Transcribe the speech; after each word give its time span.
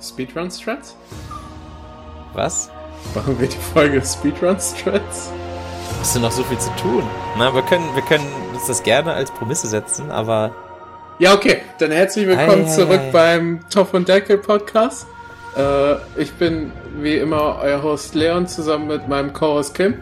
Speedrun-Strats? 0.00 0.96
Was? 2.34 2.70
Machen 3.14 3.38
wir 3.40 3.48
die 3.48 3.56
Folge 3.56 4.02
Speedrun-Strats? 4.04 5.30
Hast 6.00 6.16
du 6.16 6.20
noch 6.20 6.30
so 6.32 6.42
viel 6.44 6.58
zu 6.58 6.70
tun? 6.76 7.02
Na, 7.36 7.54
wir 7.54 7.62
können, 7.62 7.94
wir 7.94 8.02
können 8.02 8.26
uns 8.54 8.66
das 8.66 8.82
gerne 8.82 9.12
als 9.12 9.30
Prämisse 9.30 9.66
setzen, 9.66 10.10
aber. 10.10 10.54
Ja, 11.18 11.34
okay. 11.34 11.62
Dann 11.78 11.90
herzlich 11.90 12.26
willkommen 12.26 12.66
Ei, 12.66 12.68
zurück 12.68 13.00
ei. 13.00 13.10
beim 13.10 13.60
Top 13.70 13.94
und 13.94 14.08
Deckel 14.08 14.38
Podcast. 14.38 15.06
Äh, 15.56 15.94
ich 16.16 16.32
bin 16.34 16.72
wie 17.00 17.16
immer 17.16 17.58
euer 17.60 17.82
Host 17.82 18.14
Leon 18.14 18.46
zusammen 18.46 18.86
mit 18.86 19.08
meinem 19.08 19.32
Co-Host 19.32 19.74
Kim. 19.74 19.94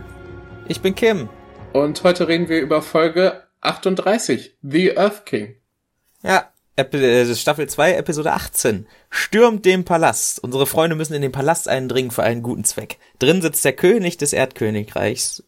Ich 0.68 0.82
bin 0.82 0.94
Kim. 0.94 1.28
Und 1.72 2.02
heute 2.04 2.28
reden 2.28 2.48
wir 2.48 2.60
über 2.60 2.82
Folge 2.82 3.42
38, 3.62 4.56
The 4.62 4.98
Earth 4.98 5.24
King. 5.26 5.56
Ja, 6.22 6.50
Staffel 6.78 7.68
2, 7.68 7.94
Episode 7.94 8.32
18. 8.32 8.86
Stürmt 9.08 9.64
den 9.64 9.84
Palast. 9.84 10.42
Unsere 10.42 10.66
Freunde 10.66 10.94
müssen 10.94 11.14
in 11.14 11.22
den 11.22 11.32
Palast 11.32 11.68
eindringen 11.68 12.10
für 12.10 12.22
einen 12.22 12.42
guten 12.42 12.64
Zweck. 12.64 12.98
Drin 13.18 13.40
sitzt 13.40 13.64
der 13.64 13.72
König 13.72 14.18
des 14.18 14.34
Erdkönigreichs, 14.34 15.42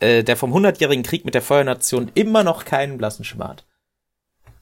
äh, 0.00 0.22
der 0.22 0.36
vom 0.36 0.52
hundertjährigen 0.52 1.04
Krieg 1.04 1.24
mit 1.24 1.34
der 1.34 1.40
Feuernation 1.40 2.10
immer 2.14 2.44
noch 2.44 2.66
keinen 2.66 2.98
blassen 2.98 3.24
Schimmer 3.24 3.48
hat. 3.48 3.64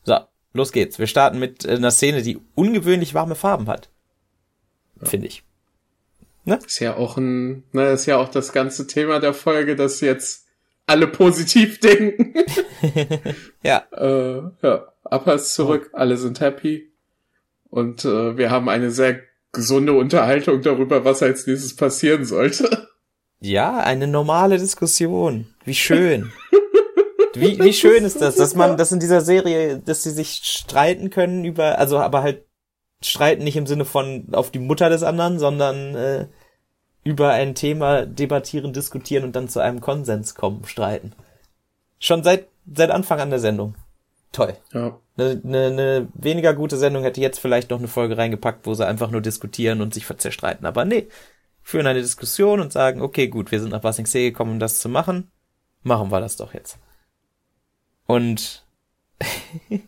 So, 0.04 0.18
los 0.52 0.70
geht's. 0.70 1.00
Wir 1.00 1.08
starten 1.08 1.40
mit 1.40 1.64
äh, 1.64 1.72
einer 1.72 1.90
Szene, 1.90 2.22
die 2.22 2.38
ungewöhnlich 2.54 3.14
warme 3.14 3.34
Farben 3.34 3.66
hat. 3.66 3.90
Finde 5.02 5.26
ich. 5.26 5.42
Ist 6.44 6.80
ja 6.80 6.96
auch 6.96 7.16
ein, 7.16 7.64
ne, 7.72 7.90
ist 7.90 8.06
ja 8.06 8.16
auch 8.16 8.28
das 8.28 8.52
ganze 8.52 8.86
Thema 8.86 9.20
der 9.20 9.34
Folge, 9.34 9.76
dass 9.76 10.00
jetzt 10.00 10.46
alle 10.86 11.06
positiv 11.06 11.80
denken. 11.80 12.34
Ja, 13.62 13.84
äh, 13.92 14.40
ja, 14.62 14.86
Appa 15.10 15.32
ist 15.32 15.54
zurück, 15.54 15.90
alle 15.92 16.16
sind 16.16 16.40
happy. 16.40 16.92
Und 17.68 18.04
äh, 18.04 18.36
wir 18.36 18.50
haben 18.50 18.68
eine 18.68 18.90
sehr 18.90 19.20
gesunde 19.52 19.92
Unterhaltung 19.92 20.62
darüber, 20.62 21.04
was 21.04 21.22
als 21.22 21.46
nächstes 21.46 21.76
passieren 21.76 22.24
sollte. 22.24 22.88
Ja, 23.40 23.78
eine 23.78 24.06
normale 24.06 24.58
Diskussion. 24.58 25.46
Wie 25.64 25.74
schön. 25.74 26.32
Wie, 27.34 27.58
wie 27.58 27.72
schön 27.72 28.04
ist 28.04 28.20
das, 28.20 28.34
dass 28.34 28.54
man, 28.54 28.76
dass 28.76 28.92
in 28.92 29.00
dieser 29.00 29.20
Serie, 29.20 29.78
dass 29.78 30.02
sie 30.02 30.10
sich 30.10 30.40
streiten 30.42 31.10
können 31.10 31.44
über, 31.44 31.78
also 31.78 31.98
aber 31.98 32.22
halt 32.22 32.44
streiten 33.02 33.44
nicht 33.44 33.56
im 33.56 33.66
Sinne 33.66 33.84
von 33.84 34.26
auf 34.32 34.50
die 34.50 34.58
Mutter 34.58 34.90
des 34.90 35.02
anderen, 35.02 35.38
sondern 35.38 35.94
äh, 35.94 36.26
über 37.04 37.30
ein 37.30 37.54
Thema 37.54 38.04
debattieren, 38.04 38.72
diskutieren 38.72 39.24
und 39.24 39.36
dann 39.36 39.48
zu 39.48 39.60
einem 39.60 39.80
Konsens 39.80 40.34
kommen, 40.34 40.64
streiten. 40.66 41.12
Schon 41.98 42.22
seit, 42.22 42.48
seit 42.72 42.90
Anfang 42.90 43.20
an 43.20 43.30
der 43.30 43.38
Sendung. 43.38 43.74
Toll. 44.32 44.56
Ja. 44.72 44.98
Eine, 45.16 45.40
eine, 45.44 45.66
eine 45.66 46.08
weniger 46.14 46.54
gute 46.54 46.76
Sendung 46.76 47.02
hätte 47.02 47.20
jetzt 47.20 47.40
vielleicht 47.40 47.70
noch 47.70 47.78
eine 47.78 47.88
Folge 47.88 48.16
reingepackt, 48.16 48.66
wo 48.66 48.74
sie 48.74 48.86
einfach 48.86 49.10
nur 49.10 49.20
diskutieren 49.20 49.80
und 49.80 49.92
sich 49.92 50.06
zerstreiten. 50.06 50.66
Aber 50.66 50.84
nee, 50.84 51.08
führen 51.62 51.86
eine 51.86 52.00
Diskussion 52.00 52.60
und 52.60 52.72
sagen, 52.72 53.02
okay, 53.02 53.28
gut, 53.28 53.50
wir 53.50 53.60
sind 53.60 53.70
nach 53.70 53.80
Basingsee 53.80 54.30
gekommen, 54.30 54.52
um 54.52 54.58
das 54.60 54.80
zu 54.80 54.88
machen. 54.88 55.30
Machen 55.82 56.10
wir 56.10 56.20
das 56.20 56.36
doch 56.36 56.54
jetzt. 56.54 56.78
Und 58.06 58.64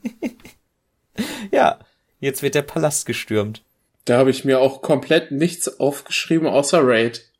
ja, 1.51 1.79
jetzt 2.21 2.43
wird 2.43 2.55
der 2.55 2.63
Palast 2.63 3.07
gestürmt. 3.07 3.63
Da 4.05 4.19
habe 4.19 4.31
ich 4.31 4.45
mir 4.45 4.61
auch 4.61 4.83
komplett 4.83 5.31
nichts 5.31 5.81
aufgeschrieben 5.81 6.49
außer 6.49 6.81
Raid. 6.83 7.31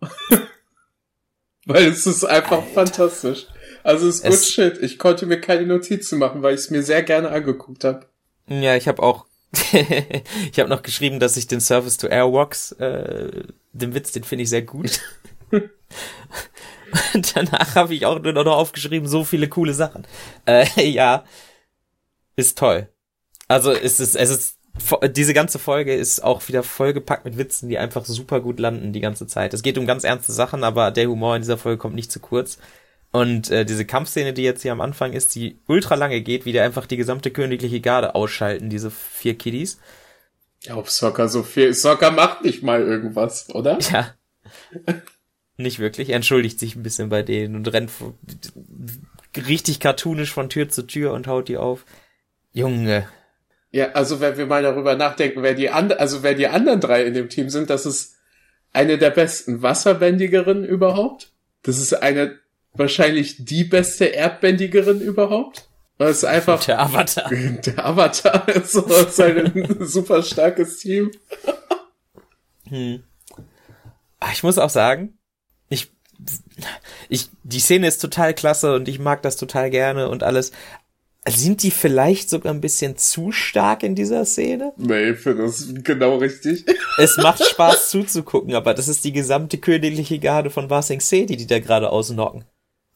weil 1.66 1.86
es 1.86 2.06
ist 2.06 2.24
einfach 2.24 2.62
fantastisch. 2.74 3.46
Also 3.84 4.08
es 4.08 4.16
ist 4.16 4.22
gut 4.24 4.32
Es- 4.32 4.50
shit. 4.50 4.78
Ich 4.82 4.98
konnte 4.98 5.26
mir 5.26 5.40
keine 5.40 5.66
Notizen 5.66 6.18
machen, 6.18 6.42
weil 6.42 6.54
ich 6.54 6.60
es 6.60 6.70
mir 6.70 6.82
sehr 6.82 7.02
gerne 7.02 7.30
angeguckt 7.30 7.84
habe. 7.84 8.06
Ja, 8.48 8.76
ich 8.76 8.88
habe 8.88 9.02
auch, 9.02 9.26
ich 9.72 10.58
habe 10.58 10.68
noch 10.68 10.82
geschrieben, 10.82 11.20
dass 11.20 11.36
ich 11.36 11.46
den 11.46 11.60
Service 11.60 11.96
to 11.98 12.06
Airwalks, 12.06 12.72
äh, 12.72 13.44
den 13.72 13.94
Witz, 13.94 14.12
den 14.12 14.24
finde 14.24 14.44
ich 14.44 14.50
sehr 14.50 14.62
gut. 14.62 15.00
Und 17.14 17.36
danach 17.36 17.74
habe 17.74 17.94
ich 17.94 18.04
auch 18.06 18.18
nur 18.20 18.32
noch 18.32 18.46
aufgeschrieben, 18.56 19.08
so 19.08 19.24
viele 19.24 19.48
coole 19.48 19.74
Sachen. 19.74 20.06
Äh, 20.46 20.66
ja, 20.90 21.24
ist 22.36 22.58
toll. 22.58 22.88
Also 23.48 23.72
es 23.72 24.00
ist, 24.00 24.14
es 24.16 24.30
ist, 24.30 24.56
diese 25.14 25.34
ganze 25.34 25.58
Folge 25.58 25.94
ist 25.94 26.22
auch 26.22 26.46
wieder 26.48 26.62
vollgepackt 26.62 27.24
mit 27.24 27.36
Witzen, 27.36 27.68
die 27.68 27.78
einfach 27.78 28.04
super 28.06 28.40
gut 28.40 28.58
landen 28.58 28.92
die 28.92 29.00
ganze 29.00 29.26
Zeit. 29.26 29.52
Es 29.54 29.62
geht 29.62 29.76
um 29.78 29.86
ganz 29.86 30.04
ernste 30.04 30.32
Sachen, 30.32 30.64
aber 30.64 30.90
der 30.90 31.08
Humor 31.08 31.36
in 31.36 31.42
dieser 31.42 31.58
Folge 31.58 31.78
kommt 31.78 31.94
nicht 31.94 32.10
zu 32.12 32.20
kurz. 32.20 32.58
Und 33.12 33.50
äh, 33.50 33.66
diese 33.66 33.84
Kampfszene, 33.84 34.32
die 34.32 34.42
jetzt 34.42 34.62
hier 34.62 34.72
am 34.72 34.80
Anfang 34.80 35.12
ist, 35.12 35.34
die 35.34 35.58
ultra 35.66 35.94
lange 35.94 36.22
geht, 36.22 36.46
wie 36.46 36.52
die 36.52 36.60
einfach 36.60 36.86
die 36.86 36.96
gesamte 36.96 37.30
königliche 37.30 37.80
Garde 37.80 38.14
ausschalten, 38.14 38.70
diese 38.70 38.90
vier 38.90 39.36
Kiddies. 39.36 39.78
Ja, 40.62 40.76
ob 40.76 40.88
Soccer 40.88 41.28
so 41.28 41.42
viel. 41.42 41.74
Soccer 41.74 42.10
macht 42.10 42.42
nicht 42.42 42.62
mal 42.62 42.80
irgendwas, 42.80 43.50
oder? 43.54 43.78
Ja. 43.92 44.14
Nicht 45.58 45.78
wirklich. 45.78 46.08
Er 46.08 46.16
entschuldigt 46.16 46.58
sich 46.58 46.74
ein 46.74 46.82
bisschen 46.82 47.10
bei 47.10 47.22
denen 47.22 47.54
und 47.54 47.70
rennt 47.70 47.90
richtig 49.36 49.80
cartoonisch 49.80 50.32
von 50.32 50.48
Tür 50.48 50.68
zu 50.70 50.86
Tür 50.86 51.12
und 51.12 51.26
haut 51.26 51.48
die 51.48 51.58
auf. 51.58 51.84
Junge. 52.52 53.06
Ja, 53.70 53.92
also 53.92 54.20
wenn 54.20 54.36
wir 54.36 54.46
mal 54.46 54.62
darüber 54.62 54.96
nachdenken, 54.96 55.42
wer 55.42 55.54
die 55.54 55.70
and 55.70 55.98
also 55.98 56.22
wer 56.22 56.34
die 56.34 56.48
anderen 56.48 56.80
drei 56.80 57.04
in 57.04 57.14
dem 57.14 57.28
Team 57.28 57.48
sind, 57.48 57.70
das 57.70 57.86
ist 57.86 58.16
eine 58.72 58.98
der 58.98 59.10
besten 59.10 59.62
Wasserbändigerinnen 59.62 60.64
überhaupt. 60.64 61.32
Das 61.62 61.78
ist 61.78 61.94
eine 61.94 62.38
wahrscheinlich 62.74 63.44
die 63.44 63.64
beste 63.64 64.06
Erdbändigerin 64.06 65.00
überhaupt. 65.00 65.68
Das 65.98 66.18
ist 66.18 66.24
einfach 66.24 66.64
Der 66.64 66.80
Avatar. 66.80 67.30
der 67.66 67.86
Avatar 67.86 68.48
ist, 68.48 68.72
so, 68.72 68.88
halt 68.88 69.54
ein 69.54 69.76
super 69.86 70.22
starkes 70.22 70.78
Team. 70.78 71.10
Hm. 72.68 73.02
Ah, 74.18 74.30
Ich 74.32 74.42
muss 74.42 74.58
auch 74.58 74.70
sagen, 74.70 75.18
ich, 75.68 75.92
ich, 77.08 77.28
die 77.42 77.60
Szene 77.60 77.86
ist 77.88 77.98
total 77.98 78.34
klasse 78.34 78.74
und 78.74 78.88
ich 78.88 78.98
mag 78.98 79.22
das 79.22 79.36
total 79.36 79.70
gerne 79.70 80.08
und 80.08 80.22
alles. 80.22 80.52
Sind 81.28 81.62
die 81.62 81.70
vielleicht 81.70 82.30
sogar 82.30 82.52
ein 82.52 82.60
bisschen 82.60 82.96
zu 82.96 83.30
stark 83.30 83.84
in 83.84 83.94
dieser 83.94 84.24
Szene? 84.24 84.72
Nee, 84.76 85.14
für 85.14 85.36
das 85.36 85.68
genau 85.72 86.16
richtig. 86.16 86.64
Es 86.98 87.16
macht 87.16 87.44
Spaß 87.48 87.90
zuzugucken, 87.90 88.56
aber 88.56 88.74
das 88.74 88.88
ist 88.88 89.04
die 89.04 89.12
gesamte 89.12 89.58
königliche 89.58 90.18
Garde 90.18 90.50
von 90.50 90.66
Basing 90.66 91.00
Se, 91.00 91.24
die 91.26 91.36
die 91.36 91.46
da 91.46 91.60
gerade 91.60 91.90
ausnocken. 91.90 92.44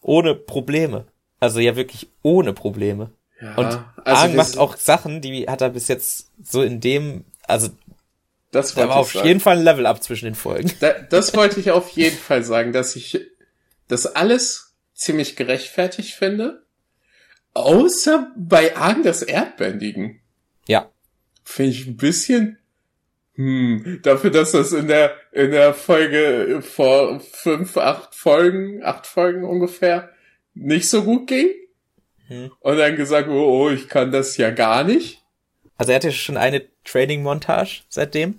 Ohne 0.06 0.36
Probleme. 0.36 1.04
Also 1.40 1.58
ja 1.58 1.74
wirklich 1.74 2.08
ohne 2.22 2.52
Probleme. 2.52 3.10
Ja, 3.40 3.56
Und 3.56 3.66
also 4.04 4.22
Aang 4.22 4.36
macht 4.36 4.56
auch 4.56 4.76
Sachen, 4.76 5.20
die 5.20 5.46
hat 5.48 5.60
er 5.60 5.70
bis 5.70 5.88
jetzt 5.88 6.30
so 6.42 6.62
in 6.62 6.80
dem, 6.80 7.24
also 7.42 7.68
das 8.52 8.74
da 8.74 8.88
war 8.88 8.96
auf 8.96 9.12
sagen. 9.12 9.26
jeden 9.26 9.40
Fall 9.40 9.58
ein 9.58 9.64
Level 9.64 9.84
up 9.84 10.02
zwischen 10.02 10.26
den 10.26 10.36
Folgen. 10.36 10.70
Da, 10.80 10.92
das 10.92 11.34
wollte 11.34 11.58
ich 11.58 11.72
auf 11.72 11.88
jeden 11.90 12.16
Fall 12.16 12.44
sagen, 12.44 12.72
dass 12.72 12.94
ich 12.94 13.20
das 13.88 14.06
alles 14.06 14.74
ziemlich 14.94 15.34
gerechtfertigt 15.34 16.14
finde. 16.14 16.62
Außer 17.52 18.30
bei 18.36 18.76
Argen 18.76 19.02
das 19.02 19.22
Erdbändigen. 19.22 20.20
Ja. 20.68 20.88
Finde 21.42 21.72
ich 21.72 21.86
ein 21.86 21.96
bisschen, 21.96 22.58
hm, 23.36 24.00
dafür, 24.02 24.30
dass 24.30 24.52
das 24.52 24.72
in 24.72 24.88
der, 24.88 25.14
in 25.32 25.50
der 25.50 25.74
Folge 25.74 26.62
vor 26.62 27.20
fünf, 27.20 27.76
acht 27.76 28.14
Folgen, 28.14 28.82
acht 28.82 29.06
Folgen 29.06 29.44
ungefähr 29.44 30.10
nicht 30.54 30.88
so 30.88 31.04
gut 31.04 31.26
ging. 31.26 31.50
Hm. 32.28 32.50
Und 32.60 32.76
dann 32.78 32.96
gesagt, 32.96 33.28
oh, 33.28 33.64
oh, 33.66 33.70
ich 33.70 33.88
kann 33.88 34.10
das 34.10 34.36
ja 34.36 34.50
gar 34.50 34.84
nicht. 34.84 35.22
Also 35.76 35.92
er 35.92 35.96
hatte 35.96 36.12
schon 36.12 36.36
eine 36.36 36.62
Training-Montage 36.84 37.82
seitdem. 37.88 38.38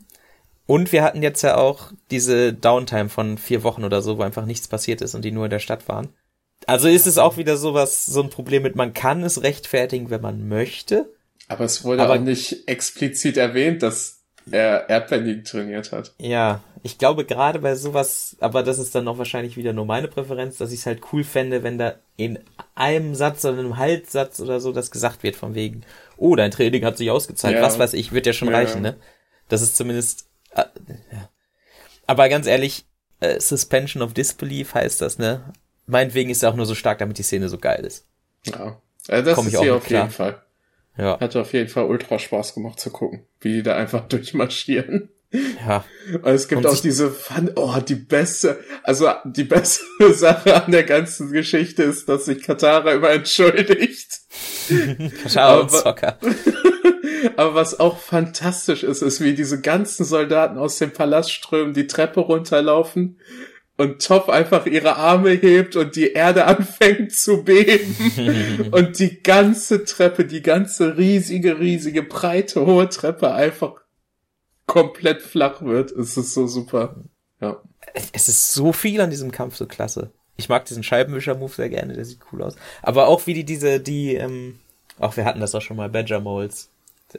Und 0.66 0.92
wir 0.92 1.04
hatten 1.04 1.24
jetzt 1.24 1.44
ja 1.44 1.56
auch 1.56 1.94
diese 2.12 2.52
Downtime 2.52 3.10
von 3.10 3.38
vier 3.38 3.64
Wochen 3.64 3.86
oder 3.86 4.02
so, 4.02 4.18
wo 4.18 4.24
einfach 4.24 4.46
nichts 4.46 4.68
passiert 4.68 5.02
ist 5.02 5.16
und 5.16 5.24
die 5.24 5.32
nur 5.32 5.46
in 5.46 5.52
der 5.52 5.60
Stadt 5.60 5.88
waren. 5.88 6.10
Also 6.66 6.90
ist 6.90 7.08
es 7.08 7.18
auch 7.18 7.38
wieder 7.38 7.56
sowas, 7.56 8.06
so 8.06 8.22
ein 8.22 8.30
Problem 8.30 8.64
mit, 8.64 8.76
man 8.76 8.94
kann 8.94 9.24
es 9.24 9.44
rechtfertigen, 9.44 10.10
wenn 10.10 10.22
man 10.22 10.50
möchte. 10.50 11.14
Aber 11.48 11.64
es 11.64 11.84
wurde 11.84 12.04
Aber- 12.04 12.16
auch 12.16 12.20
nicht 12.20 12.68
explizit 12.68 13.38
erwähnt, 13.38 13.84
dass 13.84 14.17
er 14.52 14.90
Erdbändigen 14.90 15.44
trainiert 15.44 15.92
hat. 15.92 16.14
Ja, 16.20 16.62
ich 16.84 16.98
glaube 16.98 17.26
gerade 17.26 17.60
bei 17.60 17.76
sowas, 17.76 18.36
aber 18.40 18.64
das 18.64 18.80
ist 18.80 18.96
dann 18.96 19.04
noch 19.06 19.18
wahrscheinlich 19.18 19.58
wieder 19.58 19.74
nur 19.74 19.86
meine 19.86 20.08
Präferenz, 20.08 20.58
dass 20.58 20.72
ich 20.72 20.80
es 20.82 20.86
halt 20.86 21.02
cool 21.12 21.24
fände, 21.24 21.64
wenn 21.64 21.78
da 21.78 21.96
in 22.16 22.40
einem 22.76 23.16
Satz 23.16 23.44
oder 23.46 23.60
einem 23.60 23.78
Halbsatz 23.78 24.40
oder 24.40 24.60
so 24.60 24.72
das 24.72 24.92
gesagt 24.92 25.24
wird 25.24 25.36
von 25.36 25.56
wegen, 25.56 25.82
oh, 26.18 26.36
dein 26.36 26.52
Training 26.52 26.86
hat 26.86 26.98
sich 26.98 27.12
ausgezahlt, 27.12 27.56
Ja. 27.56 27.62
was 27.62 27.80
weiß 27.80 27.94
ich, 27.94 28.12
wird 28.14 28.26
ja 28.26 28.34
schon 28.34 28.50
Ja, 28.50 28.56
reichen, 28.56 28.82
ne? 28.82 28.96
Das 29.50 29.62
ist 29.62 29.76
zumindest, 29.78 30.28
äh, 30.56 30.64
ja. 31.12 31.30
Aber 32.06 32.30
ganz 32.30 32.48
ehrlich, 32.48 32.86
äh, 33.20 33.40
Suspension 33.40 34.02
of 34.04 34.14
Disbelief 34.14 34.74
heißt 34.74 35.02
das, 35.02 35.18
ne? 35.20 35.54
Meinetwegen 35.88 36.30
ist 36.30 36.44
er 36.44 36.50
auch 36.52 36.56
nur 36.56 36.66
so 36.66 36.76
stark, 36.76 37.00
damit 37.00 37.18
die 37.18 37.24
Szene 37.24 37.50
so 37.50 37.58
geil 37.58 37.86
ist. 37.86 38.06
Ja. 38.46 38.80
Also 39.08 39.26
das 39.26 39.36
Komm 39.36 39.48
ich 39.48 39.54
ist 39.54 39.60
auch 39.60 39.64
hier 39.64 39.76
auf 39.76 39.86
klar. 39.86 40.04
jeden 40.04 40.14
Fall. 40.14 40.42
Ja, 40.98 41.20
Hat 41.20 41.36
auf 41.36 41.54
jeden 41.54 41.70
Fall 41.70 41.86
ultra 41.86 42.18
Spaß 42.20 42.54
gemacht 42.56 42.80
zu 42.80 42.90
gucken, 42.90 43.26
wie 43.42 43.54
die 43.54 43.64
da 43.64 43.76
einfach 43.76 44.02
durchmarschieren. 44.08 45.10
ja. 45.32 45.84
Und 46.14 46.26
es 46.26 46.48
gibt 46.48 46.66
Und 46.66 46.72
auch 46.72 46.80
diese 46.80 47.12
Fun, 47.12 47.52
oh, 47.56 47.76
die 47.86 47.96
beste, 47.96 48.60
also 48.84 49.10
die 49.26 49.44
beste 49.44 49.84
Sache 50.14 50.64
an 50.64 50.72
der 50.72 50.84
ganzen 50.84 51.32
Geschichte 51.32 51.84
ist, 51.84 52.08
dass 52.08 52.26
sich 52.26 52.42
Katara 52.42 52.94
immer 52.94 53.10
entschuldigt. 53.12 54.08
Ciao, 55.28 55.62
Aber- 55.62 55.68
Zocker. 55.68 56.18
Aber 57.36 57.56
was 57.56 57.80
auch 57.80 57.98
fantastisch 58.00 58.84
ist, 58.84 59.02
ist, 59.02 59.22
wie 59.22 59.34
diese 59.34 59.60
ganzen 59.60 60.06
Soldaten 60.06 60.58
aus 60.58 60.78
dem 60.78 60.92
Palast 60.92 61.32
strömen, 61.32 61.74
die 61.74 61.88
Treppe 61.88 62.20
runterlaufen 62.22 63.20
und 63.78 64.04
Top 64.04 64.30
einfach 64.30 64.66
ihre 64.66 64.96
Arme 64.98 65.32
hebt 65.32 65.76
und 65.76 65.96
die 65.96 66.12
Erde 66.12 66.46
anfängt 66.48 67.14
zu 67.14 67.44
beben 67.44 68.70
und 68.72 69.00
die 69.00 69.22
ganze 69.22 69.86
Treppe, 69.86 70.26
die 70.26 70.42
ganze 70.42 70.98
riesige, 70.98 71.60
riesige, 71.60 72.04
breite, 72.04 72.66
hohe 72.66 72.90
Treppe 72.90 73.32
einfach 73.32 73.76
komplett 74.66 75.22
flach 75.22 75.62
wird. 75.62 75.92
Es 75.92 76.18
ist 76.18 76.34
so 76.34 76.48
super. 76.48 76.96
Ja. 77.40 77.62
Es 78.12 78.28
ist 78.28 78.54
so 78.54 78.74
viel 78.74 79.00
an 79.00 79.10
diesem 79.10 79.32
Kampf 79.32 79.56
so 79.56 79.66
klasse. 79.66 80.12
Ich 80.36 80.50
mag 80.50 80.66
diesen 80.66 80.84
Scheibenwischer-Move 80.84 81.54
sehr 81.54 81.70
gerne, 81.70 81.94
der 81.94 82.06
sieht 82.06 82.20
cool 82.32 82.44
aus. 82.44 82.56
Aber 82.84 83.08
auch 83.08 83.26
wie 83.26 83.34
die 83.34 83.44
diese, 83.44 83.80
die, 83.80 84.16
ähm, 84.16 84.60
auch 85.00 85.18
wir 85.18 85.26
hatten 85.26 85.40
das 85.40 85.56
auch 85.56 85.62
schon 85.62 85.78
mal, 85.78 85.90
Badger 85.90 86.20
Moles, 86.20 86.70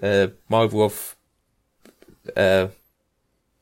äh, 0.01 0.29
Maulwurf, 0.47 1.17
äh, 2.35 2.69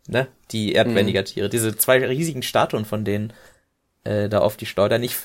ne, 0.08 0.28
die 0.50 0.72
erdbändiger 0.72 1.20
mhm. 1.20 1.26
Tiere, 1.26 1.48
diese 1.48 1.76
zwei 1.76 2.04
riesigen 2.04 2.42
Statuen 2.42 2.84
von 2.84 3.04
denen 3.04 3.32
äh, 4.04 4.28
da 4.28 4.38
auf 4.38 4.56
die 4.56 4.66
schleudern. 4.66 5.02
Ich, 5.02 5.16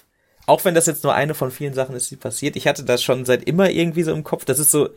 auch 0.45 0.65
wenn 0.65 0.75
das 0.75 0.87
jetzt 0.87 1.03
nur 1.03 1.13
eine 1.13 1.33
von 1.33 1.51
vielen 1.51 1.73
Sachen 1.73 1.95
ist, 1.95 2.09
die 2.11 2.15
passiert, 2.15 2.55
ich 2.55 2.67
hatte 2.67 2.83
das 2.83 3.03
schon 3.03 3.25
seit 3.25 3.43
immer 3.43 3.69
irgendwie 3.69 4.03
so 4.03 4.11
im 4.11 4.23
Kopf. 4.23 4.45
Das 4.45 4.59
ist 4.59 4.71
so, 4.71 4.89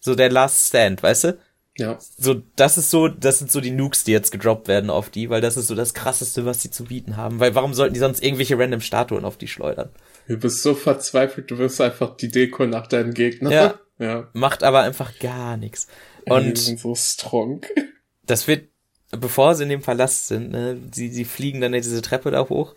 so 0.00 0.14
der 0.14 0.30
Last 0.30 0.68
Stand, 0.68 1.02
weißt 1.02 1.24
du? 1.24 1.38
Ja. 1.78 1.98
So, 2.00 2.42
das 2.56 2.76
ist 2.76 2.90
so, 2.90 3.08
das 3.08 3.38
sind 3.38 3.50
so 3.50 3.60
die 3.60 3.70
Nukes, 3.70 4.04
die 4.04 4.12
jetzt 4.12 4.30
gedroppt 4.30 4.68
werden 4.68 4.90
auf 4.90 5.08
die, 5.08 5.30
weil 5.30 5.40
das 5.40 5.56
ist 5.56 5.68
so 5.68 5.74
das 5.74 5.94
krasseste, 5.94 6.44
was 6.44 6.58
die 6.58 6.70
zu 6.70 6.84
bieten 6.84 7.16
haben. 7.16 7.40
Weil 7.40 7.54
warum 7.54 7.72
sollten 7.72 7.94
die 7.94 8.00
sonst 8.00 8.22
irgendwelche 8.22 8.58
random 8.58 8.82
Statuen 8.82 9.24
auf 9.24 9.38
die 9.38 9.48
schleudern? 9.48 9.90
Du 10.28 10.38
bist 10.38 10.62
so 10.62 10.74
verzweifelt, 10.74 11.50
du 11.50 11.58
wirst 11.58 11.80
einfach 11.80 12.16
die 12.16 12.28
Deko 12.28 12.66
nach 12.66 12.86
deinen 12.86 13.14
Gegnern. 13.14 13.52
Ja. 13.52 13.80
ja. 13.98 14.28
Macht 14.34 14.62
aber 14.62 14.80
einfach 14.80 15.18
gar 15.18 15.56
nichts. 15.56 15.86
Und 16.26 16.58
so 16.58 16.94
strong. 16.94 17.64
Das 18.24 18.46
wird, 18.46 18.68
bevor 19.12 19.54
sie 19.54 19.64
in 19.64 19.68
dem 19.68 19.82
Palast 19.82 20.26
sind, 20.28 20.50
ne, 20.50 20.78
sie, 20.92 21.10
sie 21.10 21.24
fliegen 21.24 21.60
dann 21.60 21.72
diese 21.72 22.02
Treppe 22.02 22.30
da 22.30 22.48
hoch. 22.48 22.74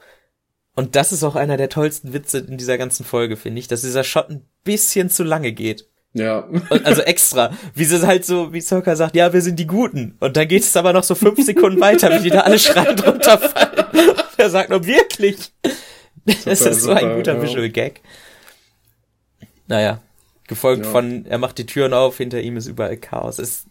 Und 0.76 0.96
das 0.96 1.14
ist 1.14 1.24
auch 1.24 1.36
einer 1.36 1.58
der 1.58 1.70
tollsten 1.70 2.14
Witze 2.14 2.40
in 2.40 2.58
dieser 2.58 2.78
ganzen 2.78 3.06
Folge, 3.06 3.38
finde 3.38 3.60
ich, 3.60 3.68
dass 3.68 3.82
dieser 3.82 4.04
Shot 4.04 4.30
ein 4.30 4.46
bisschen 4.64 5.10
zu 5.10 5.24
lange 5.24 5.54
geht. 5.54 5.88
Ja. 6.14 6.48
Also 6.84 7.02
extra. 7.02 7.52
Wie 7.74 7.86
sie 7.86 8.06
halt 8.06 8.26
so, 8.26 8.54
wie 8.54 8.62
Zoka 8.62 8.96
sagt, 8.96 9.16
ja, 9.16 9.34
wir 9.34 9.42
sind 9.42 9.58
die 9.58 9.68
Guten. 9.68 10.16
Und 10.20 10.38
dann 10.38 10.48
geht 10.48 10.64
es 10.64 10.76
aber 10.76 10.94
noch 10.94 11.04
so 11.04 11.16
fünf 11.16 11.44
Sekunden 11.44 11.80
weiter, 11.80 12.10
wie 12.12 12.24
die 12.24 12.30
da 12.30 12.42
alle 12.42 12.60
schreiend 12.60 13.06
runterfallen. 13.06 13.86
er 14.38 14.50
sagt 14.50 14.70
nur 14.70 14.86
wirklich. 14.86 15.52
Super, 16.26 16.36
das 16.46 16.62
ist 16.62 16.82
so 16.82 16.90
super, 16.90 16.98
ein 16.98 17.16
guter 17.18 17.36
ja. 17.36 17.42
Visual 17.42 17.70
Gag. 17.70 18.02
Naja. 19.68 20.02
Gefolgt 20.48 20.86
ja. 20.86 20.92
von, 20.92 21.26
er 21.26 21.38
macht 21.38 21.58
die 21.58 21.66
Türen 21.66 21.94
auf, 21.94 22.18
hinter 22.18 22.40
ihm 22.42 22.56
ist 22.56 22.68
überall 22.68 22.98
Chaos. 22.98 23.40
Es, 23.40 23.66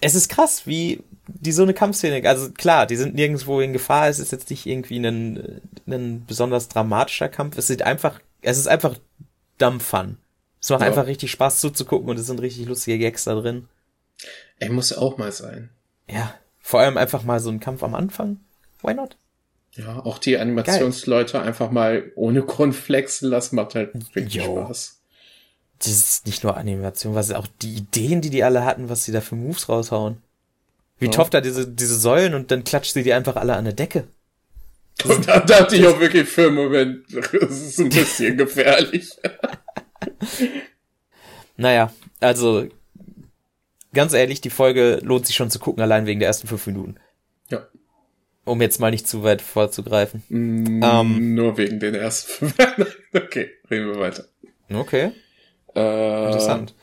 es 0.00 0.14
ist 0.14 0.28
krass, 0.28 0.66
wie 0.66 1.00
die 1.26 1.52
so 1.52 1.62
eine 1.62 1.74
Kampfszene, 1.74 2.26
also 2.28 2.50
klar, 2.50 2.86
die 2.86 2.96
sind 2.96 3.14
nirgendwo 3.14 3.60
in 3.60 3.72
Gefahr, 3.72 4.08
es 4.08 4.18
ist 4.18 4.32
jetzt 4.32 4.50
nicht 4.50 4.66
irgendwie 4.66 4.98
ein, 4.98 5.60
ein 5.86 6.24
besonders 6.26 6.68
dramatischer 6.68 7.28
Kampf, 7.28 7.56
es 7.58 7.66
sieht 7.66 7.82
einfach, 7.82 8.20
es 8.42 8.58
ist 8.58 8.68
einfach 8.68 8.98
dumb 9.58 9.82
fun. 9.82 10.18
Es 10.60 10.70
macht 10.70 10.80
ja. 10.80 10.86
einfach 10.86 11.06
richtig 11.06 11.30
Spaß 11.30 11.60
zuzugucken 11.60 12.08
und 12.08 12.18
es 12.18 12.26
sind 12.26 12.40
richtig 12.40 12.66
lustige 12.66 12.98
Gags 12.98 13.24
da 13.24 13.34
drin. 13.34 13.68
Er 14.58 14.72
muss 14.72 14.96
auch 14.96 15.18
mal 15.18 15.32
sein. 15.32 15.70
Ja, 16.08 16.34
vor 16.60 16.80
allem 16.80 16.96
einfach 16.96 17.22
mal 17.22 17.40
so 17.40 17.50
ein 17.50 17.60
Kampf 17.60 17.82
am 17.82 17.94
Anfang. 17.94 18.40
Why 18.82 18.94
not? 18.94 19.16
Ja, 19.72 20.00
auch 20.04 20.18
die 20.18 20.38
Animationsleute 20.38 21.40
einfach 21.40 21.70
mal 21.70 22.12
ohne 22.14 22.42
Grund 22.42 22.74
flexen 22.74 23.28
lassen, 23.28 23.56
macht 23.56 23.74
halt 23.74 23.94
richtig 24.14 24.36
Yo. 24.36 24.64
Spaß. 24.64 25.00
Das 25.80 25.88
ist 25.88 26.26
nicht 26.26 26.44
nur 26.44 26.56
Animation, 26.56 27.14
was 27.14 27.32
auch 27.32 27.48
die 27.60 27.74
Ideen, 27.74 28.20
die 28.20 28.30
die 28.30 28.44
alle 28.44 28.64
hatten, 28.64 28.88
was 28.88 29.04
sie 29.04 29.12
da 29.12 29.20
für 29.20 29.34
Moves 29.34 29.68
raushauen. 29.68 30.18
Wie 31.04 31.08
ja. 31.08 31.12
tough 31.12 31.28
da 31.28 31.42
diese, 31.42 31.68
diese 31.68 31.98
Säulen 31.98 32.32
und 32.32 32.50
dann 32.50 32.64
klatscht 32.64 32.94
sie 32.94 33.02
die 33.02 33.12
einfach 33.12 33.36
alle 33.36 33.56
an 33.56 33.64
der 33.64 33.74
Decke. 33.74 34.04
Und 35.04 35.28
da 35.28 35.40
dachte 35.40 35.76
ich 35.76 35.86
auch 35.86 36.00
wirklich 36.00 36.26
für 36.26 36.46
einen 36.46 36.54
Moment, 36.54 37.04
das 37.12 37.60
ist 37.60 37.78
ein 37.78 37.90
bisschen 37.90 38.36
gefährlich. 38.38 39.10
naja, 41.58 41.92
also 42.20 42.66
ganz 43.92 44.14
ehrlich, 44.14 44.40
die 44.40 44.48
Folge 44.48 45.00
lohnt 45.02 45.26
sich 45.26 45.36
schon 45.36 45.50
zu 45.50 45.58
gucken, 45.58 45.82
allein 45.82 46.06
wegen 46.06 46.20
der 46.20 46.28
ersten 46.28 46.48
fünf 46.48 46.66
Minuten. 46.66 46.94
Ja. 47.50 47.66
Um 48.46 48.62
jetzt 48.62 48.80
mal 48.80 48.90
nicht 48.90 49.06
zu 49.06 49.22
weit 49.22 49.42
vorzugreifen. 49.42 50.22
Mm, 50.30 50.82
ähm, 50.82 51.34
nur 51.34 51.58
wegen 51.58 51.80
den 51.80 51.94
ersten 51.94 52.48
fünf. 52.48 52.56
okay, 53.14 53.50
reden 53.70 53.88
wir 53.88 53.98
weiter. 53.98 54.24
Okay. 54.72 55.12
Äh, 55.74 56.24
Interessant. 56.24 56.74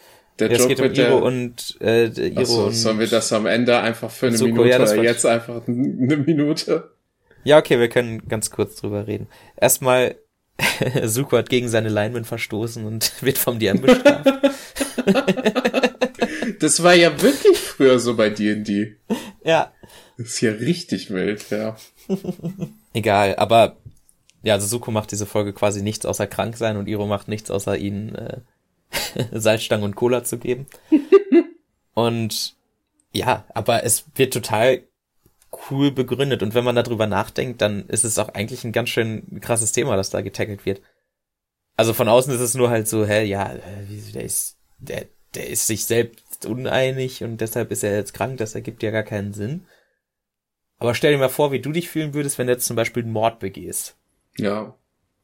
Der 0.42 0.52
ja, 0.52 0.58
Joke 0.58 0.74
es 0.74 0.80
geht 0.80 0.90
um 0.90 1.06
Iro 1.06 1.18
und 1.20 1.78
äh, 1.82 2.08
Iro 2.08 2.42
Achso, 2.42 2.66
und 2.66 2.74
sollen 2.74 3.00
wir 3.00 3.08
das 3.08 3.32
am 3.32 3.46
Ende 3.46 3.80
einfach 3.80 4.10
für 4.10 4.28
eine 4.28 4.38
Suko, 4.38 4.64
Minute 4.64 4.70
ja, 4.70 4.82
oder 4.82 5.04
jetzt 5.04 5.26
einfach 5.26 5.68
eine 5.68 6.18
Minute? 6.18 6.92
Ja, 7.44 7.60
okay, 7.60 7.80
wir 7.80 7.90
können 7.90 8.28
ganz 8.28 8.50
kurz 8.50 8.76
drüber 8.76 9.06
reden. 9.06 9.28
Erstmal 9.56 10.16
Suko 11.04 11.38
hat 11.38 11.50
gegen 11.50 11.70
seine 11.70 11.90
Lineman 11.90 12.26
verstoßen 12.26 12.86
und 12.86 13.14
wird 13.22 13.38
vom 13.38 13.60
DM 13.60 13.82
bestraft. 13.82 14.26
das 16.60 16.82
war 16.82 16.96
ja 16.96 17.22
wirklich 17.22 17.60
früher 17.60 18.00
so 18.00 18.16
bei 18.16 18.32
D&D. 18.32 18.98
Ja. 19.44 19.72
Das 20.18 20.28
ist 20.28 20.42
ja 20.42 20.52
richtig 20.52 21.12
wild, 21.12 21.50
ja. 21.52 21.76
Egal, 22.94 23.36
aber 23.36 23.78
ja, 24.44 24.56
also 24.56 24.66
Suko 24.66 24.90
macht 24.90 25.12
diese 25.12 25.28
Folge 25.28 25.54
quasi 25.54 25.84
nichts 25.84 26.06
außer 26.06 26.26
krank 26.26 26.58
sein 26.58 26.78
und 26.78 26.88
Iro 26.88 27.06
macht 27.06 27.28
nichts 27.28 27.52
außer 27.52 27.78
ihnen 27.78 28.16
äh, 28.16 28.38
Salzstangen 29.32 29.86
und 29.86 29.96
Cola 29.96 30.24
zu 30.24 30.38
geben. 30.38 30.68
und 31.94 32.56
ja, 33.14 33.46
aber 33.54 33.84
es 33.84 34.06
wird 34.16 34.34
total 34.34 34.84
cool 35.70 35.92
begründet. 35.92 36.44
Und 36.44 36.54
wenn 36.54 36.64
man 36.64 36.76
darüber 36.76 37.08
nachdenkt, 37.08 37.62
dann 37.62 37.88
ist 37.88 38.04
es 38.04 38.18
auch 38.18 38.30
eigentlich 38.30 38.64
ein 38.64 38.72
ganz 38.72 38.90
schön 38.90 39.40
krasses 39.42 39.72
Thema, 39.72 39.96
das 39.96 40.10
da 40.10 40.22
getackelt 40.22 40.66
wird. 40.66 40.82
Also 41.76 41.94
von 41.94 42.08
außen 42.08 42.34
ist 42.34 42.42
es 42.42 42.54
nur 42.54 42.70
halt 42.70 42.88
so, 42.88 43.06
hä, 43.06 43.24
ja, 43.24 43.54
äh, 43.54 44.12
der 44.14 44.24
ist, 44.24 44.58
der, 44.80 45.06
der 45.36 45.50
ist 45.50 45.68
sich 45.68 45.86
selbst 45.86 46.46
uneinig 46.46 47.24
und 47.24 47.42
deshalb 47.42 47.72
ist 47.72 47.84
er 47.84 47.96
jetzt 47.96 48.14
krank, 48.14 48.38
das 48.38 48.56
ergibt 48.56 48.84
ja 48.84 48.92
gar 48.92 49.04
keinen 49.04 49.34
Sinn. 49.34 49.66
Aber 50.78 50.96
stell 50.96 51.12
dir 51.12 51.20
mal 51.20 51.30
vor, 51.30 51.52
wie 51.52 51.60
du 51.60 51.72
dich 51.72 51.90
fühlen 51.90 52.14
würdest, 52.14 52.38
wenn 52.38 52.48
du 52.48 52.54
jetzt 52.54 52.66
zum 52.66 52.76
Beispiel 52.76 53.04
einen 53.04 53.12
Mord 53.12 53.40
begehst. 53.40 53.98
Ja. 54.38 54.76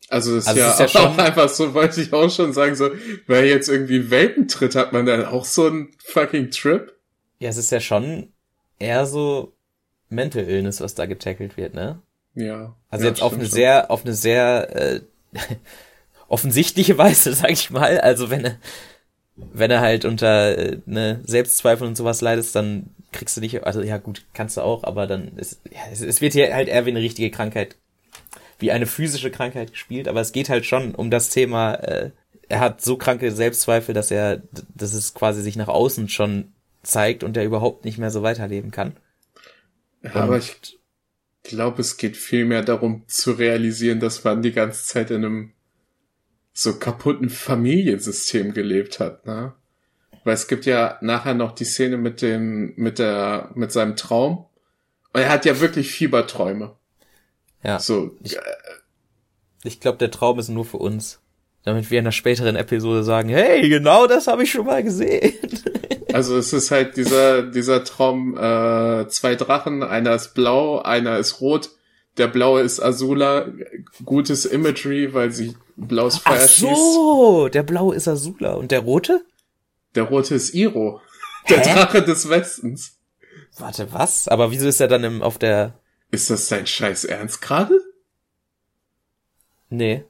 Also 0.10 0.36
das 0.36 0.48
also 0.48 0.60
ist 0.60 0.80
ja, 0.80 0.86
ist 0.86 0.94
ja 0.94 1.02
auch 1.02 1.18
einfach 1.18 1.50
so, 1.50 1.74
wollte 1.74 2.02
ich 2.02 2.14
auch 2.14 2.30
schon 2.30 2.54
sagen, 2.54 2.76
so, 2.76 2.92
wer 3.26 3.46
jetzt 3.46 3.68
irgendwie 3.68 4.10
Welpentritt, 4.10 4.76
hat 4.76 4.94
man 4.94 5.06
dann 5.06 5.26
auch 5.26 5.46
so 5.46 5.68
einen 5.68 5.90
fucking 6.00 6.52
Trip? 6.52 6.94
Ja, 7.40 7.50
es 7.50 7.58
ist 7.58 7.72
ja 7.72 7.80
schon 7.80 8.32
eher 8.80 9.06
so, 9.06 9.54
Mental 10.10 10.44
Illness, 10.44 10.82
was 10.82 10.96
da 10.96 11.06
getackelt 11.06 11.58
wird, 11.58 11.74
ne? 11.74 12.02
Ja. 12.36 12.76
Also 12.90 13.06
ja, 13.06 13.12
jetzt 13.12 13.22
auf 13.22 13.34
eine 13.34 13.46
schon. 13.46 13.54
sehr, 13.54 13.92
auf 13.92 14.06
eine 14.06 14.14
sehr 14.14 14.76
äh, 14.76 15.02
offensichtliche 16.28 16.98
Weise, 16.98 17.34
sag 17.34 17.52
ich 17.52 17.70
mal. 17.70 18.00
Also 18.00 18.30
wenn 18.30 18.46
er, 18.46 18.56
wenn 19.36 19.72
er 19.72 19.82
halt 19.82 20.06
unter 20.06 20.58
äh, 20.58 20.78
ne 20.86 21.22
Selbstzweifel 21.26 21.88
und 21.88 21.98
sowas 21.98 22.22
leidest, 22.22 22.56
dann 22.56 22.92
kriegst 23.12 23.38
du 23.38 23.42
nicht, 23.42 23.64
also 23.64 23.82
ja 23.82 23.98
gut, 23.98 24.24
kannst 24.34 24.58
du 24.58 24.62
auch, 24.62 24.84
aber 24.84 25.08
dann 25.08 25.38
ist, 25.38 25.62
ja, 25.72 25.80
es, 25.92 26.02
es 26.02 26.22
wird 26.22 26.34
hier 26.34 26.54
halt 26.54 26.68
eher 26.68 26.86
wie 26.86 26.92
eine 26.92 27.02
richtige 27.02 27.32
Krankheit, 27.32 27.76
wie 28.60 28.72
eine 28.72 28.86
physische 28.86 29.32
Krankheit 29.32 29.72
gespielt, 29.72 30.08
aber 30.08 30.22
es 30.22 30.32
geht 30.32 30.50
halt 30.50 30.66
schon 30.66 30.96
um 30.96 31.12
das 31.12 31.30
Thema, 31.30 31.76
äh, 31.76 32.12
er 32.50 32.60
hat 32.60 32.82
so 32.82 32.98
kranke 32.98 33.32
Selbstzweifel, 33.32 33.94
dass 33.94 34.12
er, 34.12 34.42
dass 34.74 34.94
es 34.94 35.14
quasi 35.14 35.42
sich 35.42 35.56
nach 35.56 35.68
außen 35.68 36.10
schon 36.10 36.54
zeigt 36.84 37.24
und 37.24 37.36
er 37.38 37.46
überhaupt 37.46 37.86
nicht 37.86 37.98
mehr 37.98 38.12
so 38.12 38.24
weiterleben 38.24 38.72
kann. 38.72 38.96
Ja, 40.02 40.16
aber 40.16 40.38
ich 40.38 40.80
glaube, 41.44 41.82
es 41.82 41.98
geht 41.98 42.16
viel 42.16 42.46
mehr 42.46 42.64
darum 42.64 43.04
zu 43.08 43.34
realisieren, 43.34 44.00
dass 44.00 44.24
man 44.24 44.42
die 44.42 44.54
ganze 44.54 44.86
Zeit 44.86 45.12
in 45.12 45.26
einem 45.26 45.52
so 46.54 46.80
kaputten 46.80 47.30
Familiensystem 47.30 48.54
gelebt 48.54 49.00
hat, 49.00 49.26
ne? 49.26 49.54
Weil 50.24 50.34
es 50.34 50.48
gibt 50.48 50.66
ja 50.66 50.98
nachher 51.02 51.34
noch 51.34 51.54
die 51.54 51.64
Szene 51.64 51.98
mit 51.98 52.22
dem, 52.22 52.74
mit 52.76 53.00
der, 53.00 53.52
mit 53.56 53.72
seinem 53.72 53.96
Traum. 53.96 54.46
Und 55.14 55.22
er 55.22 55.30
hat 55.30 55.46
ja 55.46 55.62
wirklich 55.62 55.92
Fieberträume. 55.92 56.76
Ja. 57.64 57.80
So. 57.80 58.12
Ich, 58.24 58.38
äh, 58.38 58.42
ich 59.64 59.80
glaube, 59.80 59.98
der 59.98 60.12
Traum 60.12 60.40
ist 60.40 60.50
nur 60.50 60.66
für 60.66 60.78
uns. 60.78 61.20
Damit 61.64 61.92
wir 61.92 62.00
in 62.00 62.06
einer 62.06 62.14
späteren 62.14 62.56
Episode 62.56 63.04
sagen, 63.04 63.28
hey, 63.28 63.68
genau 63.68 64.08
das 64.08 64.28
habe 64.28 64.44
ich 64.44 64.52
schon 64.52 64.66
mal 64.66 64.84
gesehen. 64.84 65.34
Also 66.14 66.38
es 66.38 66.54
ist 66.54 66.72
halt 66.72 66.96
dieser, 66.96 67.44
dieser 67.44 67.84
Traum, 67.84 68.38
äh, 68.38 69.08
zwei 69.10 69.36
Drachen, 69.36 69.84
einer 69.84 70.16
ist 70.16 70.34
blau, 70.34 70.80
einer 70.82 71.18
ist 71.18 71.42
rot. 71.42 71.72
Der 72.18 72.28
blaue 72.28 72.62
ist 72.62 72.80
Azula, 72.80 73.48
gutes 74.06 74.46
Imagery, 74.46 75.14
weil 75.14 75.32
sie 75.32 75.56
blaues 75.76 76.18
Feuer 76.18 76.40
Ach 76.42 76.48
so, 76.48 77.44
schießt. 77.44 77.56
der 77.56 77.64
blaue 77.64 77.94
ist 77.94 78.08
Azula. 78.08 78.54
Und 78.54 78.72
der 78.72 78.80
rote? 78.80 79.22
Der 79.96 80.04
rote 80.04 80.36
ist 80.36 80.54
Iro. 80.56 81.02
Der 81.50 81.60
Hä? 81.60 81.74
Drache 81.74 82.02
des 82.02 82.30
Westens. 82.30 82.98
Warte, 83.58 83.92
was? 83.92 84.28
Aber 84.28 84.50
wieso 84.52 84.68
ist 84.68 84.80
er 84.80 84.88
dann 84.88 85.04
im, 85.04 85.22
auf 85.22 85.38
der... 85.38 85.80
Ist 86.12 86.30
das 86.30 86.48
sein 86.48 86.66
scheiß 86.68 87.06
Ernst 87.06 87.42
gerade? 87.42 87.80
Nee. 89.70 90.06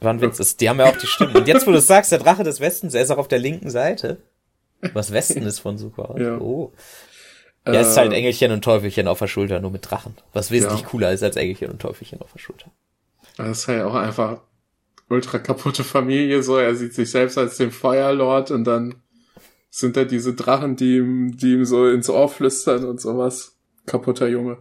War 0.00 0.12
ein 0.12 0.20
Witz. 0.20 0.56
Die 0.56 0.68
haben 0.68 0.78
ja 0.78 0.86
auch 0.86 0.96
die 0.96 1.06
Stimmen. 1.06 1.34
Und 1.36 1.48
jetzt, 1.48 1.66
wo 1.66 1.72
du 1.72 1.80
sagst, 1.80 2.12
der 2.12 2.18
Drache 2.18 2.44
des 2.44 2.60
Westens, 2.60 2.94
er 2.94 3.02
ist 3.02 3.10
auch 3.10 3.18
auf 3.18 3.28
der 3.28 3.38
linken 3.38 3.70
Seite. 3.70 4.18
Was 4.92 5.12
Westen 5.12 5.42
ist 5.42 5.60
von 5.60 5.76
aus. 5.76 6.20
Ja. 6.20 6.38
Oh. 6.38 6.72
Ja, 7.66 7.80
es 7.80 7.88
ist 7.88 7.96
halt 7.96 8.12
Äh, 8.12 8.16
Engelchen 8.16 8.52
und 8.52 8.62
Teufelchen 8.62 9.08
auf 9.08 9.18
der 9.18 9.28
Schulter, 9.28 9.60
nur 9.60 9.70
mit 9.70 9.90
Drachen. 9.90 10.14
Was 10.34 10.50
wesentlich 10.50 10.82
Ja. 10.82 10.86
cooler 10.86 11.12
ist 11.12 11.22
als 11.22 11.36
Engelchen 11.36 11.70
und 11.70 11.80
Teufelchen 11.80 12.20
auf 12.20 12.32
der 12.32 12.38
Schulter. 12.40 12.70
Das 13.38 13.60
ist 13.60 13.68
halt 13.68 13.82
auch 13.82 13.94
einfach 13.94 14.42
ultra 15.08 15.38
kaputte 15.38 15.82
Familie, 15.84 16.42
so. 16.42 16.58
Er 16.58 16.74
sieht 16.74 16.92
sich 16.92 17.10
selbst 17.10 17.38
als 17.38 17.56
den 17.56 17.70
Feuerlord 17.70 18.50
und 18.50 18.64
dann 18.64 18.96
sind 19.70 19.96
da 19.96 20.04
diese 20.04 20.34
Drachen, 20.34 20.76
die 20.76 20.96
ihm, 20.98 21.36
die 21.38 21.52
ihm 21.54 21.64
so 21.64 21.88
ins 21.88 22.10
Ohr 22.10 22.28
flüstern 22.28 22.84
und 22.84 23.00
sowas. 23.00 23.56
Kaputter 23.86 24.28
Junge. 24.28 24.58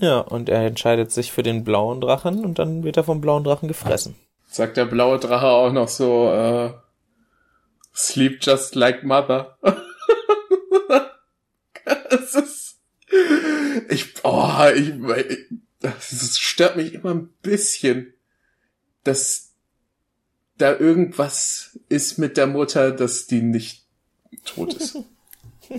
Ja, 0.00 0.20
und 0.20 0.48
er 0.48 0.66
entscheidet 0.66 1.12
sich 1.12 1.32
für 1.32 1.42
den 1.42 1.64
blauen 1.64 2.00
Drachen 2.00 2.44
und 2.44 2.58
dann 2.58 2.82
wird 2.82 2.96
er 2.96 3.04
vom 3.04 3.20
blauen 3.20 3.44
Drachen 3.44 3.68
gefressen. 3.68 4.16
Sagt 4.48 4.76
der 4.76 4.86
blaue 4.86 5.18
Drache 5.18 5.46
auch 5.46 5.72
noch 5.72 5.88
so, 5.88 6.32
äh, 6.32 6.72
sleep 7.94 8.38
just 8.42 8.74
like 8.74 9.04
mother. 9.04 9.56
es 12.10 12.34
ist, 12.34 12.80
ich, 13.88 14.14
oh, 14.24 14.66
ich, 14.74 14.90
ich, 14.90 15.38
das 15.80 16.38
stört 16.38 16.76
mich 16.76 16.94
immer 16.94 17.14
ein 17.14 17.28
bisschen, 17.42 18.14
dass 19.04 19.52
da 20.56 20.76
irgendwas 20.76 21.78
ist 21.88 22.18
mit 22.18 22.36
der 22.36 22.46
Mutter, 22.46 22.92
dass 22.92 23.26
die 23.26 23.42
nicht 23.42 23.86
tot 24.44 24.74
ist. 24.74 24.98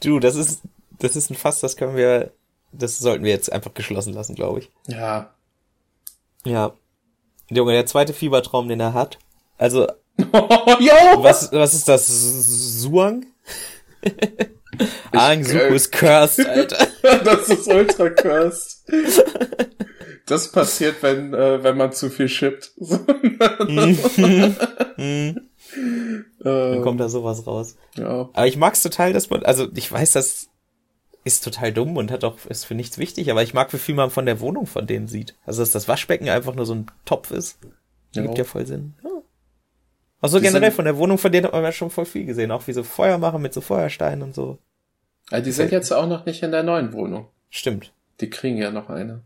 Du, 0.00 0.18
das 0.18 0.36
ist, 0.36 0.62
das 1.02 1.16
ist 1.16 1.30
ein 1.30 1.34
Fass, 1.36 1.60
das 1.60 1.76
können 1.76 1.96
wir, 1.96 2.30
das 2.72 2.98
sollten 2.98 3.24
wir 3.24 3.32
jetzt 3.32 3.52
einfach 3.52 3.74
geschlossen 3.74 4.14
lassen, 4.14 4.34
glaube 4.36 4.60
ich. 4.60 4.70
Ja. 4.86 5.34
Ja. 6.44 6.72
Junge, 7.50 7.72
der 7.72 7.86
zweite 7.86 8.14
Fiebertraum, 8.14 8.68
den 8.68 8.80
er 8.80 8.94
hat. 8.94 9.18
Also, 9.58 9.86
jo! 10.18 10.94
was, 11.18 11.52
was 11.52 11.74
ist 11.74 11.88
das? 11.88 12.06
Suang? 12.06 13.26
Aang 15.12 15.44
Suko 15.44 15.64
äh, 15.64 15.76
ist 15.76 15.92
cursed, 15.92 16.46
Alter. 16.46 16.86
Das 17.24 17.48
ist 17.48 17.68
ultra 17.68 18.08
cursed. 18.08 18.84
Das 20.26 20.50
passiert, 20.50 21.02
wenn, 21.02 21.34
äh, 21.34 21.62
wenn 21.62 21.76
man 21.76 21.92
zu 21.92 22.08
viel 22.10 22.28
shippt. 22.28 22.72
Hm, 24.96 25.48
äh, 26.40 26.44
Dann 26.44 26.82
kommt 26.82 27.00
da 27.00 27.08
sowas 27.08 27.46
raus. 27.46 27.76
ja. 27.96 28.30
Aber 28.32 28.46
ich 28.46 28.56
mag's 28.56 28.82
total, 28.82 29.12
dass 29.12 29.30
man, 29.30 29.42
also 29.44 29.68
ich 29.74 29.90
weiß, 29.90 30.12
das 30.12 30.48
ist 31.24 31.44
total 31.44 31.72
dumm 31.72 31.96
und 31.96 32.10
hat 32.10 32.24
auch, 32.24 32.44
ist 32.46 32.64
für 32.64 32.74
nichts 32.74 32.98
wichtig, 32.98 33.30
aber 33.30 33.42
ich 33.42 33.54
mag, 33.54 33.72
wie 33.72 33.78
viel 33.78 33.94
man 33.94 34.10
von 34.10 34.26
der 34.26 34.40
Wohnung 34.40 34.66
von 34.66 34.86
denen 34.86 35.06
sieht. 35.08 35.34
Also, 35.46 35.62
dass 35.62 35.70
das 35.70 35.86
Waschbecken 35.88 36.28
einfach 36.28 36.54
nur 36.54 36.66
so 36.66 36.74
ein 36.74 36.86
Topf 37.04 37.30
ist. 37.30 37.58
Ja. 38.14 38.22
Gibt 38.22 38.38
ja 38.38 38.44
voll 38.44 38.66
Sinn. 38.66 38.94
Ja. 39.04 39.10
Also 40.20 40.38
Die 40.38 40.44
generell 40.44 40.70
sind- 40.70 40.76
von 40.76 40.84
der 40.84 40.96
Wohnung 40.96 41.18
von 41.18 41.30
denen 41.32 41.46
hat 41.46 41.52
man 41.52 41.62
ja 41.62 41.72
schon 41.72 41.90
voll 41.90 42.04
viel 42.06 42.26
gesehen. 42.26 42.50
Auch 42.50 42.66
wie 42.66 42.72
so 42.72 42.82
Feuer 42.82 43.18
machen 43.18 43.40
mit 43.42 43.54
so 43.54 43.60
Feuersteinen 43.60 44.22
und 44.22 44.34
so. 44.34 44.58
Ja, 45.30 45.40
die 45.40 45.52
sind 45.52 45.72
jetzt 45.72 45.92
auch 45.92 46.06
noch 46.06 46.26
nicht 46.26 46.42
in 46.42 46.50
der 46.50 46.62
neuen 46.62 46.92
Wohnung. 46.92 47.28
Stimmt. 47.50 47.92
Die 48.20 48.28
kriegen 48.30 48.56
ja 48.56 48.70
noch 48.70 48.88
eine. 48.90 49.22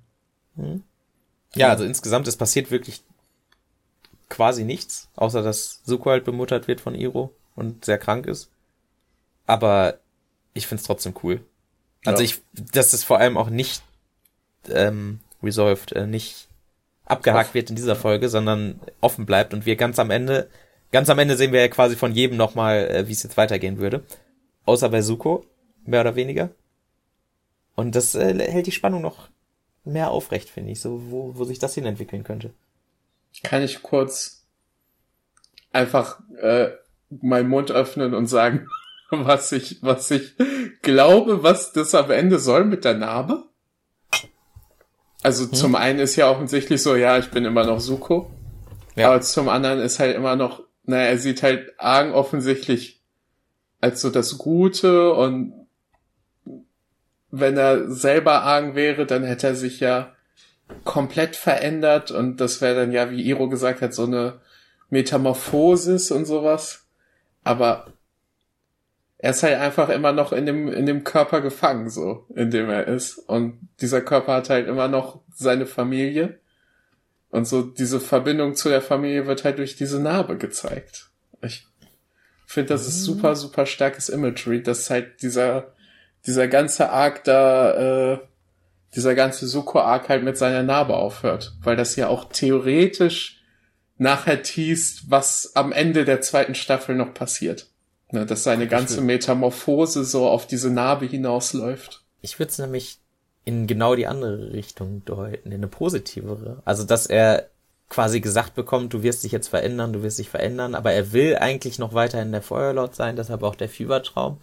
Ja, 1.55 1.69
also 1.69 1.85
insgesamt, 1.85 2.29
es 2.29 2.37
passiert 2.37 2.71
wirklich 2.71 3.03
quasi 4.29 4.65
nichts, 4.65 5.09
außer 5.17 5.43
dass 5.43 5.81
Suko 5.85 6.11
halt 6.11 6.25
bemuttert 6.25 6.69
wird 6.69 6.81
von 6.81 6.95
Iro 6.95 7.33
und 7.55 7.85
sehr 7.85 7.99
krank 7.99 8.26
ist. 8.26 8.50
Aber 9.47 9.99
ich 10.55 10.67
find's 10.67 10.85
trotzdem 10.85 11.15
cool. 11.23 11.41
Also 12.07 12.23
Ja. 12.23 12.25
ich, 12.31 12.41
dass 12.73 12.93
es 12.93 13.05
vor 13.05 13.19
allem 13.19 13.37
auch 13.37 13.51
nicht 13.51 13.83
ähm, 14.71 15.21
resolved, 15.43 15.93
äh, 15.93 16.07
nicht 16.07 16.49
abgehakt 17.05 17.55
wird 17.55 17.71
in 17.71 17.77
dieser 17.77 17.97
Folge, 17.97 18.29
sondern 18.29 18.81
offen 19.01 19.27
bleibt 19.27 19.55
und 19.55 19.65
wir 19.65 19.77
ganz 19.77 19.99
am 19.99 20.11
Ende, 20.11 20.49
ganz 20.91 21.09
am 21.09 21.19
Ende 21.19 21.37
sehen 21.37 21.53
wir 21.53 21.61
ja 21.61 21.69
quasi 21.69 21.95
von 21.97 22.13
jedem 22.13 22.37
nochmal, 22.37 22.89
äh, 22.89 23.09
wie 23.09 23.13
es 23.13 23.23
jetzt 23.23 23.37
weitergehen 23.37 23.79
würde. 23.79 24.05
Außer 24.65 24.89
bei 24.89 25.03
Suko, 25.03 25.45
mehr 25.85 26.01
oder 26.01 26.17
weniger. 26.17 26.51
Und 27.77 27.95
das 27.95 28.15
äh, 28.15 28.35
hält 28.51 28.67
die 28.67 28.73
Spannung 28.73 29.03
noch 29.03 29.29
mehr 29.85 30.11
aufrecht, 30.11 30.49
finde 30.49 30.73
ich, 30.73 30.81
so 30.81 31.11
wo, 31.11 31.37
wo 31.37 31.45
sich 31.45 31.61
das 31.61 31.75
hin 31.75 31.87
entwickeln 31.87 32.25
könnte. 32.25 32.53
Kann 33.45 33.63
ich 33.63 33.83
kurz 33.83 34.45
einfach 35.73 36.19
äh, 36.41 36.71
meinen 37.11 37.49
Mund 37.49 37.71
öffnen 37.71 38.15
und 38.15 38.27
sagen, 38.27 38.67
was 39.11 39.53
ich, 39.53 39.83
was 39.83 40.11
ich 40.11 40.35
glaube, 40.83 41.43
was 41.43 41.73
das 41.73 41.95
am 41.95 42.11
Ende 42.11 42.39
soll 42.39 42.65
mit 42.65 42.85
der 42.85 42.95
Narbe? 42.95 43.45
Also 45.23 45.47
zum 45.47 45.75
einen 45.75 45.99
ist 45.99 46.17
ja 46.17 46.31
offensichtlich 46.31 46.83
so, 46.83 46.95
ja, 46.95 47.19
ich 47.19 47.31
bin 47.31 47.45
immer 47.45 47.65
noch 47.65 47.81
Suko. 47.81 48.31
Ja. 48.95 49.09
Aber 49.09 49.21
zum 49.21 49.49
anderen 49.49 49.81
ist 49.81 49.99
halt 49.99 50.15
immer 50.15 50.37
noch, 50.37 50.63
naja, 50.85 51.07
er 51.07 51.19
sieht 51.19 51.43
halt 51.43 51.73
Argen 51.79 52.13
offensichtlich 52.13 53.03
als 53.81 54.01
so 54.01 54.11
das 54.11 54.39
Gute 54.39 55.13
und 55.13 55.53
wenn 57.31 57.57
er 57.57 57.91
selber 57.91 58.43
Argen 58.43 58.75
wäre, 58.75 59.05
dann 59.05 59.25
hätte 59.25 59.49
er 59.49 59.55
sich 59.55 59.81
ja 59.81 60.13
komplett 60.85 61.37
verändert 61.37 62.11
und 62.11 62.41
das 62.41 62.61
wäre 62.61 62.75
dann 62.77 62.93
ja, 62.93 63.11
wie 63.11 63.23
Iro 63.23 63.49
gesagt 63.49 63.83
hat, 63.83 63.95
so 63.95 64.05
eine 64.05 64.41
Metamorphosis 64.91 66.11
und 66.11 66.25
sowas. 66.25 66.87
Aber 67.45 67.93
er 69.18 69.30
ist 69.30 69.42
halt 69.42 69.58
einfach 69.58 69.88
immer 69.88 70.12
noch 70.12 70.32
in 70.32 70.46
dem, 70.46 70.68
in 70.68 70.87
dem 70.87 71.04
Körper 71.04 71.40
gefangen, 71.40 71.88
so, 71.88 72.26
in 72.35 72.50
dem 72.50 72.68
er 72.68 72.87
ist. 72.87 73.18
Und 73.18 73.68
dieser 73.80 74.02
Körper 74.02 74.35
hat 74.35 74.50
halt 74.50 74.68
immer 74.68 74.88
noch 74.88 75.20
seine 75.35 75.66
Familie. 75.66 76.38
Und 77.30 77.46
so 77.46 77.62
diese 77.62 77.99
Verbindung 77.99 78.54
zu 78.54 78.68
der 78.68 78.82
Familie 78.82 79.26
wird 79.26 79.44
halt 79.44 79.58
durch 79.58 79.76
diese 79.76 80.00
Narbe 80.00 80.37
gezeigt. 80.37 81.11
Ich 81.42 81.66
finde, 82.46 82.75
das 82.75 82.87
ist 82.87 83.04
super, 83.04 83.37
super 83.37 83.66
starkes 83.66 84.08
Imagery, 84.08 84.62
dass 84.62 84.90
halt 84.90 85.23
dieser, 85.23 85.75
dieser 86.26 86.46
ganze 86.46 86.90
Arc 86.90 87.25
da, 87.25 88.12
äh, 88.14 88.18
dieser 88.94 89.14
ganze 89.14 89.46
Suko-Arc 89.46 90.08
halt 90.08 90.25
mit 90.25 90.37
seiner 90.37 90.62
Narbe 90.62 90.94
aufhört. 90.94 91.54
Weil 91.62 91.76
das 91.76 91.96
ja 91.96 92.08
auch 92.08 92.26
theoretisch 92.30 93.42
nachher 93.96 94.42
teast, 94.42 95.11
was 95.11 95.52
am 95.56 95.73
Ende 95.73 96.04
der 96.04 96.20
zweiten 96.20 96.54
Staffel 96.54 96.94
noch 96.94 97.14
passiert. 97.14 97.70
Ne, 98.13 98.25
dass 98.25 98.45
seine 98.45 98.69
ganze 98.69 99.01
Metamorphose 99.01 100.05
so 100.05 100.29
auf 100.29 100.47
diese 100.47 100.71
Narbe 100.71 101.07
hinausläuft. 101.07 102.05
Ich 102.21 102.39
würde 102.39 102.51
es 102.51 102.59
nämlich 102.59 103.01
in 103.45 103.67
genau 103.67 103.97
die 103.97 104.07
andere 104.07 104.53
Richtung 104.53 105.05
deuten, 105.05 105.51
in 105.51 105.59
eine 105.59 105.69
positivere. 105.69 106.63
Also, 106.65 106.85
dass 106.85 107.07
er 107.07 107.49
quasi 107.89 108.21
gesagt 108.21 108.55
bekommt, 108.55 108.93
du 108.93 109.03
wirst 109.03 109.25
dich 109.25 109.33
jetzt 109.33 109.49
verändern, 109.49 109.93
du 109.93 110.03
wirst 110.03 110.19
dich 110.19 110.29
verändern, 110.29 110.75
aber 110.75 110.93
er 110.93 111.13
will 111.13 111.37
eigentlich 111.37 111.79
noch 111.79 111.95
weiterhin 111.95 112.33
der 112.33 112.43
Feuerlord 112.43 112.95
sein, 112.95 113.17
deshalb 113.17 113.43
auch 113.43 113.55
der 113.55 113.69
Fiebertraum. 113.69 114.39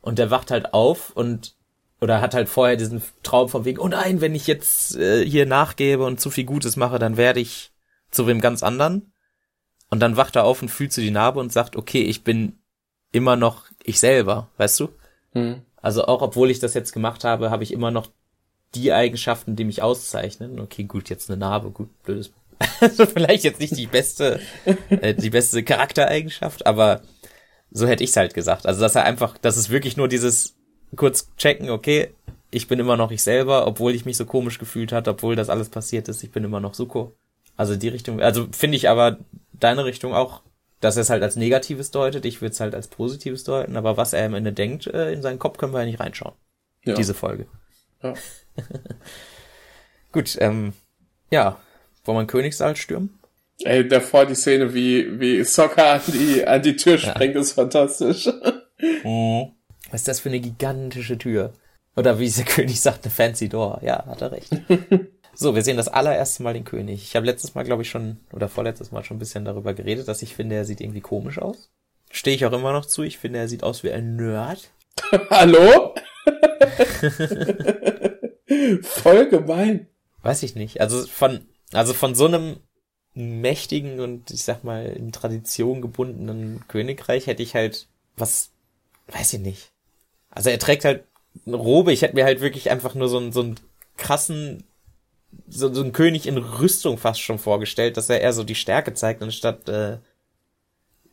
Und 0.00 0.18
der 0.18 0.30
wacht 0.30 0.50
halt 0.50 0.74
auf 0.74 1.10
und 1.10 1.54
oder 2.00 2.20
hat 2.20 2.34
halt 2.34 2.48
vorher 2.48 2.76
diesen 2.76 3.02
Traum 3.22 3.48
von 3.48 3.64
wegen, 3.64 3.80
oh 3.80 3.88
nein, 3.88 4.20
wenn 4.20 4.34
ich 4.34 4.46
jetzt 4.46 4.96
äh, 4.96 5.24
hier 5.24 5.46
nachgebe 5.46 6.04
und 6.04 6.20
zu 6.20 6.30
viel 6.30 6.44
Gutes 6.44 6.76
mache, 6.76 6.98
dann 6.98 7.16
werde 7.16 7.40
ich 7.40 7.72
zu 8.10 8.26
wem 8.26 8.40
ganz 8.40 8.62
anderen. 8.62 9.12
Und 9.90 10.00
dann 10.00 10.16
wacht 10.16 10.36
er 10.36 10.44
auf 10.44 10.62
und 10.62 10.68
fühlt 10.68 10.92
zu 10.92 11.00
die 11.00 11.10
Narbe 11.10 11.40
und 11.40 11.52
sagt, 11.52 11.74
okay, 11.74 12.02
ich 12.02 12.22
bin 12.22 12.58
immer 13.12 13.36
noch 13.36 13.64
ich 13.82 14.00
selber, 14.00 14.48
weißt 14.56 14.80
du? 14.80 14.88
Hm. 15.32 15.62
Also 15.80 16.04
auch 16.04 16.22
obwohl 16.22 16.50
ich 16.50 16.58
das 16.58 16.74
jetzt 16.74 16.92
gemacht 16.92 17.24
habe, 17.24 17.50
habe 17.50 17.62
ich 17.62 17.72
immer 17.72 17.90
noch 17.90 18.10
die 18.74 18.92
Eigenschaften, 18.92 19.56
die 19.56 19.64
mich 19.64 19.82
auszeichnen. 19.82 20.60
Okay, 20.60 20.84
gut, 20.84 21.08
jetzt 21.08 21.30
eine 21.30 21.38
Narbe, 21.38 21.70
gut, 21.70 21.88
blödes. 22.02 22.32
Also 22.80 23.06
vielleicht 23.06 23.44
jetzt 23.44 23.60
nicht 23.60 23.76
die 23.76 23.86
beste, 23.86 24.40
äh, 24.90 25.14
die 25.14 25.30
beste 25.30 25.62
Charaktereigenschaft, 25.62 26.66
aber 26.66 27.02
so 27.70 27.86
hätte 27.86 28.04
ich's 28.04 28.16
halt 28.16 28.34
gesagt. 28.34 28.66
Also 28.66 28.80
dass 28.80 28.94
er 28.94 29.04
einfach, 29.04 29.38
dass 29.38 29.56
es 29.56 29.70
wirklich 29.70 29.96
nur 29.96 30.08
dieses 30.08 30.56
kurz 30.96 31.30
checken, 31.36 31.70
okay, 31.70 32.14
ich 32.50 32.66
bin 32.66 32.78
immer 32.78 32.96
noch 32.96 33.10
ich 33.10 33.22
selber, 33.22 33.66
obwohl 33.66 33.94
ich 33.94 34.04
mich 34.04 34.16
so 34.16 34.24
komisch 34.24 34.58
gefühlt 34.58 34.92
hat, 34.92 35.06
obwohl 35.06 35.36
das 35.36 35.50
alles 35.50 35.68
passiert 35.68 36.08
ist, 36.08 36.22
ich 36.22 36.32
bin 36.32 36.44
immer 36.44 36.60
noch 36.60 36.74
Suko. 36.74 37.14
Also 37.56 37.76
die 37.76 37.88
Richtung, 37.88 38.20
also 38.20 38.48
finde 38.52 38.76
ich 38.76 38.88
aber 38.88 39.18
deine 39.52 39.84
Richtung 39.84 40.14
auch, 40.14 40.42
dass 40.80 40.96
er 40.96 41.02
es 41.02 41.10
halt 41.10 41.22
als 41.22 41.36
Negatives 41.36 41.90
deutet, 41.90 42.24
ich 42.24 42.40
würde 42.40 42.52
es 42.52 42.60
halt 42.60 42.74
als 42.74 42.88
Positives 42.88 43.44
deuten, 43.44 43.76
aber 43.76 43.96
was 43.96 44.12
er 44.12 44.26
am 44.26 44.34
Ende 44.34 44.52
denkt, 44.52 44.86
äh, 44.86 45.12
in 45.12 45.22
seinen 45.22 45.38
Kopf 45.38 45.58
können 45.58 45.72
wir 45.72 45.80
ja 45.80 45.86
nicht 45.86 46.00
reinschauen. 46.00 46.34
Ja. 46.84 46.94
Diese 46.94 47.14
Folge. 47.14 47.46
Ja. 48.02 48.14
Gut, 50.12 50.36
ähm, 50.40 50.72
ja, 51.30 51.58
wollen 52.04 52.16
wir 52.16 52.20
einen 52.20 52.28
Königssaal 52.28 52.76
stürmen? 52.76 53.18
Ey, 53.64 53.86
davor 53.86 54.24
die 54.24 54.36
Szene, 54.36 54.72
wie, 54.72 55.18
wie 55.18 55.42
Soccer 55.42 55.94
an 55.94 56.00
die, 56.06 56.46
an 56.46 56.62
die 56.62 56.76
Tür 56.76 56.96
springt, 56.96 57.34
ist 57.34 57.52
fantastisch. 57.52 58.26
Was 59.90 60.00
ist 60.02 60.08
das 60.08 60.20
für 60.20 60.28
eine 60.28 60.40
gigantische 60.40 61.18
Tür? 61.18 61.52
Oder 61.96 62.18
wie 62.18 62.30
der 62.30 62.44
König 62.46 62.80
sagt, 62.80 63.04
eine 63.04 63.10
fancy 63.10 63.48
door. 63.48 63.80
Ja, 63.82 64.06
hat 64.06 64.22
er 64.22 64.32
recht. 64.32 64.50
So, 65.40 65.54
wir 65.54 65.62
sehen 65.62 65.76
das 65.76 65.86
allererste 65.86 66.42
Mal 66.42 66.54
den 66.54 66.64
König. 66.64 67.00
Ich 67.00 67.14
habe 67.14 67.24
letztes 67.24 67.54
Mal, 67.54 67.62
glaube 67.62 67.82
ich, 67.82 67.88
schon, 67.88 68.16
oder 68.32 68.48
vorletztes 68.48 68.90
Mal 68.90 69.04
schon 69.04 69.18
ein 69.18 69.20
bisschen 69.20 69.44
darüber 69.44 69.72
geredet, 69.72 70.08
dass 70.08 70.22
ich 70.22 70.34
finde, 70.34 70.56
er 70.56 70.64
sieht 70.64 70.80
irgendwie 70.80 71.00
komisch 71.00 71.38
aus. 71.38 71.70
Stehe 72.10 72.34
ich 72.34 72.44
auch 72.44 72.52
immer 72.52 72.72
noch 72.72 72.86
zu. 72.86 73.04
Ich 73.04 73.18
finde, 73.18 73.38
er 73.38 73.46
sieht 73.46 73.62
aus 73.62 73.84
wie 73.84 73.92
ein 73.92 74.16
Nerd. 74.16 74.72
Hallo? 75.30 75.94
Voll 78.82 79.28
gemein. 79.28 79.86
Weiß 80.22 80.42
ich 80.42 80.56
nicht. 80.56 80.80
Also 80.80 81.06
von, 81.06 81.46
also 81.72 81.94
von 81.94 82.16
so 82.16 82.26
einem 82.26 82.56
mächtigen 83.14 84.00
und 84.00 84.32
ich 84.32 84.42
sag 84.42 84.64
mal 84.64 84.86
in 84.86 85.12
Tradition 85.12 85.82
gebundenen 85.82 86.64
Königreich 86.66 87.28
hätte 87.28 87.44
ich 87.44 87.54
halt 87.54 87.86
was, 88.16 88.50
weiß 89.06 89.34
ich 89.34 89.40
nicht. 89.40 89.70
Also 90.30 90.50
er 90.50 90.58
trägt 90.58 90.84
halt 90.84 91.04
eine 91.46 91.54
Robe, 91.54 91.92
ich 91.92 92.02
hätte 92.02 92.16
mir 92.16 92.24
halt 92.24 92.40
wirklich 92.40 92.72
einfach 92.72 92.96
nur 92.96 93.08
so 93.08 93.18
einen, 93.18 93.30
so 93.30 93.42
einen 93.42 93.60
krassen, 93.96 94.64
so, 95.46 95.72
so 95.72 95.82
einen 95.82 95.92
König 95.92 96.26
in 96.26 96.38
Rüstung 96.38 96.98
fast 96.98 97.20
schon 97.20 97.38
vorgestellt, 97.38 97.96
dass 97.96 98.10
er 98.10 98.20
eher 98.20 98.32
so 98.32 98.44
die 98.44 98.54
Stärke 98.54 98.94
zeigt, 98.94 99.22
anstatt, 99.22 99.68
äh, 99.68 99.98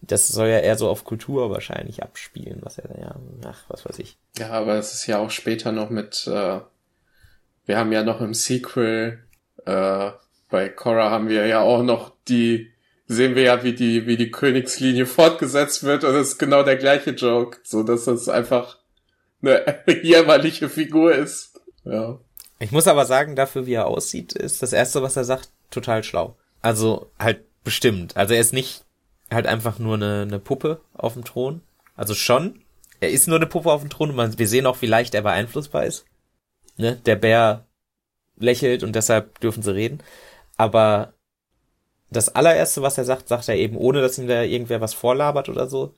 das 0.02 0.28
soll 0.28 0.48
ja 0.48 0.60
eher 0.60 0.78
so 0.78 0.90
auf 0.90 1.04
Kultur 1.04 1.50
wahrscheinlich 1.50 2.04
abspielen, 2.04 2.60
was 2.62 2.78
er 2.78 3.00
ja, 3.00 3.16
ach, 3.46 3.64
was 3.68 3.86
weiß 3.86 4.00
ich. 4.00 4.18
Ja, 4.38 4.52
aber 4.52 4.76
es 4.76 4.94
ist 4.94 5.08
ja 5.08 5.20
auch 5.20 5.32
später 5.32 5.72
noch 5.72 5.90
mit, 5.90 6.28
äh, 6.28 6.60
wir 7.66 7.78
haben 7.78 7.92
ja 7.92 8.04
noch 8.04 8.22
im 8.22 8.34
Sequel, 8.34 9.24
äh, 9.66 10.12
bei 10.50 10.70
Korra 10.70 11.10
haben 11.10 11.30
wir 11.30 11.48
ja 11.48 11.62
auch 11.62 11.84
noch 11.84 12.14
die, 12.28 12.72
sehen 13.08 13.36
wir 13.36 13.44
ja, 13.44 13.64
wie 13.64 13.74
die, 13.74 14.06
wie 14.06 14.18
die 14.18 14.32
Königslinie 14.32 15.06
fortgesetzt 15.06 15.84
wird 15.84 16.04
und 16.04 16.16
es 16.16 16.30
ist 16.30 16.38
genau 16.38 16.64
der 16.64 16.78
gleiche 16.78 17.12
Joke, 17.12 17.60
so 17.64 17.84
dass 17.84 18.06
das 18.06 18.30
einfach 18.30 18.78
eine 19.42 19.84
jämmerliche 20.04 20.70
Figur 20.70 21.14
ist. 21.14 21.60
Ja. 21.84 22.20
Ich 22.60 22.72
muss 22.72 22.88
aber 22.88 23.06
sagen, 23.06 23.36
dafür 23.36 23.66
wie 23.66 23.74
er 23.74 23.88
aussieht, 23.88 24.34
ist 24.34 24.64
das 24.64 24.74
erste, 24.74 25.02
was 25.02 25.18
er 25.18 25.26
sagt, 25.26 25.50
total 25.72 26.04
schlau. 26.04 26.38
Also 26.62 27.12
halt 27.20 27.44
bestimmt. 27.64 28.16
Also 28.16 28.34
er 28.34 28.40
ist 28.40 28.54
nicht 28.54 28.86
halt 29.32 29.48
einfach 29.48 29.80
nur 29.80 29.96
eine, 29.96 30.22
eine 30.22 30.40
Puppe 30.40 30.82
auf 30.94 31.14
dem 31.14 31.26
Thron. 31.26 31.62
Also 31.96 32.14
schon. 32.14 32.62
Er 33.02 33.10
ist 33.10 33.28
nur 33.28 33.38
eine 33.38 33.48
Puppe 33.48 33.72
auf 33.72 33.82
dem 33.82 33.90
Thron 33.90 34.12
und 34.12 34.16
man, 34.16 34.40
wir 34.40 34.48
sehen 34.48 34.66
auch, 34.66 34.82
wie 34.82 34.88
leicht 34.88 35.14
er 35.16 35.22
beeinflussbar 35.22 35.86
ist. 35.86 36.06
Ne? 36.78 36.96
Der 37.06 37.16
Bär 37.16 37.66
lächelt 38.38 38.84
und 38.84 38.96
deshalb 38.96 39.40
dürfen 39.42 39.64
sie 39.64 39.74
reden. 39.74 40.00
Aber 40.58 41.14
das 42.10 42.34
allererste, 42.34 42.82
was 42.82 42.98
er 42.98 43.06
sagt, 43.06 43.28
sagt 43.28 43.50
er 43.50 43.56
eben, 43.56 43.76
ohne 43.78 44.02
dass 44.02 44.18
ihm 44.18 44.28
da 44.28 44.44
irgendwer 44.44 44.82
was 44.82 44.94
vorlabert 44.94 45.50
oder 45.50 45.68
so. 45.68 45.94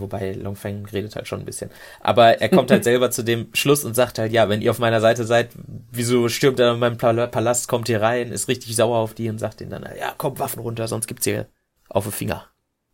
Wobei 0.00 0.32
Longfeng 0.32 0.86
redet 0.86 1.16
halt 1.16 1.28
schon 1.28 1.40
ein 1.40 1.44
bisschen. 1.44 1.70
Aber 2.00 2.40
er 2.40 2.48
kommt 2.48 2.70
halt 2.70 2.84
selber 2.92 3.10
zu 3.10 3.22
dem 3.22 3.48
Schluss 3.54 3.84
und 3.84 3.94
sagt 3.94 4.18
halt, 4.18 4.32
ja, 4.32 4.48
wenn 4.48 4.62
ihr 4.62 4.70
auf 4.70 4.78
meiner 4.78 5.00
Seite 5.00 5.24
seid, 5.24 5.50
wieso 5.90 6.28
stürmt 6.28 6.60
er 6.60 6.74
in 6.74 6.78
meinem 6.78 6.98
Palast, 6.98 7.68
kommt 7.68 7.88
hier 7.88 8.02
rein, 8.02 8.32
ist 8.32 8.48
richtig 8.48 8.76
sauer 8.76 8.98
auf 8.98 9.14
die 9.14 9.28
und 9.28 9.38
sagt 9.38 9.60
ihnen 9.60 9.70
dann, 9.70 9.88
ja, 9.98 10.14
komm, 10.16 10.38
Waffen 10.38 10.60
runter, 10.60 10.88
sonst 10.88 11.06
gibt's 11.06 11.24
hier 11.24 11.46
auf 11.88 12.04
den 12.04 12.12
Finger. 12.12 12.46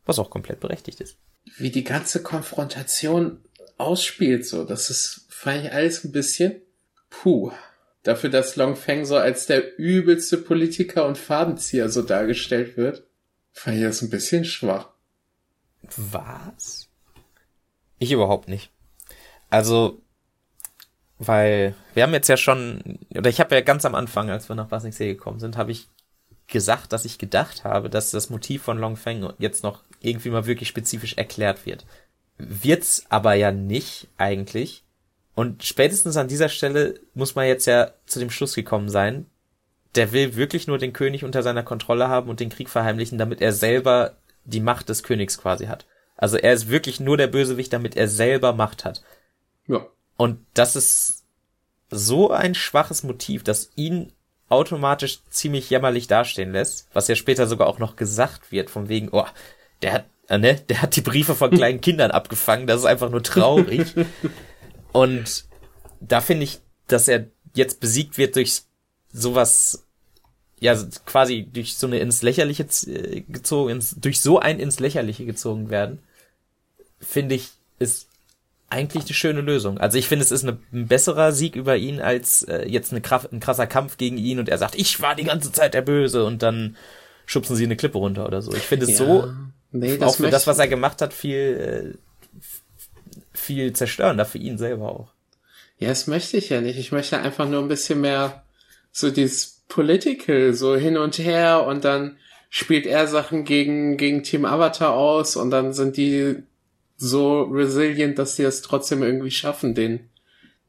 Was 0.05 0.19
auch 0.19 0.31
komplett 0.31 0.61
berechtigt 0.61 1.01
ist. 1.01 1.17
Wie 1.57 1.71
die 1.71 1.85
ganze 1.85 2.23
Konfrontation 2.23 3.41
ausspielt, 3.77 4.47
so, 4.47 4.65
das 4.65 4.91
ist, 4.91 5.27
fand 5.29 5.65
ich 5.65 5.73
alles 5.73 6.05
ein 6.05 6.13
bisschen, 6.13 6.61
puh. 7.11 7.53
Dafür, 8.03 8.31
dass 8.31 8.57
Longfeng 8.57 9.05
so 9.05 9.17
als 9.17 9.47
der 9.47 9.79
übelste 9.79 10.39
Politiker 10.39 11.07
und 11.07 11.19
Fadenzieher 11.19 11.89
so 11.89 12.03
dargestellt 12.03 12.77
wird, 12.77 13.03
fand 13.53 13.77
ich 13.77 13.83
das 13.83 14.03
ein 14.03 14.11
bisschen 14.11 14.45
schwach. 14.45 14.89
Was? 15.97 16.88
Ich 17.99 18.13
überhaupt 18.13 18.49
nicht. 18.49 18.71
Also, 19.51 20.01
weil 21.19 21.75
wir 21.95 22.03
haben 22.03 22.13
jetzt 22.13 22.29
ja 22.29 22.37
schon, 22.37 22.99
oder 23.11 23.31
ich 23.31 23.41
habe 23.41 23.55
ja 23.55 23.61
ganz 23.61 23.85
am 23.85 23.95
Anfang, 23.95 24.31
als 24.31 24.49
wir 24.49 24.57
nach 24.57 24.69
Basingsee 24.69 25.09
gekommen 25.09 25.41
sind, 25.41 25.57
habe 25.57 25.73
ich 25.73 25.89
gesagt, 26.47 26.93
dass 26.93 27.05
ich 27.05 27.19
gedacht 27.19 27.65
habe, 27.65 27.91
dass 27.91 28.11
das 28.11 28.31
Motiv 28.31 28.63
von 28.63 28.79
Longfeng 28.79 29.33
jetzt 29.39 29.63
noch 29.63 29.83
irgendwie 30.01 30.31
mal 30.31 30.47
wirklich 30.47 30.69
spezifisch 30.69 31.15
erklärt 31.15 31.67
wird. 31.67 31.85
Wird's 32.39 33.05
aber 33.09 33.35
ja 33.35 33.53
nicht 33.53 34.09
eigentlich. 34.17 34.85
Und 35.35 35.65
spätestens 35.65 36.17
an 36.17 36.29
dieser 36.29 36.49
Stelle 36.49 37.01
muss 37.15 37.35
man 37.35 37.47
jetzt 37.47 37.67
ja 37.67 37.93
zu 38.07 38.19
dem 38.19 38.31
Schluss 38.31 38.55
gekommen 38.55 38.89
sein, 38.89 39.27
der 39.95 40.13
will 40.13 40.37
wirklich 40.37 40.67
nur 40.67 40.79
den 40.79 40.93
König 40.93 41.25
unter 41.25 41.43
seiner 41.43 41.63
Kontrolle 41.63 42.09
haben 42.09 42.29
und 42.31 42.41
den 42.41 42.51
Krieg 42.51 42.69
verheimlichen, 42.69 43.19
damit 43.19 43.41
er 43.41 43.53
selber 43.53 44.17
die 44.45 44.61
Macht 44.61 44.89
des 44.89 45.03
Königs 45.03 45.39
quasi 45.39 45.67
hat. 45.67 45.87
Also 46.19 46.37
er 46.37 46.53
ist 46.53 46.69
wirklich 46.69 47.01
nur 47.01 47.17
der 47.17 47.29
Bösewicht, 47.29 47.73
damit 47.73 47.97
er 47.97 48.09
selber 48.09 48.53
Macht 48.53 48.85
hat. 48.85 49.03
Ja. 49.67 49.87
Und 50.17 50.45
das 50.53 50.77
ist 50.77 51.25
so 51.91 52.31
ein 52.31 52.55
schwaches 52.55 53.05
Motiv, 53.05 53.45
das 53.45 53.71
ihn 53.77 54.13
automatisch 54.49 55.21
ziemlich 55.31 55.71
jämmerlich 55.71 56.09
dastehen 56.09 56.53
lässt, 56.53 56.89
was 56.93 57.09
ja 57.09 57.15
später 57.15 57.47
sogar 57.47 57.69
auch 57.69 57.79
noch 57.79 57.97
gesagt 57.97 58.51
wird, 58.51 58.69
von 58.69 58.89
wegen, 58.89 59.09
oh, 59.13 59.27
der 59.83 59.93
hat, 59.93 60.05
äh, 60.29 60.39
ne, 60.39 60.55
der 60.69 60.83
hat 60.83 60.97
die 60.97 61.03
Briefe 61.03 61.35
von 61.35 61.51
kleinen 61.53 61.81
Kindern 61.81 62.11
abgefangen, 62.11 62.67
das 62.67 62.81
ist 62.81 62.87
einfach 62.87 63.11
nur 63.11 63.23
traurig. 63.23 63.95
Und 64.93 65.45
da 66.01 66.21
finde 66.21 66.45
ich, 66.45 66.61
dass 66.89 67.09
er 67.09 67.27
jetzt 67.55 67.81
besiegt 67.81 68.19
wird 68.19 68.37
durch 68.37 68.63
sowas 69.13 69.87
ja 70.61 70.77
quasi 71.07 71.49
durch 71.51 71.77
so 71.77 71.87
eine 71.87 71.99
ins 71.99 72.23
Lächerliche 72.23 72.65
äh, 72.87 73.21
gezogen, 73.21 73.71
ins, 73.71 73.95
durch 73.97 74.21
so 74.21 74.41
ein 74.41 74.59
ins 74.59 74.81
Lächerliche 74.81 75.25
gezogen 75.25 75.71
werden, 75.71 76.01
finde 77.01 77.35
ich, 77.35 77.51
ist 77.79 78.09
eigentlich 78.71 79.05
eine 79.05 79.15
schöne 79.15 79.41
Lösung. 79.41 79.79
Also 79.79 79.99
ich 79.99 80.09
finde, 80.09 80.25
es 80.25 80.31
ist 80.31 80.43
eine, 80.43 80.59
ein 80.73 80.89
besserer 80.89 81.33
Sieg 81.33 81.57
über 81.57 81.77
ihn 81.77 82.01
als 82.01 82.43
äh, 82.43 82.69
jetzt 82.69 82.93
eine 82.93 83.01
Kraft, 83.01 83.33
ein 83.33 83.41
krasser 83.41 83.67
Kampf 83.67 83.97
gegen 83.97 84.19
ihn 84.19 84.39
und 84.39 84.49
er 84.49 84.59
sagt, 84.59 84.75
ich 84.75 85.01
war 85.01 85.15
die 85.15 85.25
ganze 85.25 85.53
Zeit 85.53 85.75
der 85.75 85.83
Böse 85.83 86.25
und 86.25 86.43
dann 86.43 86.77
schubsen 87.25 87.57
sie 87.57 87.65
eine 87.65 87.77
Klippe 87.77 87.99
runter 87.99 88.27
oder 88.27 88.43
so. 88.43 88.53
Ich 88.53 88.63
finde 88.63 88.85
es 88.85 88.99
ja, 88.99 89.07
so, 89.07 89.33
nee, 89.73 89.99
auch 90.01 90.17
für 90.17 90.31
das, 90.31 90.47
was 90.47 90.59
er 90.59 90.69
gemacht 90.69 91.01
hat, 91.01 91.15
viel, 91.15 91.97
äh, 91.97 92.39
viel 93.33 93.73
zerstörender 93.73 94.27
für 94.27 94.39
ihn 94.39 94.59
selber 94.59 94.91
auch. 94.93 95.13
Ja, 95.79 95.89
das 95.89 96.07
möchte 96.07 96.37
ich 96.37 96.51
ja 96.51 96.61
nicht. 96.61 96.79
Ich 96.79 96.93
möchte 96.93 97.19
einfach 97.19 97.49
nur 97.49 97.63
ein 97.63 97.69
bisschen 97.69 98.01
mehr 98.01 98.43
so 98.91 99.11
dieses 99.11 99.63
Political, 99.69 100.53
so 100.55 100.77
hin 100.77 100.99
und 100.99 101.19
her 101.19 101.65
und 101.67 101.85
dann 101.85 102.17
spielt 102.51 102.87
er 102.87 103.07
Sachen 103.07 103.45
gegen, 103.45 103.97
gegen 103.97 104.23
Team 104.23 104.45
Avatar 104.45 104.95
aus 104.95 105.37
und 105.37 105.51
dann 105.51 105.73
sind 105.73 105.97
die 105.97 106.43
so 106.99 107.43
resilient, 107.43 108.19
dass 108.19 108.37
sie 108.37 108.43
es 108.43 108.61
trotzdem 108.61 109.03
irgendwie 109.03 109.31
schaffen, 109.31 109.75
den, 109.75 110.11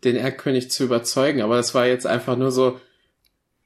den 0.04 0.16
Erdkönig 0.16 0.72
zu 0.72 0.86
überzeugen. 0.86 1.42
Aber 1.42 1.58
das 1.58 1.74
war 1.74 1.88
jetzt 1.88 2.08
einfach 2.08 2.38
nur 2.38 2.52
so, 2.52 2.80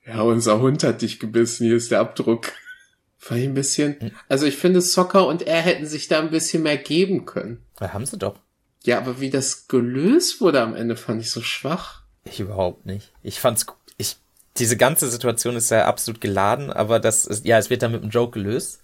ja, 0.05 0.21
unser 0.21 0.59
Hund 0.59 0.83
hat 0.83 1.01
dich 1.01 1.19
gebissen, 1.19 1.67
hier 1.67 1.75
ist 1.75 1.91
der 1.91 1.99
Abdruck. 1.99 2.51
War 3.29 3.37
ich 3.37 3.45
ein 3.45 3.53
bisschen. 3.53 3.99
Hm. 3.99 4.11
Also 4.27 4.45
ich 4.45 4.57
finde, 4.57 4.81
Soccer 4.81 5.27
und 5.27 5.43
er 5.43 5.61
hätten 5.61 5.85
sich 5.85 6.09
da 6.09 6.19
ein 6.19 6.31
bisschen 6.31 6.63
mehr 6.63 6.77
geben 6.77 7.25
können. 7.25 7.63
Ja, 7.79 7.93
haben 7.93 8.05
sie 8.05 8.17
doch. 8.17 8.39
Ja, 8.83 8.97
aber 8.97 9.21
wie 9.21 9.29
das 9.29 9.67
gelöst 9.69 10.41
wurde 10.41 10.61
am 10.61 10.75
Ende, 10.75 10.97
fand 10.97 11.21
ich 11.21 11.31
so 11.31 11.41
schwach. 11.41 12.03
Ich 12.25 12.41
überhaupt 12.41 12.85
nicht. 12.85 13.13
Ich 13.21 13.39
fand's, 13.39 13.65
ich 13.97 14.17
diese 14.57 14.75
ganze 14.75 15.09
Situation 15.09 15.55
ist 15.55 15.69
ja 15.69 15.85
absolut 15.85 16.19
geladen, 16.19 16.69
aber 16.69 16.99
das 16.99 17.25
ist, 17.25 17.45
ja, 17.45 17.57
es 17.57 17.69
wird 17.69 17.81
dann 17.81 17.93
mit 17.93 18.01
einem 18.01 18.11
Joke 18.11 18.33
gelöst. 18.33 18.81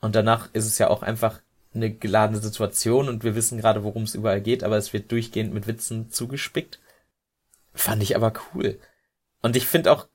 Und 0.00 0.16
danach 0.16 0.50
ist 0.52 0.66
es 0.66 0.78
ja 0.78 0.88
auch 0.88 1.02
einfach 1.02 1.40
eine 1.76 1.94
geladene 1.94 2.40
Situation 2.40 3.08
und 3.08 3.24
wir 3.24 3.34
wissen 3.34 3.58
gerade, 3.58 3.84
worum 3.84 4.02
es 4.02 4.14
überall 4.14 4.40
geht, 4.40 4.64
aber 4.64 4.76
es 4.76 4.92
wird 4.92 5.12
durchgehend 5.12 5.54
mit 5.54 5.66
Witzen 5.66 6.10
zugespickt. 6.10 6.80
Fand 7.74 8.02
ich 8.02 8.16
aber 8.16 8.32
cool. 8.54 8.78
Und 9.42 9.56
ich 9.56 9.66
finde 9.66 9.92
auch, 9.92 10.08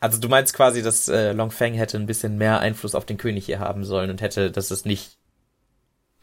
also 0.00 0.18
du 0.18 0.28
meinst 0.28 0.54
quasi, 0.54 0.82
dass 0.82 1.08
äh, 1.08 1.32
Long 1.32 1.50
Feng 1.50 1.74
hätte 1.74 1.96
ein 1.96 2.06
bisschen 2.06 2.36
mehr 2.36 2.58
Einfluss 2.60 2.94
auf 2.94 3.06
den 3.06 3.18
König 3.18 3.46
hier 3.46 3.60
haben 3.60 3.84
sollen 3.84 4.10
und 4.10 4.20
hätte, 4.20 4.50
dass 4.50 4.70
es 4.70 4.84
nicht, 4.84 5.18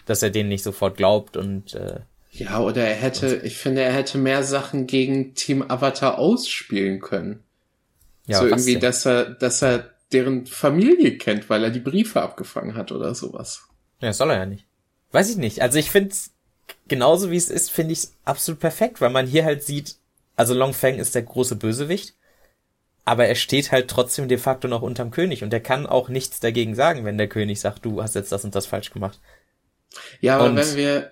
dass 0.06 0.22
er 0.22 0.32
den 0.32 0.50
nicht 0.50 0.64
sofort 0.64 0.98
glaubt 0.98 1.38
und 1.38 1.76
äh, 1.76 2.02
ja, 2.32 2.60
oder 2.60 2.86
er 2.86 2.96
hätte, 2.96 3.42
ich 3.44 3.58
finde, 3.58 3.82
er 3.82 3.94
hätte 3.94 4.18
mehr 4.18 4.44
Sachen 4.44 4.86
gegen 4.86 5.34
Team 5.34 5.64
Avatar 5.64 6.20
ausspielen 6.20 7.00
können. 7.00 7.44
Ja, 8.28 8.40
so 8.40 8.48
irgendwie, 8.48 8.74
denn? 8.74 8.82
dass 8.82 9.06
er, 9.06 9.32
dass 9.32 9.64
er 9.64 9.90
deren 10.12 10.46
Familie 10.46 11.18
kennt, 11.18 11.50
weil 11.50 11.64
er 11.64 11.72
die 11.72 11.80
Briefe 11.80 12.22
abgefangen 12.22 12.76
hat 12.76 12.92
oder 12.92 13.16
sowas. 13.16 13.69
Ja, 14.02 14.14
soll 14.14 14.32
er 14.32 14.38
ja 14.38 14.46
nicht. 14.46 14.66
Weiß 15.12 15.30
ich 15.30 15.38
nicht. 15.38 15.62
Also 15.62 15.78
ich 15.80 15.92
finde 15.92 16.16
genauso 16.88 17.32
wie 17.32 17.38
es 17.38 17.50
ist, 17.50 17.72
finde 17.72 17.94
ich 17.94 18.00
es 18.00 18.16
absolut 18.26 18.60
perfekt, 18.60 19.02
weil 19.02 19.10
man 19.10 19.28
hier 19.28 19.46
halt 19.46 19.64
sieht, 19.64 19.96
also 20.36 20.54
Long 20.54 20.74
Feng 20.74 21.00
ist 21.00 21.16
der 21.16 21.24
große 21.24 21.56
Bösewicht, 21.56 22.16
aber 23.06 23.26
er 23.26 23.36
steht 23.36 23.72
halt 23.72 23.90
trotzdem 23.90 24.28
de 24.28 24.38
facto 24.38 24.68
noch 24.68 24.82
unterm 24.82 25.12
König 25.12 25.44
und 25.44 25.54
er 25.54 25.60
kann 25.60 25.88
auch 25.88 26.10
nichts 26.10 26.40
dagegen 26.40 26.76
sagen, 26.76 27.06
wenn 27.06 27.18
der 27.18 27.28
König 27.28 27.60
sagt, 27.60 27.86
du 27.86 28.02
hast 28.02 28.16
jetzt 28.16 28.32
das 28.32 28.46
und 28.46 28.56
das 28.56 28.68
falsch 28.68 28.92
gemacht. 28.92 29.20
Ja, 30.22 30.36
aber 30.36 30.46
und 30.46 30.56
wenn 30.56 30.76
wir, 30.76 31.12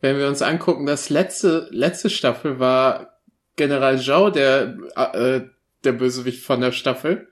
wenn 0.00 0.18
wir 0.18 0.26
uns 0.28 0.42
angucken, 0.42 0.86
das 0.86 1.10
letzte, 1.10 1.68
letzte 1.70 2.10
Staffel 2.10 2.58
war 2.58 3.18
General 3.56 4.00
Zhao, 4.00 4.30
der, 4.30 4.76
äh, 4.96 5.42
der 5.84 5.92
Bösewicht 5.92 6.42
von 6.42 6.60
der 6.60 6.72
Staffel. 6.72 7.28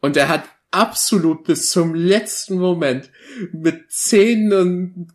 Und 0.00 0.16
er 0.16 0.28
hat 0.28 0.44
absolut 0.72 1.44
bis 1.44 1.70
zum 1.70 1.94
letzten 1.94 2.58
Moment 2.58 3.10
mit 3.52 3.90
Zähnen 3.90 4.52
und 4.52 5.08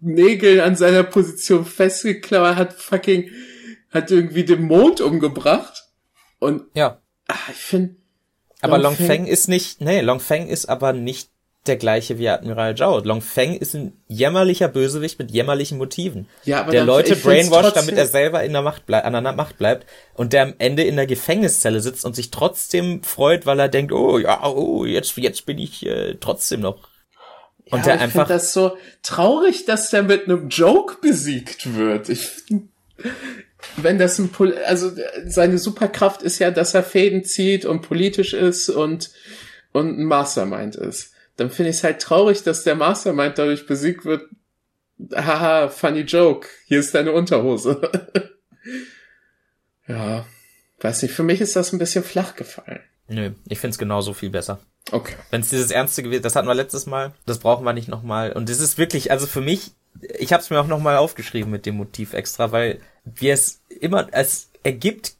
Nägeln 0.00 0.60
an 0.60 0.76
seiner 0.76 1.04
Position 1.04 1.64
festgeklammert, 1.64 2.56
hat 2.56 2.72
fucking, 2.72 3.30
hat 3.90 4.10
irgendwie 4.10 4.44
den 4.44 4.62
Mond 4.62 5.00
umgebracht. 5.00 5.84
Und 6.38 6.64
ja. 6.74 7.00
Ach, 7.28 7.48
ich 7.50 7.56
finde. 7.56 7.96
Aber 8.62 8.78
Long 8.78 8.96
Feng 8.96 9.26
ist 9.26 9.48
nicht, 9.48 9.80
nee, 9.80 10.00
Long 10.00 10.20
Feng 10.20 10.48
ist 10.48 10.66
aber 10.66 10.92
nicht 10.92 11.30
der 11.70 11.76
gleiche 11.78 12.18
wie 12.18 12.28
Admiral 12.28 12.74
Zhao. 12.76 12.98
Long 12.98 13.22
Feng 13.22 13.54
ist 13.56 13.74
ein 13.74 13.92
jämmerlicher 14.08 14.68
Bösewicht 14.68 15.18
mit 15.18 15.30
jämmerlichen 15.30 15.78
Motiven. 15.78 16.28
Ja, 16.44 16.60
aber 16.60 16.72
der 16.72 16.80
dann- 16.80 16.88
Leute 16.88 17.16
brainwasht, 17.16 17.70
trotzdem- 17.70 17.86
damit 17.86 17.96
er 17.96 18.06
selber 18.06 18.44
in 18.44 18.52
der 18.52 18.60
Macht 18.62 18.90
an 18.92 19.24
der 19.24 19.32
Macht 19.32 19.56
bleibt 19.56 19.86
und 20.14 20.34
der 20.34 20.42
am 20.42 20.54
Ende 20.58 20.82
in 20.82 20.96
der 20.96 21.06
Gefängniszelle 21.06 21.80
sitzt 21.80 22.04
und 22.04 22.14
sich 22.14 22.30
trotzdem 22.30 23.02
freut, 23.02 23.46
weil 23.46 23.58
er 23.58 23.68
denkt, 23.68 23.92
oh 23.92 24.18
ja, 24.18 24.44
oh, 24.44 24.84
jetzt, 24.84 25.16
jetzt 25.16 25.46
bin 25.46 25.56
ich 25.58 25.86
äh, 25.86 26.16
trotzdem 26.20 26.60
noch. 26.60 26.88
Und 27.70 27.78
ja, 27.78 27.84
der 27.84 27.94
ich 27.94 28.00
einfach, 28.02 28.26
finde 28.26 28.34
das 28.34 28.52
so 28.52 28.76
traurig, 29.02 29.64
dass 29.64 29.90
der 29.90 30.02
mit 30.02 30.24
einem 30.24 30.48
Joke 30.48 30.96
besiegt 31.00 31.76
wird. 31.76 32.08
Ich, 32.08 32.28
wenn 33.76 33.98
das 33.98 34.18
ein, 34.18 34.30
Pol 34.30 34.54
also 34.66 34.90
seine 35.26 35.58
Superkraft 35.58 36.22
ist 36.22 36.40
ja, 36.40 36.50
dass 36.50 36.74
er 36.74 36.82
Fäden 36.82 37.24
zieht 37.24 37.64
und 37.64 37.82
politisch 37.82 38.34
ist 38.34 38.68
und 38.68 39.10
und 39.72 39.98
ein 40.00 40.04
Mastermind 40.04 40.74
ist. 40.74 41.12
Dann 41.40 41.50
finde 41.50 41.70
ich 41.70 41.76
es 41.76 41.84
halt 41.84 42.02
traurig, 42.02 42.42
dass 42.42 42.64
der 42.64 42.74
Mastermind 42.74 43.38
dadurch 43.38 43.64
besiegt 43.64 44.04
wird. 44.04 44.28
Haha, 45.14 45.70
funny 45.70 46.00
joke. 46.00 46.46
Hier 46.66 46.80
ist 46.80 46.94
deine 46.94 47.12
Unterhose. 47.12 47.80
ja, 49.88 50.26
weiß 50.80 51.00
nicht. 51.00 51.14
Für 51.14 51.22
mich 51.22 51.40
ist 51.40 51.56
das 51.56 51.72
ein 51.72 51.78
bisschen 51.78 52.04
flach 52.04 52.36
gefallen. 52.36 52.80
nö, 53.08 53.30
ich 53.48 53.58
find's 53.58 53.78
genauso 53.78 54.12
viel 54.12 54.28
besser. 54.28 54.60
Okay. 54.92 55.14
Wenn 55.30 55.40
es 55.40 55.48
dieses 55.48 55.70
Ernste 55.70 56.02
gewesen, 56.02 56.22
das 56.22 56.36
hatten 56.36 56.46
wir 56.46 56.54
letztes 56.54 56.84
Mal, 56.84 57.14
das 57.24 57.38
brauchen 57.38 57.64
wir 57.64 57.72
nicht 57.72 57.88
nochmal. 57.88 58.32
Und 58.32 58.50
das 58.50 58.60
ist 58.60 58.76
wirklich, 58.76 59.10
also 59.10 59.26
für 59.26 59.40
mich, 59.40 59.72
ich 60.18 60.34
habe 60.34 60.42
es 60.42 60.50
mir 60.50 60.60
auch 60.60 60.66
nochmal 60.66 60.98
aufgeschrieben 60.98 61.50
mit 61.50 61.64
dem 61.64 61.76
Motiv 61.76 62.12
extra, 62.12 62.52
weil 62.52 62.80
wir 63.04 63.32
es 63.32 63.62
immer, 63.80 64.08
es 64.12 64.50
ergibt 64.62 65.14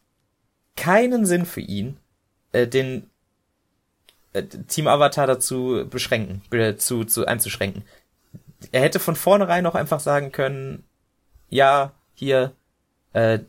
keinen 0.77 1.25
Sinn 1.25 1.47
für 1.47 1.63
ihn, 1.63 1.97
äh, 2.53 2.67
den 2.67 3.10
äh, 4.33 4.43
Team 4.43 4.87
Avatar 4.87 5.27
dazu 5.27 5.87
beschränken, 5.89 6.43
äh, 6.53 6.77
zu, 6.77 7.05
zu 7.05 7.27
einzuschränken. 7.27 7.85
Er 8.73 8.83
hätte 8.83 9.01
von 9.01 9.17
vornherein 9.17 9.67
auch 9.67 9.75
einfach 9.75 10.01
sagen 10.01 10.33
können, 10.33 10.85
ja, 11.49 11.93
hier, 12.15 12.53
äh, 13.13 13.41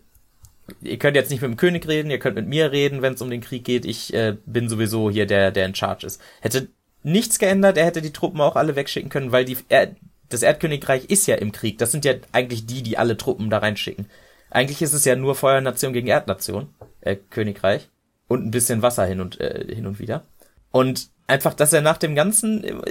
ihr 0.82 0.98
könnt 0.98 1.16
jetzt 1.16 1.30
nicht 1.30 1.42
mit 1.42 1.52
dem 1.52 1.58
König 1.58 1.88
reden, 1.88 2.10
ihr 2.10 2.20
könnt 2.20 2.36
mit 2.36 2.48
mir 2.48 2.72
reden, 2.72 3.02
wenn 3.02 3.14
es 3.14 3.22
um 3.22 3.30
den 3.30 3.42
Krieg 3.42 3.64
geht. 3.64 3.86
Ich 3.86 4.14
äh, 4.14 4.38
bin 4.46 4.70
sowieso 4.70 5.12
hier 5.12 5.26
der, 5.26 5.52
der 5.52 5.66
in 5.66 5.76
Charge 5.76 6.08
ist. 6.08 6.22
Hätte 6.40 6.70
nichts 7.04 7.40
geändert, 7.40 7.78
er 7.78 7.86
hätte 7.86 8.02
die 8.02 8.14
Truppen 8.14 8.42
auch 8.42 8.56
alle 8.56 8.76
wegschicken 8.76 9.10
können, 9.10 9.32
weil 9.32 9.46
die 9.46 9.58
er, 9.70 9.96
das 10.30 10.44
Erdkönigreich 10.44 11.06
ist 11.06 11.28
ja 11.28 11.36
im 11.36 11.52
Krieg. 11.52 11.78
Das 11.78 11.92
sind 11.92 12.06
ja 12.06 12.14
eigentlich 12.32 12.66
die, 12.66 12.84
die 12.84 12.98
alle 12.98 13.18
Truppen 13.18 13.50
da 13.50 13.58
reinschicken. 13.58 14.08
Eigentlich 14.50 14.82
ist 14.82 14.94
es 14.94 15.06
ja 15.06 15.16
nur 15.16 15.36
Feuernation 15.36 15.94
gegen 15.94 16.08
Erdnation, 16.08 16.74
äh, 17.02 17.18
Königreich. 17.30 17.90
Und 18.28 18.46
ein 18.46 18.52
bisschen 18.52 18.82
Wasser 18.82 19.06
hin 19.06 19.20
und, 19.20 19.42
äh, 19.42 19.66
hin 19.76 19.86
und 19.86 20.00
wieder. 20.00 20.24
Und 20.72 21.10
einfach, 21.28 21.54
dass 21.54 21.74
er 21.74 21.82
nach 21.82 21.98
dem 21.98 22.16
Ganzen, 22.16 22.82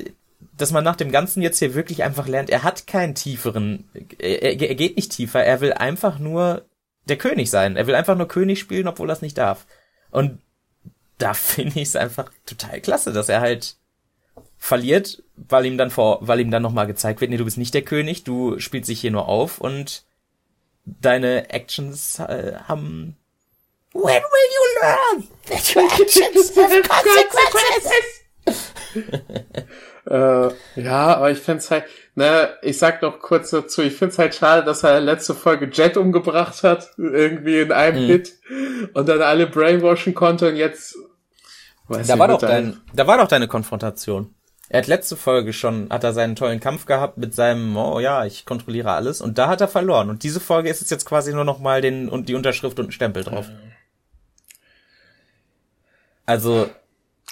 dass 0.57 0.73
man 0.73 0.85
nach 0.85 0.97
dem 0.97 1.11
Ganzen 1.11 1.43
jetzt 1.43 1.59
hier 1.59 1.75
wirklich 1.75 2.03
einfach 2.03 2.29
lernt, 2.29 2.51
er 2.51 2.63
hat 2.63 2.87
keinen 2.87 3.15
tieferen, 3.15 3.89
er, 4.19 4.43
er 4.43 4.61
er 4.61 4.75
geht 4.75 4.97
nicht 4.97 5.13
tiefer, 5.13 5.43
er 5.43 5.61
will 5.61 5.73
einfach 5.73 6.19
nur 6.19 6.65
der 7.09 7.19
König 7.19 7.51
sein. 7.51 7.77
Er 7.77 7.87
will 7.87 7.95
einfach 7.95 8.17
nur 8.17 8.29
König 8.29 8.59
spielen, 8.59 8.89
obwohl 8.89 9.11
er 9.11 9.15
es 9.15 9.23
nicht 9.23 9.39
darf. 9.39 9.67
Und 10.11 10.41
da 11.19 11.35
finde 11.35 11.81
ich 11.81 11.89
es 11.89 11.97
einfach 11.97 12.31
total 12.47 12.81
klasse, 12.81 13.13
dass 13.13 13.29
er 13.29 13.41
halt 13.41 13.77
verliert, 14.57 15.23
weil 15.37 15.67
ihm 15.67 15.79
dann 15.79 15.91
vor, 15.91 16.19
weil 16.21 16.41
ihm 16.41 16.51
dann 16.51 16.63
nochmal 16.63 16.87
gezeigt 16.87 17.21
wird, 17.21 17.31
nee, 17.31 17.39
du 17.39 17.45
bist 17.45 17.59
nicht 17.59 17.75
der 17.75 17.83
König, 17.83 18.25
du 18.25 18.59
spielst 18.59 18.91
dich 18.91 19.01
hier 19.01 19.11
nur 19.11 19.27
auf 19.27 19.59
und 19.59 20.05
deine 20.85 21.51
Actions 21.51 22.19
äh, 22.19 22.55
haben 22.65 23.17
When 23.93 24.23
will 24.23 24.49
you 24.55 24.65
learn 24.83 25.29
that 25.47 25.75
your 25.75 25.85
actions 25.85 26.57
have 26.57 26.83
consequences? 26.89 28.07
Äh, 30.07 30.49
ja, 30.77 31.15
aber 31.17 31.31
ich 31.31 31.39
find's 31.39 31.71
halt, 31.71 31.85
ne, 32.17 32.49
ich 32.63 32.79
sag 32.79 33.03
noch 33.03 33.21
kurz 33.21 33.51
dazu, 33.51 33.83
ich 33.83 33.95
find's 33.95 34.19
halt 34.19 34.35
schade, 34.35 34.65
dass 34.65 34.83
er 34.83 34.99
letzte 34.99 35.35
Folge 35.35 35.67
Jet 35.67 35.97
umgebracht 35.97 36.63
hat, 36.65 36.91
irgendwie 36.97 37.61
in 37.61 37.71
einem 37.71 38.03
Mhm. 38.03 38.07
Hit 38.07 38.33
und 38.95 39.09
dann 39.09 39.23
alle 39.23 39.47
brainwashen 39.47 40.15
konnte 40.15 40.49
und 40.49 40.57
jetzt. 40.57 40.97
Weiß 41.87 42.07
Da 42.09 42.19
war 42.19 42.29
doch 42.29 42.41
dein, 42.41 42.81
da 42.93 43.07
war 43.07 43.19
doch 43.19 43.29
deine 43.29 43.47
Konfrontation. 43.47 44.35
Er 44.69 44.79
hat 44.79 44.87
letzte 44.87 45.17
Folge 45.17 45.53
schon, 45.53 45.89
hat 45.91 46.03
er 46.03 46.13
seinen 46.13 46.35
tollen 46.35 46.61
Kampf 46.61 46.87
gehabt 46.87 47.19
mit 47.19 47.35
seinem, 47.35 47.77
oh 47.77 48.01
ja, 48.01 48.25
ich 48.25 48.47
kontrolliere 48.47 48.93
alles 48.93 49.21
und 49.21 49.37
da 49.39 49.49
hat 49.49 49.61
er 49.61 49.69
verloren. 49.69 50.11
Und 50.11 50.23
diese 50.23 50.41
Folge 50.41 50.71
ist 50.71 50.81
es 50.81 50.91
jetzt 50.91 51.05
quasi 51.05 51.35
nur 51.35 51.45
noch 51.45 51.59
mal 51.59 51.81
den, 51.83 52.09
und 52.09 52.29
die 52.29 52.35
Unterschrift 52.35 52.79
und 52.81 52.89
ein 52.89 52.93
Stempel 52.93 53.23
drauf. 53.23 53.47
Also, 56.31 56.69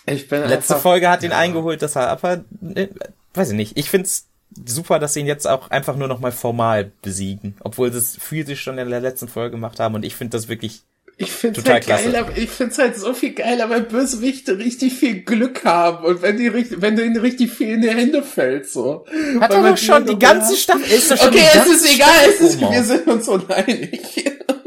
Ich 0.07 0.29
bin 0.29 0.43
letzte 0.49 0.77
Folge 0.77 1.09
hat 1.09 1.23
ihn 1.23 1.33
eingeholt, 1.33 1.83
dass 1.83 1.95
er, 1.97 2.09
aber, 2.09 2.43
ne, 2.61 2.89
weiß 3.35 3.51
ich 3.51 3.57
nicht. 3.57 3.79
Ich 3.79 3.91
find's 3.91 4.27
super, 4.67 4.99
dass 4.99 5.15
sie 5.15 5.21
ihn 5.21 5.27
jetzt 5.27 5.47
auch 5.47 5.71
einfach 5.71 5.95
nur 5.97 6.09
noch 6.09 6.19
mal 6.21 6.33
formal 6.33 6.91
besiegen. 7.03 7.57
Obwohl 7.61 7.93
sie 7.93 7.99
es 7.99 8.17
physisch 8.21 8.61
schon 8.63 8.79
in 8.79 8.91
der 8.91 9.01
letzten 9.01 9.29
Folge 9.29 9.53
gemacht 9.53 9.79
haben 9.79 9.95
und 9.95 10.05
ich 10.05 10.17
finde 10.17 10.37
das 10.37 10.49
wirklich, 10.49 10.83
Ich 11.19 11.31
find's 11.31 11.59
Total 11.59 11.75
halt 11.75 11.87
geil, 11.87 12.03
klasse. 12.11 12.19
aber 12.19 12.37
ich 12.39 12.49
find's 12.51 12.79
halt 12.79 12.97
so 12.97 13.13
viel 13.13 13.35
geiler, 13.35 13.69
wenn 13.71 13.87
Bösewichte 13.87 14.59
richtig 14.59 14.95
viel 14.95 15.21
Glück 15.23 15.65
haben 15.65 16.05
und 16.05 16.23
wenn 16.23 16.37
die 16.39 16.49
richtig, 16.49 16.81
wenn 16.81 16.97
denen 16.97 17.17
richtig 17.19 17.53
viel 17.53 17.69
in 17.75 17.83
die 17.83 17.91
Hände 17.91 18.23
fällt, 18.23 18.69
so. 18.69 19.05
hat 19.41 19.51
Weil 19.53 19.65
er 19.65 19.71
doch 19.73 19.77
schon 19.79 20.07
die 20.07 20.19
ganze 20.19 20.53
ja- 20.55 20.59
Staffel, 20.59 20.91
ist 20.91 21.11
doch 21.11 21.17
schon 21.19 21.29
Okay, 21.29 21.45
es 21.55 21.67
ist 21.67 21.95
egal, 21.95 22.09
es 22.29 22.41
ist, 22.41 22.61
wir 22.61 22.83
sind 22.85 23.07
uns 23.07 23.29
uneinig. 23.29 24.01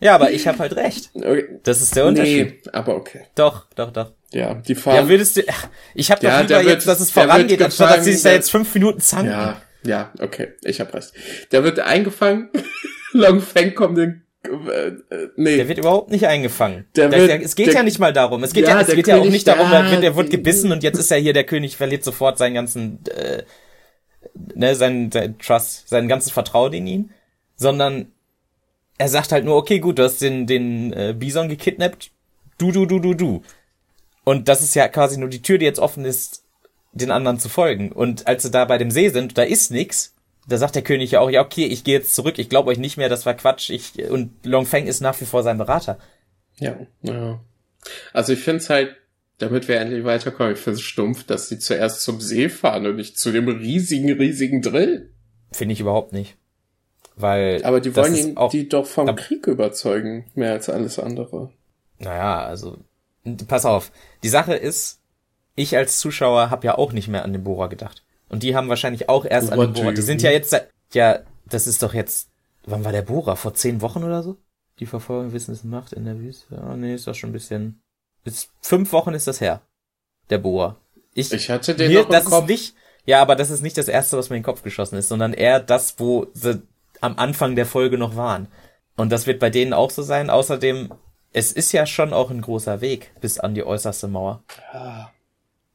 Ja, 0.00 0.14
aber 0.14 0.30
ich 0.30 0.46
habe 0.48 0.58
halt 0.58 0.74
recht. 0.76 1.10
Okay. 1.14 1.58
Das 1.62 1.80
ist 1.82 1.94
der 1.94 2.06
Unterschied. 2.06 2.64
Nee, 2.64 2.70
aber 2.72 2.96
okay. 2.96 3.22
Doch, 3.34 3.66
doch, 3.76 3.92
doch. 3.92 4.12
Ja, 4.32 4.54
die 4.54 4.72
Ja, 4.72 4.78
Farben. 4.78 5.08
würdest 5.08 5.36
du, 5.36 5.42
ich 5.94 6.10
habe 6.10 6.20
doch 6.20 6.28
Ja, 6.28 6.40
lieber 6.40 6.48
der 6.48 6.58
wird- 6.64 6.74
jetzt, 6.74 6.88
dass 6.88 7.00
es 7.00 7.12
der 7.12 7.24
vorangeht, 7.24 7.60
anstatt 7.62 7.98
dass 7.98 8.04
sie 8.04 8.12
sich 8.14 8.22
da 8.22 8.32
jetzt 8.32 8.50
fünf 8.50 8.72
Minuten 8.74 9.00
zanken. 9.00 9.30
Ja, 9.32 9.60
ja, 9.82 10.12
okay, 10.20 10.54
ich 10.62 10.80
hab 10.80 10.94
recht. 10.94 11.12
Der 11.52 11.64
wird 11.64 11.80
eingefangen. 11.80 12.48
Long 13.12 13.40
Feng 13.40 13.74
kommt 13.74 13.98
in, 13.98 14.22
äh, 14.44 14.48
äh, 15.14 15.28
nee. 15.36 15.56
Der 15.56 15.68
wird 15.68 15.78
überhaupt 15.78 16.10
nicht 16.10 16.26
eingefangen. 16.26 16.86
Der 16.96 17.08
Der 17.08 17.28
wird- 17.28 17.42
es 17.42 17.54
geht 17.56 17.66
der- 17.66 17.74
ja 17.74 17.82
nicht 17.82 17.98
mal 17.98 18.12
darum. 18.12 18.42
Es 18.44 18.52
geht 18.52 18.64
ja, 18.68 18.76
Ja, 18.76 18.80
es 18.80 18.86
der 18.86 18.96
geht 18.96 19.08
ja 19.08 19.16
auch 19.16 19.24
nicht 19.24 19.46
darum, 19.48 19.70
ja, 19.70 19.82
der, 19.90 20.00
der 20.00 20.16
wird 20.16 20.30
gebissen 20.30 20.70
und 20.72 20.82
jetzt 20.82 20.98
ist 20.98 21.10
er 21.10 21.18
hier, 21.18 21.32
der 21.32 21.44
König 21.44 21.76
verliert 21.76 22.04
sofort 22.04 22.38
seinen 22.38 22.54
ganzen, 22.54 23.00
äh, 23.06 23.42
ne, 24.54 24.74
seinen, 24.76 25.10
seinen 25.10 25.38
Trust, 25.38 25.88
seinen 25.88 26.08
ganzen 26.08 26.30
Vertrauen 26.30 26.72
in 26.72 26.86
ihn, 26.86 27.10
sondern 27.56 28.12
er 29.00 29.08
sagt 29.08 29.32
halt 29.32 29.46
nur, 29.46 29.56
okay, 29.56 29.78
gut, 29.78 29.98
du 29.98 30.04
hast 30.04 30.20
den, 30.20 30.46
den 30.46 30.92
äh, 30.92 31.14
Bison 31.16 31.48
gekidnappt, 31.48 32.10
du, 32.58 32.70
du, 32.70 32.84
du, 32.84 32.98
du, 32.98 33.14
du. 33.14 33.42
Und 34.24 34.46
das 34.48 34.62
ist 34.62 34.74
ja 34.74 34.88
quasi 34.88 35.18
nur 35.18 35.30
die 35.30 35.40
Tür, 35.40 35.56
die 35.56 35.64
jetzt 35.64 35.78
offen 35.78 36.04
ist, 36.04 36.44
den 36.92 37.10
anderen 37.10 37.38
zu 37.38 37.48
folgen. 37.48 37.92
Und 37.92 38.26
als 38.26 38.42
sie 38.42 38.50
da 38.50 38.66
bei 38.66 38.76
dem 38.76 38.90
See 38.90 39.08
sind, 39.08 39.38
da 39.38 39.42
ist 39.42 39.70
nix, 39.70 40.14
da 40.46 40.58
sagt 40.58 40.74
der 40.74 40.82
König 40.82 41.12
ja 41.12 41.20
auch, 41.20 41.30
ja, 41.30 41.40
okay, 41.40 41.64
ich 41.64 41.82
gehe 41.82 41.94
jetzt 41.94 42.14
zurück, 42.14 42.38
ich 42.38 42.50
glaube 42.50 42.68
euch 42.68 42.76
nicht 42.76 42.98
mehr, 42.98 43.08
das 43.08 43.24
war 43.24 43.32
Quatsch. 43.32 43.70
Ich, 43.70 43.98
und 44.10 44.32
Long 44.44 44.66
Feng 44.66 44.86
ist 44.86 45.00
nach 45.00 45.18
wie 45.18 45.24
vor 45.24 45.42
sein 45.42 45.56
Berater. 45.56 45.98
Ja, 46.58 46.76
ja. 47.00 47.40
Also 48.12 48.34
ich 48.34 48.40
find's 48.40 48.68
halt, 48.68 48.96
damit 49.38 49.66
wir 49.66 49.80
endlich 49.80 50.04
weiterkommen, 50.04 50.52
ich 50.52 50.60
find's 50.60 50.82
stumpf, 50.82 51.24
dass 51.24 51.48
die 51.48 51.58
zuerst 51.58 52.02
zum 52.02 52.20
See 52.20 52.50
fahren 52.50 52.84
und 52.84 52.96
nicht 52.96 53.18
zu 53.18 53.32
dem 53.32 53.48
riesigen, 53.48 54.12
riesigen 54.12 54.60
Drill. 54.60 55.10
Finde 55.52 55.72
ich 55.72 55.80
überhaupt 55.80 56.12
nicht. 56.12 56.36
Weil. 57.22 57.64
Aber 57.64 57.80
die 57.80 57.94
wollen 57.96 58.14
ihn, 58.14 58.36
auch, 58.36 58.50
die 58.50 58.68
doch 58.68 58.86
vom 58.86 59.06
da- 59.06 59.12
Krieg 59.14 59.46
überzeugen, 59.46 60.24
mehr 60.34 60.52
als 60.52 60.68
alles 60.68 60.98
andere. 60.98 61.50
Naja, 61.98 62.44
also. 62.44 62.78
Pass 63.48 63.66
auf. 63.66 63.92
Die 64.22 64.28
Sache 64.28 64.54
ist, 64.54 65.00
ich 65.54 65.76
als 65.76 65.98
Zuschauer 65.98 66.50
habe 66.50 66.66
ja 66.66 66.78
auch 66.78 66.92
nicht 66.92 67.08
mehr 67.08 67.24
an 67.24 67.32
den 67.32 67.44
Bohrer 67.44 67.68
gedacht. 67.68 68.02
Und 68.28 68.42
die 68.42 68.54
haben 68.56 68.68
wahrscheinlich 68.68 69.08
auch 69.08 69.24
erst 69.24 69.52
an 69.52 69.58
What 69.58 69.68
den 69.68 69.74
do 69.74 69.80
Bohrer. 69.82 69.94
Die 69.94 70.02
sind 70.02 70.22
ja 70.22 70.30
jetzt 70.30 70.50
seit. 70.50 70.68
Ja, 70.94 71.20
das 71.46 71.66
ist 71.66 71.82
doch 71.82 71.94
jetzt. 71.94 72.28
Wann 72.66 72.84
war 72.84 72.92
der 72.92 73.02
Bohrer? 73.02 73.36
Vor 73.36 73.54
zehn 73.54 73.80
Wochen 73.82 74.04
oder 74.04 74.22
so? 74.22 74.36
Die 74.78 74.86
Verfolgung 74.86 75.32
Wissensmacht 75.32 75.92
in 75.92 76.04
der 76.04 76.18
Wüste. 76.18 76.62
Oh 76.66 76.74
nee, 76.76 76.94
ist 76.94 77.06
doch 77.06 77.14
schon 77.14 77.30
ein 77.30 77.34
bisschen. 77.34 77.82
Ist, 78.24 78.50
fünf 78.62 78.92
Wochen 78.92 79.12
ist 79.14 79.26
das 79.26 79.40
her. 79.40 79.60
Der 80.30 80.38
Bohrer. 80.38 80.76
Ich, 81.14 81.32
Ich 81.32 81.50
hatte 81.50 81.74
den 81.74 81.88
Mir, 81.90 82.00
noch 82.00 82.06
im 82.06 82.12
das 82.12 82.24
Kopf. 82.26 82.44
ist 82.44 82.48
nicht, 82.48 82.74
ja, 83.04 83.20
aber 83.20 83.34
das 83.36 83.50
ist 83.50 83.62
nicht 83.62 83.76
das 83.76 83.88
erste, 83.88 84.16
was 84.16 84.30
mir 84.30 84.36
in 84.36 84.40
den 84.42 84.46
Kopf 84.46 84.62
geschossen 84.62 84.96
ist, 84.96 85.08
sondern 85.08 85.32
eher 85.34 85.58
das, 85.60 85.96
wo 85.98 86.26
sie 86.34 86.62
am 87.00 87.18
Anfang 87.18 87.56
der 87.56 87.66
Folge 87.66 87.98
noch 87.98 88.16
waren. 88.16 88.48
Und 88.96 89.10
das 89.10 89.26
wird 89.26 89.40
bei 89.40 89.50
denen 89.50 89.72
auch 89.72 89.90
so 89.90 90.02
sein. 90.02 90.30
Außerdem, 90.30 90.92
es 91.32 91.52
ist 91.52 91.72
ja 91.72 91.86
schon 91.86 92.12
auch 92.12 92.30
ein 92.30 92.42
großer 92.42 92.80
Weg 92.80 93.12
bis 93.20 93.38
an 93.38 93.54
die 93.54 93.64
äußerste 93.64 94.08
Mauer. 94.08 94.42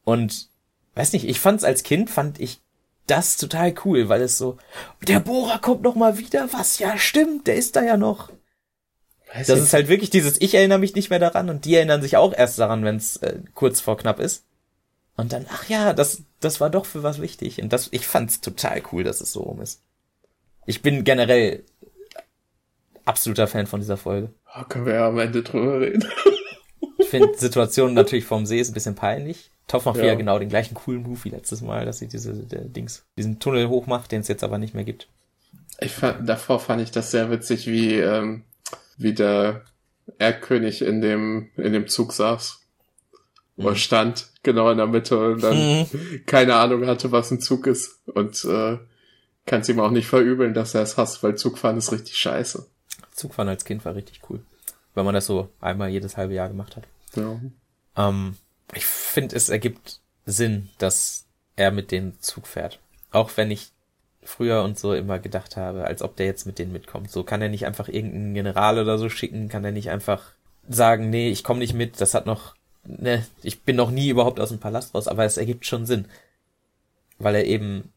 Und 0.03 0.49
weiß 0.95 1.13
nicht, 1.13 1.27
ich 1.27 1.39
fand's 1.39 1.63
als 1.63 1.83
Kind, 1.83 2.09
fand 2.09 2.39
ich 2.39 2.61
das 3.07 3.37
total 3.37 3.73
cool, 3.85 4.09
weil 4.09 4.21
es 4.21 4.37
so, 4.37 4.57
der 5.07 5.19
Bohrer 5.19 5.59
kommt 5.59 5.83
noch 5.83 5.95
mal 5.95 6.17
wieder, 6.17 6.51
was 6.53 6.79
ja 6.79 6.97
stimmt, 6.97 7.47
der 7.47 7.55
ist 7.55 7.75
da 7.75 7.83
ja 7.83 7.97
noch. 7.97 8.31
Weiß 9.33 9.47
Das 9.47 9.59
ist 9.59 9.73
halt 9.73 9.87
wirklich 9.87 10.09
dieses, 10.09 10.39
ich 10.41 10.55
erinnere 10.55 10.79
mich 10.79 10.95
nicht 10.95 11.09
mehr 11.09 11.19
daran 11.19 11.49
und 11.49 11.65
die 11.65 11.75
erinnern 11.75 12.01
sich 12.01 12.17
auch 12.17 12.33
erst 12.33 12.57
daran, 12.57 12.83
wenn 12.83 12.95
es 12.95 13.17
äh, 13.17 13.39
kurz 13.53 13.79
vor 13.79 13.97
knapp 13.97 14.19
ist. 14.19 14.45
Und 15.17 15.33
dann, 15.33 15.45
ach 15.49 15.69
ja, 15.69 15.93
das, 15.93 16.23
das 16.39 16.59
war 16.59 16.69
doch 16.69 16.85
für 16.85 17.03
was 17.03 17.21
wichtig. 17.21 17.61
Und 17.61 17.71
das, 17.71 17.87
ich 17.91 18.05
fand's 18.05 18.41
total 18.41 18.81
cool, 18.91 19.03
dass 19.03 19.21
es 19.21 19.31
so 19.31 19.41
rum 19.41 19.61
ist. 19.61 19.81
Ich 20.65 20.81
bin 20.81 21.03
generell 21.03 21.63
absoluter 23.05 23.47
Fan 23.47 23.67
von 23.67 23.79
dieser 23.79 23.97
Folge. 23.97 24.29
Oh, 24.57 24.63
können 24.63 24.85
wir 24.85 24.93
ja 24.95 25.07
am 25.07 25.19
Ende 25.19 25.43
drüber 25.43 25.81
reden. 25.81 26.05
Ich 26.97 27.09
finde 27.09 27.37
Situationen 27.37 27.93
natürlich 27.93 28.25
vom 28.25 28.45
See 28.45 28.59
ist 28.59 28.69
ein 28.71 28.73
bisschen 28.73 28.95
peinlich. 28.95 29.51
Topf 29.67 29.85
macht 29.85 29.97
Ja. 29.97 30.03
wieder 30.03 30.15
genau 30.15 30.39
den 30.39 30.49
gleichen 30.49 30.73
coolen 30.75 31.03
Move 31.03 31.19
wie 31.23 31.29
letztes 31.29 31.61
Mal, 31.61 31.85
dass 31.85 31.99
sie 31.99 32.07
diese 32.07 32.33
Dings, 32.33 33.05
diesen 33.17 33.37
Tunnel 33.39 33.67
hochmacht, 33.69 34.11
den 34.11 34.21
es 34.21 34.27
jetzt 34.27 34.43
aber 34.45 34.57
nicht 34.57 34.73
mehr 34.73 34.85
gibt. 34.85 35.07
Ich 35.81 35.91
fand, 35.91 36.27
davor 36.27 36.59
fand 36.59 36.81
ich 36.81 36.91
das 36.91 37.11
sehr 37.11 37.29
witzig, 37.29 37.67
wie, 37.67 37.95
ähm, 37.95 38.43
wie 38.97 39.13
der 39.13 39.63
Erdkönig 40.19 40.81
in 40.83 41.01
dem, 41.01 41.49
in 41.57 41.73
dem 41.73 41.87
Zug 41.87 42.13
saß. 42.13 42.61
Oder 43.57 43.71
Mhm. 43.71 43.75
stand 43.75 44.27
genau 44.41 44.71
in 44.71 44.77
der 44.77 44.87
Mitte 44.87 45.19
und 45.33 45.43
dann 45.43 45.57
Mhm. 45.81 45.87
keine 46.25 46.55
Ahnung 46.55 46.87
hatte, 46.87 47.11
was 47.11 47.29
ein 47.29 47.41
Zug 47.41 47.67
ist. 47.67 47.99
Und 48.07 48.43
äh, 48.45 48.77
kann 49.45 49.61
es 49.61 49.69
ihm 49.69 49.79
auch 49.79 49.91
nicht 49.91 50.07
verübeln, 50.07 50.53
dass 50.53 50.73
er 50.73 50.81
es 50.81 50.97
hasst, 50.97 51.21
weil 51.23 51.35
Zugfahren 51.35 51.77
ist 51.77 51.91
richtig 51.91 52.17
scheiße. 52.17 52.65
Zugfahren 53.11 53.49
als 53.49 53.65
Kind 53.65 53.85
war 53.85 53.95
richtig 53.95 54.21
cool. 54.29 54.41
Weil 54.93 55.03
man 55.03 55.13
das 55.13 55.25
so 55.25 55.49
einmal 55.61 55.89
jedes 55.89 56.17
halbe 56.17 56.33
Jahr 56.33 56.47
gemacht 56.47 56.75
hat. 56.75 56.83
Ja. 57.15 57.39
Ähm, 57.95 58.35
ich 58.73 58.85
finde, 58.85 59.35
es 59.35 59.49
ergibt 59.49 59.99
Sinn, 60.25 60.69
dass 60.77 61.25
er 61.55 61.71
mit 61.71 61.91
denen 61.91 62.19
Zug 62.21 62.47
fährt. 62.47 62.79
Auch 63.11 63.31
wenn 63.35 63.51
ich 63.51 63.71
früher 64.23 64.63
und 64.63 64.79
so 64.79 64.93
immer 64.93 65.19
gedacht 65.19 65.55
habe, 65.55 65.85
als 65.85 66.01
ob 66.01 66.15
der 66.15 66.25
jetzt 66.25 66.45
mit 66.45 66.57
denen 66.57 66.73
mitkommt. 66.73 67.11
So 67.11 67.23
kann 67.23 67.41
er 67.41 67.49
nicht 67.49 67.65
einfach 67.65 67.87
irgendeinen 67.87 68.33
General 68.33 68.79
oder 68.79 68.97
so 68.97 69.09
schicken, 69.09 69.49
kann 69.49 69.63
er 69.63 69.71
nicht 69.71 69.89
einfach 69.89 70.23
sagen, 70.67 71.09
nee, 71.11 71.29
ich 71.29 71.43
komme 71.43 71.59
nicht 71.59 71.75
mit, 71.75 72.01
das 72.01 72.15
hat 72.15 72.25
noch, 72.25 72.55
ne, 72.83 73.25
ich 73.43 73.61
bin 73.61 73.75
noch 73.75 73.91
nie 73.91 74.09
überhaupt 74.09 74.39
aus 74.39 74.49
dem 74.49 74.59
Palast 74.59 74.95
raus, 74.95 75.07
aber 75.07 75.25
es 75.25 75.37
ergibt 75.37 75.65
schon 75.65 75.85
Sinn. 75.85 76.05
Weil 77.19 77.35
er 77.35 77.45
eben 77.45 77.93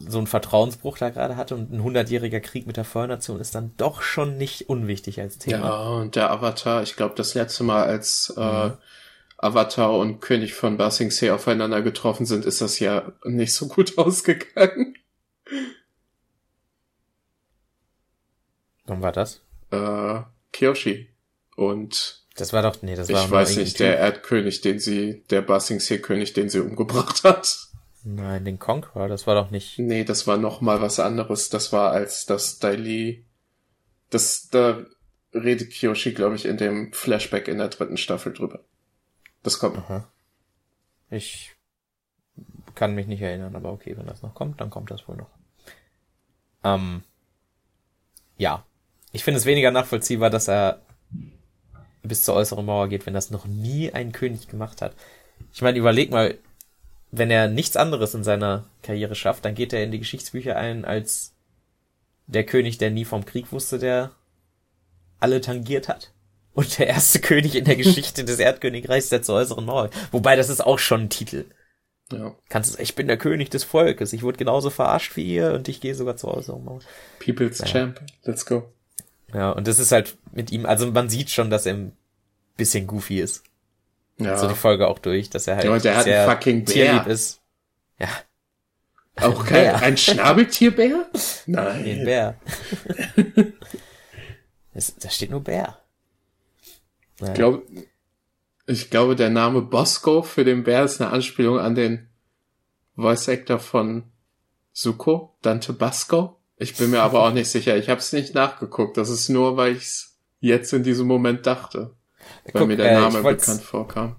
so 0.00 0.18
einen 0.18 0.26
Vertrauensbruch 0.26 0.98
da 0.98 1.10
gerade 1.10 1.36
hatte 1.36 1.54
und 1.54 1.72
ein 1.72 1.82
hundertjähriger 1.82 2.40
Krieg 2.40 2.66
mit 2.66 2.76
der 2.76 2.84
Feuernation 2.84 3.38
ist 3.38 3.54
dann 3.54 3.74
doch 3.76 4.00
schon 4.02 4.38
nicht 4.38 4.68
unwichtig 4.68 5.20
als 5.20 5.38
Thema. 5.38 5.58
Ja, 5.66 5.88
und 5.90 6.16
der 6.16 6.30
Avatar, 6.30 6.82
ich 6.82 6.96
glaube, 6.96 7.14
das 7.16 7.34
letzte 7.34 7.64
Mal, 7.64 7.84
als 7.84 8.32
äh, 8.36 8.68
Mhm. 8.68 8.72
Avatar 9.42 9.96
und 9.96 10.20
König 10.20 10.52
von 10.54 10.76
Ba 10.76 10.90
Sing 10.90 11.10
Se 11.10 11.34
aufeinander 11.34 11.80
getroffen 11.82 12.26
sind, 12.26 12.44
ist 12.44 12.60
das 12.60 12.78
ja 12.78 13.12
nicht 13.24 13.54
so 13.54 13.68
gut 13.68 13.96
ausgegangen. 13.98 14.94
Wann 18.86 19.02
war 19.02 19.12
das? 19.12 19.40
Äh, 19.70 20.20
Kyoshi. 20.52 21.08
Und 21.56 22.24
Das 22.36 22.52
war 22.52 22.62
doch, 22.62 22.82
nee, 22.82 22.94
das 22.96 23.08
war 23.10 23.24
ich 23.24 23.30
weiß 23.30 23.56
nicht, 23.56 23.80
der 23.80 23.98
Erdkönig, 23.98 24.60
den 24.62 24.78
sie, 24.78 25.24
der 25.30 25.42
Ba 25.42 25.60
Sing 25.60 25.80
Se 25.80 25.98
König, 25.98 26.32
den 26.32 26.48
sie 26.48 26.60
umgebracht 26.60 27.22
hat. 27.24 27.68
Nein, 28.04 28.44
den 28.44 28.58
Conqueror, 28.58 29.08
das 29.08 29.26
war 29.26 29.34
doch 29.34 29.50
nicht. 29.50 29.78
Nee, 29.78 30.04
das 30.04 30.26
war 30.26 30.38
noch 30.38 30.60
mal 30.60 30.80
was 30.80 30.98
anderes. 30.98 31.50
Das 31.50 31.72
war 31.72 31.92
als 31.92 32.26
das 32.26 32.58
Daily. 32.58 33.24
Das, 34.08 34.48
da 34.50 34.78
redet 35.34 35.70
Kyoshi, 35.72 36.12
glaube 36.12 36.36
ich, 36.36 36.46
in 36.46 36.56
dem 36.56 36.92
Flashback 36.92 37.46
in 37.46 37.58
der 37.58 37.68
dritten 37.68 37.96
Staffel 37.96 38.32
drüber. 38.32 38.60
Das 39.42 39.58
kommt 39.58 39.76
noch. 39.76 39.90
Aha. 39.90 40.08
Ich 41.10 41.54
kann 42.74 42.94
mich 42.94 43.06
nicht 43.06 43.20
erinnern, 43.20 43.54
aber 43.56 43.72
okay, 43.72 43.96
wenn 43.96 44.06
das 44.06 44.22
noch 44.22 44.34
kommt, 44.34 44.60
dann 44.60 44.70
kommt 44.70 44.90
das 44.90 45.06
wohl 45.06 45.16
noch. 45.16 45.30
Ähm, 46.64 47.02
ja. 48.38 48.64
Ich 49.12 49.24
finde 49.24 49.38
es 49.38 49.46
weniger 49.46 49.70
nachvollziehbar, 49.70 50.30
dass 50.30 50.48
er 50.48 50.80
bis 52.02 52.24
zur 52.24 52.34
äußeren 52.34 52.64
Mauer 52.64 52.88
geht, 52.88 53.06
wenn 53.06 53.14
das 53.14 53.30
noch 53.30 53.44
nie 53.44 53.92
ein 53.92 54.12
König 54.12 54.48
gemacht 54.48 54.80
hat. 54.80 54.94
Ich 55.52 55.62
meine, 55.62 55.78
überleg 55.78 56.10
mal, 56.10 56.38
wenn 57.12 57.30
er 57.30 57.48
nichts 57.48 57.76
anderes 57.76 58.14
in 58.14 58.24
seiner 58.24 58.66
Karriere 58.82 59.14
schafft, 59.14 59.44
dann 59.44 59.54
geht 59.54 59.72
er 59.72 59.82
in 59.82 59.90
die 59.90 59.98
Geschichtsbücher 59.98 60.56
ein 60.56 60.84
als 60.84 61.34
der 62.26 62.44
König, 62.44 62.78
der 62.78 62.90
nie 62.90 63.04
vom 63.04 63.24
Krieg 63.24 63.50
wusste, 63.52 63.78
der 63.78 64.12
alle 65.18 65.40
tangiert 65.40 65.88
hat. 65.88 66.12
Und 66.52 66.78
der 66.78 66.88
erste 66.88 67.20
König 67.20 67.56
in 67.56 67.64
der 67.64 67.76
Geschichte 67.76 68.24
des 68.24 68.38
Erdkönigreichs, 68.38 69.08
der 69.08 69.22
zur 69.22 69.36
äußeren 69.36 69.64
Mauer. 69.64 69.90
Wobei, 70.12 70.36
das 70.36 70.48
ist 70.48 70.64
auch 70.64 70.78
schon 70.78 71.02
ein 71.02 71.10
Titel. 71.10 71.46
Ja. 72.12 72.34
Kannst 72.48 72.76
du, 72.76 72.82
ich 72.82 72.94
bin 72.94 73.06
der 73.06 73.18
König 73.18 73.50
des 73.50 73.64
Volkes. 73.64 74.12
Ich 74.12 74.22
wurde 74.22 74.38
genauso 74.38 74.70
verarscht 74.70 75.16
wie 75.16 75.24
ihr 75.24 75.52
und 75.52 75.68
ich 75.68 75.80
gehe 75.80 75.94
sogar 75.94 76.16
zur 76.16 76.34
äußeren 76.36 76.64
Mauer. 76.64 76.80
People's 77.18 77.62
Champ. 77.64 78.00
Let's 78.24 78.46
go. 78.46 78.72
Ja, 79.32 79.50
und 79.52 79.68
das 79.68 79.78
ist 79.78 79.92
halt 79.92 80.16
mit 80.32 80.50
ihm, 80.50 80.66
also 80.66 80.90
man 80.90 81.08
sieht 81.08 81.30
schon, 81.30 81.50
dass 81.50 81.66
er 81.66 81.74
ein 81.74 81.92
bisschen 82.56 82.86
goofy 82.86 83.20
ist. 83.20 83.44
Ja. 84.26 84.36
So 84.38 84.48
die 84.48 84.54
Folge 84.54 84.88
auch 84.88 84.98
durch, 84.98 85.30
dass 85.30 85.46
er 85.46 85.56
halt 85.56 85.64
Ja, 85.64 85.78
der 85.78 85.96
hat 85.96 86.06
einen 86.06 86.30
fucking 86.30 86.64
Bär. 86.64 86.74
tierlieb 86.74 87.06
ist. 87.06 87.40
Ja, 87.98 88.08
Auch 89.16 89.44
kein, 89.44 89.52
Bär. 89.64 89.82
ein 89.82 89.96
Schnabeltierbär? 89.96 91.06
nee, 91.46 91.56
ein 91.56 91.74
Nein. 91.84 92.04
Bär. 92.04 92.34
es, 94.74 94.94
da 94.96 95.10
steht 95.10 95.30
nur 95.30 95.40
Bär. 95.42 95.78
Naja. 97.20 97.32
Ich 97.32 97.34
glaube, 97.34 97.62
ich 98.66 98.90
glaube, 98.90 99.16
der 99.16 99.30
Name 99.30 99.62
Bosco 99.62 100.22
für 100.22 100.44
den 100.44 100.64
Bär 100.64 100.84
ist 100.84 101.00
eine 101.00 101.10
Anspielung 101.10 101.58
an 101.58 101.74
den 101.74 102.08
Voice 102.96 103.28
Actor 103.28 103.58
von 103.58 104.04
Zuko, 104.72 105.36
Dante 105.42 105.72
Basco. 105.72 106.36
Ich 106.56 106.76
bin 106.76 106.90
mir 106.90 107.02
aber 107.02 107.22
auch 107.24 107.32
nicht 107.32 107.48
sicher. 107.48 107.76
Ich 107.76 107.88
habe 107.88 108.00
es 108.00 108.12
nicht 108.12 108.34
nachgeguckt. 108.34 108.96
Das 108.96 109.08
ist 109.08 109.28
nur, 109.28 109.56
weil 109.56 109.72
ich 109.72 109.82
es 109.84 110.18
jetzt 110.40 110.72
in 110.72 110.82
diesem 110.82 111.06
Moment 111.06 111.46
dachte. 111.46 111.94
Weil 112.44 112.52
Guck, 112.60 112.68
mir 112.68 112.76
der 112.76 112.90
äh, 112.90 112.94
Name 113.00 113.18
ich 113.18 113.24
wollt's- 113.24 113.46
bekannt 113.46 113.62
vorkam. 113.64 114.16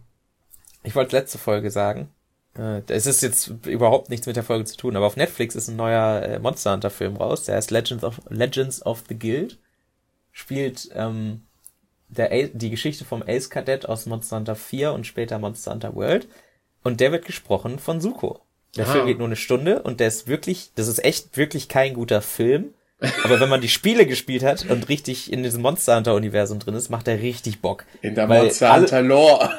Ich 0.84 0.96
wollte 0.96 1.16
letzte 1.16 1.38
Folge 1.38 1.70
sagen. 1.72 2.10
Äh, 2.58 2.82
Es 2.88 3.06
ist 3.06 3.22
jetzt 3.22 3.48
überhaupt 3.66 4.10
nichts 4.10 4.26
mit 4.28 4.36
der 4.36 4.44
Folge 4.44 4.66
zu 4.66 4.76
tun, 4.78 4.96
aber 4.96 5.06
auf 5.06 5.16
Netflix 5.16 5.56
ist 5.56 5.68
ein 5.70 5.76
neuer 5.76 6.22
äh, 6.24 6.40
Monster 6.40 6.74
Hunter 6.74 6.90
Film 6.90 7.16
raus. 7.18 7.44
Der 7.46 7.56
heißt 7.56 7.72
Legends 7.72 8.04
of 8.04 8.20
Legends 8.30 8.86
of 8.86 9.04
the 9.08 9.18
Guild. 9.18 9.58
Spielt 10.32 10.90
ähm, 10.96 11.42
der 12.08 12.32
A 12.32 12.48
die 12.54 12.70
Geschichte 12.70 13.06
vom 13.06 13.22
Ace 13.26 13.50
Cadet 13.50 13.88
aus 13.88 14.06
Monster 14.06 14.38
Hunter 14.38 14.56
4 14.56 14.94
und 14.94 15.06
später 15.06 15.40
Monster 15.40 15.72
Hunter 15.72 15.96
World. 15.96 16.28
Und 16.84 17.00
der 17.00 17.12
wird 17.12 17.26
gesprochen 17.26 17.80
von 17.80 18.02
Suko. 18.02 18.40
Der 18.76 18.88
Ah. 18.88 18.92
Film 18.92 19.06
geht 19.06 19.18
nur 19.18 19.28
eine 19.28 19.36
Stunde 19.36 19.84
und 19.84 20.00
der 20.00 20.08
ist 20.08 20.28
wirklich, 20.28 20.72
das 20.76 20.88
ist 20.88 21.04
echt 21.04 21.36
wirklich 21.38 21.68
kein 21.68 21.94
guter 21.94 22.22
Film. 22.22 22.74
Aber 23.24 23.40
wenn 23.40 23.50
man 23.50 23.62
die 23.62 23.70
Spiele 23.70 24.06
gespielt 24.06 24.44
hat 24.44 24.66
und 24.70 24.88
richtig 24.90 25.32
in 25.34 25.42
diesem 25.44 25.62
Monster 25.62 25.96
Hunter 25.98 26.14
Universum 26.16 26.60
drin 26.60 26.76
ist, 26.76 26.90
macht 26.90 27.08
er 27.08 27.20
richtig 27.20 27.60
Bock. 27.62 27.86
In 28.02 28.14
der 28.16 28.30
Weil 28.30 28.44
Monster 28.44 28.72
alle- 28.72 28.82
Hunter 28.84 29.02
Lore. 29.02 29.50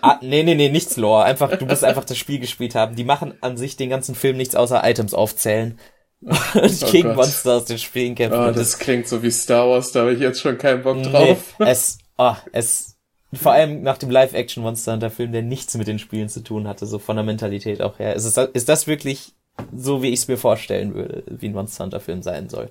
Ah, 0.00 0.18
nee, 0.22 0.42
nee, 0.42 0.54
nee, 0.54 0.68
nichts 0.68 0.96
Lore. 0.96 1.24
Einfach, 1.24 1.56
du 1.56 1.66
musst 1.66 1.82
einfach 1.82 2.04
das 2.04 2.16
Spiel 2.18 2.38
gespielt 2.38 2.74
haben. 2.74 2.94
Die 2.94 3.04
machen 3.04 3.34
an 3.40 3.56
sich 3.56 3.76
den 3.76 3.90
ganzen 3.90 4.14
Film 4.14 4.36
nichts 4.36 4.54
außer 4.54 4.82
Items 4.88 5.12
aufzählen. 5.14 5.78
Und 6.20 6.82
Oh 6.82 6.90
gegen 6.90 7.08
Gott. 7.08 7.16
Monster 7.16 7.54
aus 7.54 7.64
den 7.66 7.78
Spielen 7.78 8.14
kämpfen. 8.14 8.38
Oh, 8.40 8.46
Und 8.48 8.56
das 8.56 8.78
klingt 8.78 9.08
so 9.08 9.22
wie 9.22 9.30
Star 9.30 9.68
Wars, 9.68 9.92
da 9.92 10.00
habe 10.00 10.14
ich 10.14 10.20
jetzt 10.20 10.40
schon 10.40 10.56
keinen 10.56 10.82
Bock 10.82 10.96
nee, 10.96 11.10
drauf. 11.10 11.54
es, 11.58 11.98
oh, 12.16 12.34
es, 12.52 12.96
vor 13.34 13.52
allem 13.52 13.82
nach 13.82 13.98
dem 13.98 14.10
Live-Action 14.10 14.62
Monster 14.62 14.92
Hunter 14.92 15.10
Film, 15.10 15.32
der 15.32 15.42
nichts 15.42 15.76
mit 15.76 15.86
den 15.88 15.98
Spielen 15.98 16.28
zu 16.28 16.42
tun 16.44 16.66
hatte, 16.68 16.86
so 16.86 16.98
von 16.98 17.16
der 17.16 17.24
Mentalität 17.24 17.82
auch 17.82 17.98
her. 17.98 18.14
Ist, 18.14 18.24
es, 18.24 18.36
ist 18.36 18.68
das 18.68 18.86
wirklich 18.86 19.32
so, 19.76 20.02
wie 20.02 20.08
ich 20.10 20.20
es 20.20 20.28
mir 20.28 20.38
vorstellen 20.38 20.94
würde, 20.94 21.24
wie 21.26 21.48
ein 21.48 21.52
Monster 21.52 21.84
Hunter 21.84 22.00
Film 22.00 22.22
sein 22.22 22.48
soll? 22.48 22.70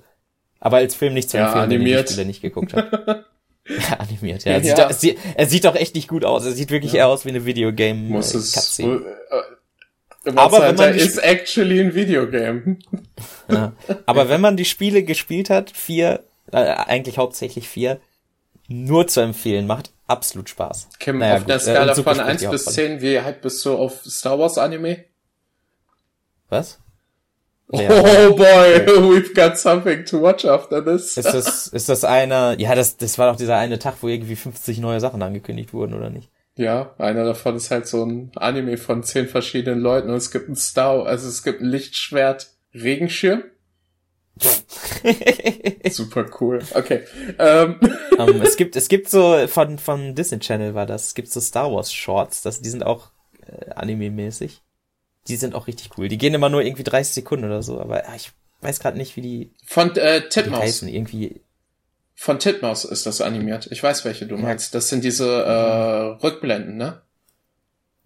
Aber 0.65 0.77
als 0.77 0.95
Film 0.95 1.13
nicht 1.13 1.29
zu 1.29 1.35
Ja, 1.37 1.47
empfehlen, 1.47 1.63
wenn 1.65 1.71
ihr 1.71 1.77
animiert. 1.77 2.09
die 2.09 2.13
Spiele 2.13 2.25
nicht 2.27 2.41
geguckt 2.41 2.73
habt. 2.73 3.25
Ja, 3.65 3.95
animiert, 3.97 4.43
ja. 4.43 4.57
Ja. 4.57 4.57
Er, 4.57 4.93
sieht, 4.93 5.15
doch- 5.17 5.23
er 5.35 5.45
sieht 5.47 5.63
doch 5.63 5.75
echt 5.75 5.95
nicht 5.95 6.09
gut 6.09 6.25
aus. 6.25 6.45
Er 6.45 6.51
sieht 6.51 6.69
wirklich 6.69 6.95
eher 6.95 7.07
aus 7.07 7.23
wie 7.23 7.29
eine 7.29 7.45
Videogame 7.45 7.97
Muss 8.09 8.33
äh, 8.33 8.39
es. 8.39 8.51
Cutscene. 8.51 9.01
Äh, 10.25 10.31
Aber 10.35 10.61
wenn 10.61 10.75
man 10.75 10.91
die 10.91 10.99
ist 10.99 11.17
actually 11.17 11.79
ein 11.79 11.95
Videogame. 11.95 12.77
Ja. 13.49 13.71
Aber 14.05 14.27
wenn 14.27 14.41
man 14.41 14.57
die 14.57 14.65
Spiele 14.65 15.03
gespielt 15.03 15.49
hat, 15.49 15.71
vier, 15.71 16.23
äh, 16.51 16.57
eigentlich 16.57 17.17
hauptsächlich 17.17 17.69
vier, 17.69 18.01
nur 18.67 19.07
zu 19.07 19.21
empfehlen, 19.21 19.65
macht 19.65 19.91
absolut 20.07 20.49
Spaß. 20.49 20.89
Kim, 20.99 21.19
Naja, 21.19 21.37
auf 21.37 21.45
der 21.45 21.57
gut, 21.59 21.67
äh, 21.67 21.71
Skala 21.71 21.93
Zuko 21.93 22.09
von 22.09 22.15
spricht 22.15 22.29
1 22.31 22.41
die 22.41 22.47
bis 22.47 22.65
Hauptrolle. 22.67 22.87
10, 22.99 23.01
wie 23.01 23.19
hype 23.21 23.41
bist 23.41 23.65
du 23.65 23.77
auf 23.77 24.03
Star 24.05 24.37
Wars 24.39 24.57
Anime? 24.57 25.05
Was? 26.49 26.79
Oh 27.75 28.35
boy, 28.35 28.85
we've 29.09 29.33
got 29.33 29.57
something 29.57 30.05
to 30.05 30.21
watch 30.21 30.45
after 30.45 30.83
this. 30.83 31.17
Ist 31.17 31.33
das, 31.33 31.67
ist 31.67 31.89
das 31.89 32.03
einer, 32.03 32.59
ja, 32.59 32.75
das, 32.75 32.97
das 32.97 33.17
war 33.17 33.31
doch 33.31 33.35
dieser 33.37 33.57
eine 33.57 33.79
Tag, 33.79 33.95
wo 34.01 34.07
irgendwie 34.07 34.35
50 34.35 34.79
neue 34.79 34.99
Sachen 34.99 35.21
angekündigt 35.23 35.73
wurden, 35.73 35.95
oder 35.95 36.09
nicht? 36.11 36.29
Ja, 36.55 36.93
einer 36.99 37.25
davon 37.25 37.55
ist 37.55 37.71
halt 37.71 37.87
so 37.87 38.05
ein 38.05 38.31
Anime 38.35 38.77
von 38.77 39.01
zehn 39.01 39.27
verschiedenen 39.27 39.79
Leuten 39.79 40.09
und 40.09 40.15
es 40.15 40.29
gibt 40.29 40.49
ein 40.49 40.55
Star, 40.55 41.05
also 41.05 41.27
es 41.27 41.43
gibt 41.43 41.61
ein 41.61 41.67
Lichtschwert 41.67 42.51
Regenschirm. 42.75 43.43
Super 45.89 46.25
cool. 46.39 46.59
Okay. 46.73 47.01
Ähm, 47.39 47.79
ähm, 48.19 48.41
es 48.41 48.55
gibt, 48.55 48.75
es 48.75 48.87
gibt 48.87 49.09
so, 49.09 49.47
von, 49.47 49.79
von 49.79 50.13
Disney 50.13 50.39
Channel 50.39 50.75
war 50.75 50.85
das, 50.85 51.07
es 51.07 51.13
gibt 51.15 51.29
so 51.29 51.39
Star 51.39 51.71
Wars 51.71 51.91
Shorts, 51.91 52.43
das, 52.43 52.61
die 52.61 52.69
sind 52.69 52.85
auch 52.85 53.09
äh, 53.47 53.71
anime-mäßig. 53.71 54.61
Die 55.27 55.35
sind 55.37 55.55
auch 55.55 55.67
richtig 55.67 55.97
cool. 55.97 56.07
Die 56.07 56.17
gehen 56.17 56.33
immer 56.33 56.49
nur 56.49 56.61
irgendwie 56.61 56.83
30 56.83 57.13
Sekunden 57.13 57.45
oder 57.45 57.63
so, 57.63 57.79
aber 57.79 58.07
ah, 58.09 58.15
ich 58.15 58.31
weiß 58.61 58.79
gerade 58.79 58.97
nicht, 58.97 59.15
wie 59.15 59.21
die, 59.21 59.51
von 59.65 59.95
äh, 59.95 60.21
die 60.21 60.29
Titmaus. 60.29 60.61
heißen. 60.61 60.87
Irgendwie, 60.87 61.41
Von 62.15 62.39
Titmaus 62.39 62.85
ist 62.85 63.05
das 63.05 63.21
animiert. 63.21 63.67
Ich 63.71 63.81
weiß, 63.81 64.05
welche 64.05 64.25
du 64.27 64.37
meinst. 64.37 64.75
Das 64.75 64.89
sind 64.89 65.03
diese 65.03 65.27
äh, 65.43 66.23
Rückblenden, 66.25 66.77
ne? 66.77 67.01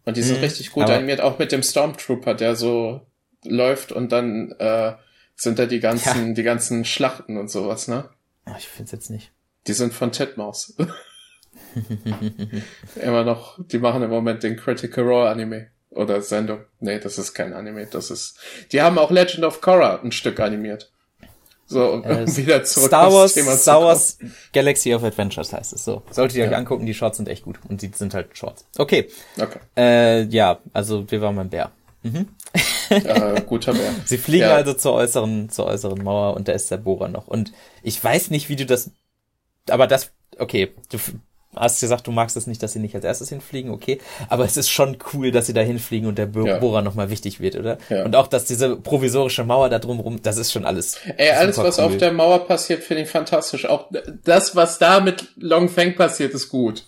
Und 0.06 0.16
die 0.18 0.24
sind 0.24 0.38
Mhm, 0.38 0.44
richtig 0.44 0.72
gut 0.72 0.90
animiert, 0.90 1.20
auch 1.22 1.38
mit 1.38 1.52
dem 1.52 1.62
Stormtrooper, 1.64 2.34
der 2.34 2.56
so 2.56 3.02
läuft 3.44 3.92
und 3.92 4.12
dann 4.12 4.52
äh, 4.54 4.94
sind 5.36 5.60
da 5.60 5.66
die 5.66 5.80
ganzen, 5.82 6.34
die 6.34 6.44
ganzen 6.44 6.86
Schlachten 6.86 7.38
und 7.38 7.50
sowas, 7.52 7.88
ne? 7.88 8.10
ah, 8.46 8.56
ich 8.58 8.68
find's 8.68 8.92
jetzt 8.94 9.10
nicht. 9.10 9.32
Die 9.68 9.74
sind 9.74 9.94
von 9.94 10.12
Titmaus. 10.14 10.76
Immer 13.02 13.24
noch, 13.24 13.60
die 13.68 13.80
machen 13.80 14.02
im 14.04 14.10
Moment 14.10 14.44
den 14.44 14.56
Critical 14.56 15.04
Role 15.04 15.30
Anime. 15.30 15.68
Oder 15.90 16.22
Sendung. 16.22 16.60
Nee, 16.80 17.00
das 17.00 17.18
ist 17.18 17.34
kein 17.34 17.54
Anime, 17.54 17.88
das 17.88 18.12
ist. 18.12 18.38
Die 18.72 18.82
haben 18.82 18.98
auch 18.98 19.10
Legend 19.12 19.46
of 19.46 19.62
Korra 19.62 20.00
ein 20.04 20.12
Stück 20.12 20.40
animiert. 20.40 20.92
So, 21.66 21.86
um 21.92 22.04
Äh, 22.04 22.26
wieder 22.38 22.64
zurück 22.64 22.88
Star 22.88 23.12
Wars, 23.12 23.34
Star. 23.62 23.82
Wars 23.82 24.18
Galaxy 24.54 24.94
of 24.94 25.04
Adventures 25.04 25.52
heißt 25.54 25.74
es 25.74 25.84
so. 25.84 26.04
Solltet 26.12 26.38
ihr 26.38 26.46
euch 26.46 26.52
Ja. 26.52 26.58
angucken, 26.58 26.86
die 26.86 26.94
Shorts 26.94 27.18
sind 27.18 27.28
echt 27.30 27.44
gut. 27.44 27.60
Und 27.68 27.82
die 27.82 27.92
sind 27.94 28.14
halt 28.14 28.38
Shorts. 28.38 28.66
Okay. 28.78 29.10
Okay. 29.40 29.60
Äh, 29.76 30.24
ja, 30.26 30.60
also 30.74 31.10
wir 31.12 31.22
waren 31.22 31.36
beim 31.36 31.50
Bär. 31.50 31.72
Äh, 32.90 33.42
guter 33.46 33.74
Bär. 33.74 33.92
Sie 34.06 34.18
fliegen 34.18 34.44
Ja. 34.44 34.56
also 34.56 34.74
zur 34.74 34.94
äußeren, 34.94 35.50
zur 35.50 35.66
äußeren 35.66 36.02
Mauer 36.04 36.36
und 36.36 36.48
da 36.48 36.54
ist 36.54 36.72
der 36.72 36.78
Bohrer 36.78 37.10
noch. 37.10 37.28
Und 37.28 37.52
ich 37.84 38.02
weiß 38.02 38.30
nicht, 38.30 38.48
wie 38.50 38.56
du 38.56 38.66
das, 38.66 38.92
aber 39.70 39.88
das, 39.88 40.12
okay, 40.38 40.74
du 40.90 40.98
hast 41.60 41.80
gesagt, 41.82 42.08
du 42.08 42.12
magst 42.12 42.38
es 42.38 42.48
nicht, 42.48 42.62
dass 42.64 42.74
sie 42.74 42.80
nicht 42.80 42.96
als 42.96 43.04
erstes 43.06 43.30
hinfliegen, 43.30 43.72
okay, 43.72 44.00
aber 44.30 44.46
es 44.46 44.58
ist 44.58 44.70
schon 44.70 44.98
cool, 45.14 45.32
dass 45.32 45.48
sie 45.48 45.54
da 45.54 45.62
hinfliegen 45.62 46.08
und 46.08 46.18
der 46.18 46.26
Bo 46.28 46.46
Ja. 46.46 46.58
Bohrer 46.60 46.82
nochmal 46.82 47.10
wichtig 47.10 47.40
wird, 47.40 47.56
oder? 47.56 47.78
Ja. 47.90 48.04
Und 48.06 48.16
auch, 48.16 48.28
dass 48.28 48.46
diese 48.46 48.76
provisorische 48.76 49.44
Mauer 49.44 49.70
da 49.70 49.80
drumrum, 49.80 50.22
das 50.22 50.38
ist 50.38 50.52
schon 50.52 50.66
alles. 50.66 50.98
Ey, 51.18 51.32
alles, 51.32 51.58
was 51.58 51.78
cool. 51.78 51.86
auf 51.86 51.98
der 51.98 52.12
Mauer 52.12 52.48
passiert, 52.48 52.84
finde 52.84 53.04
ich 53.04 53.10
fantastisch. 53.10 53.66
Auch 53.66 53.90
das, 54.24 54.56
was 54.56 54.78
da 54.80 55.00
mit 55.00 55.28
Long 55.38 55.70
Feng 55.70 55.96
passiert, 55.96 56.34
ist 56.34 56.50
gut. 56.50 56.86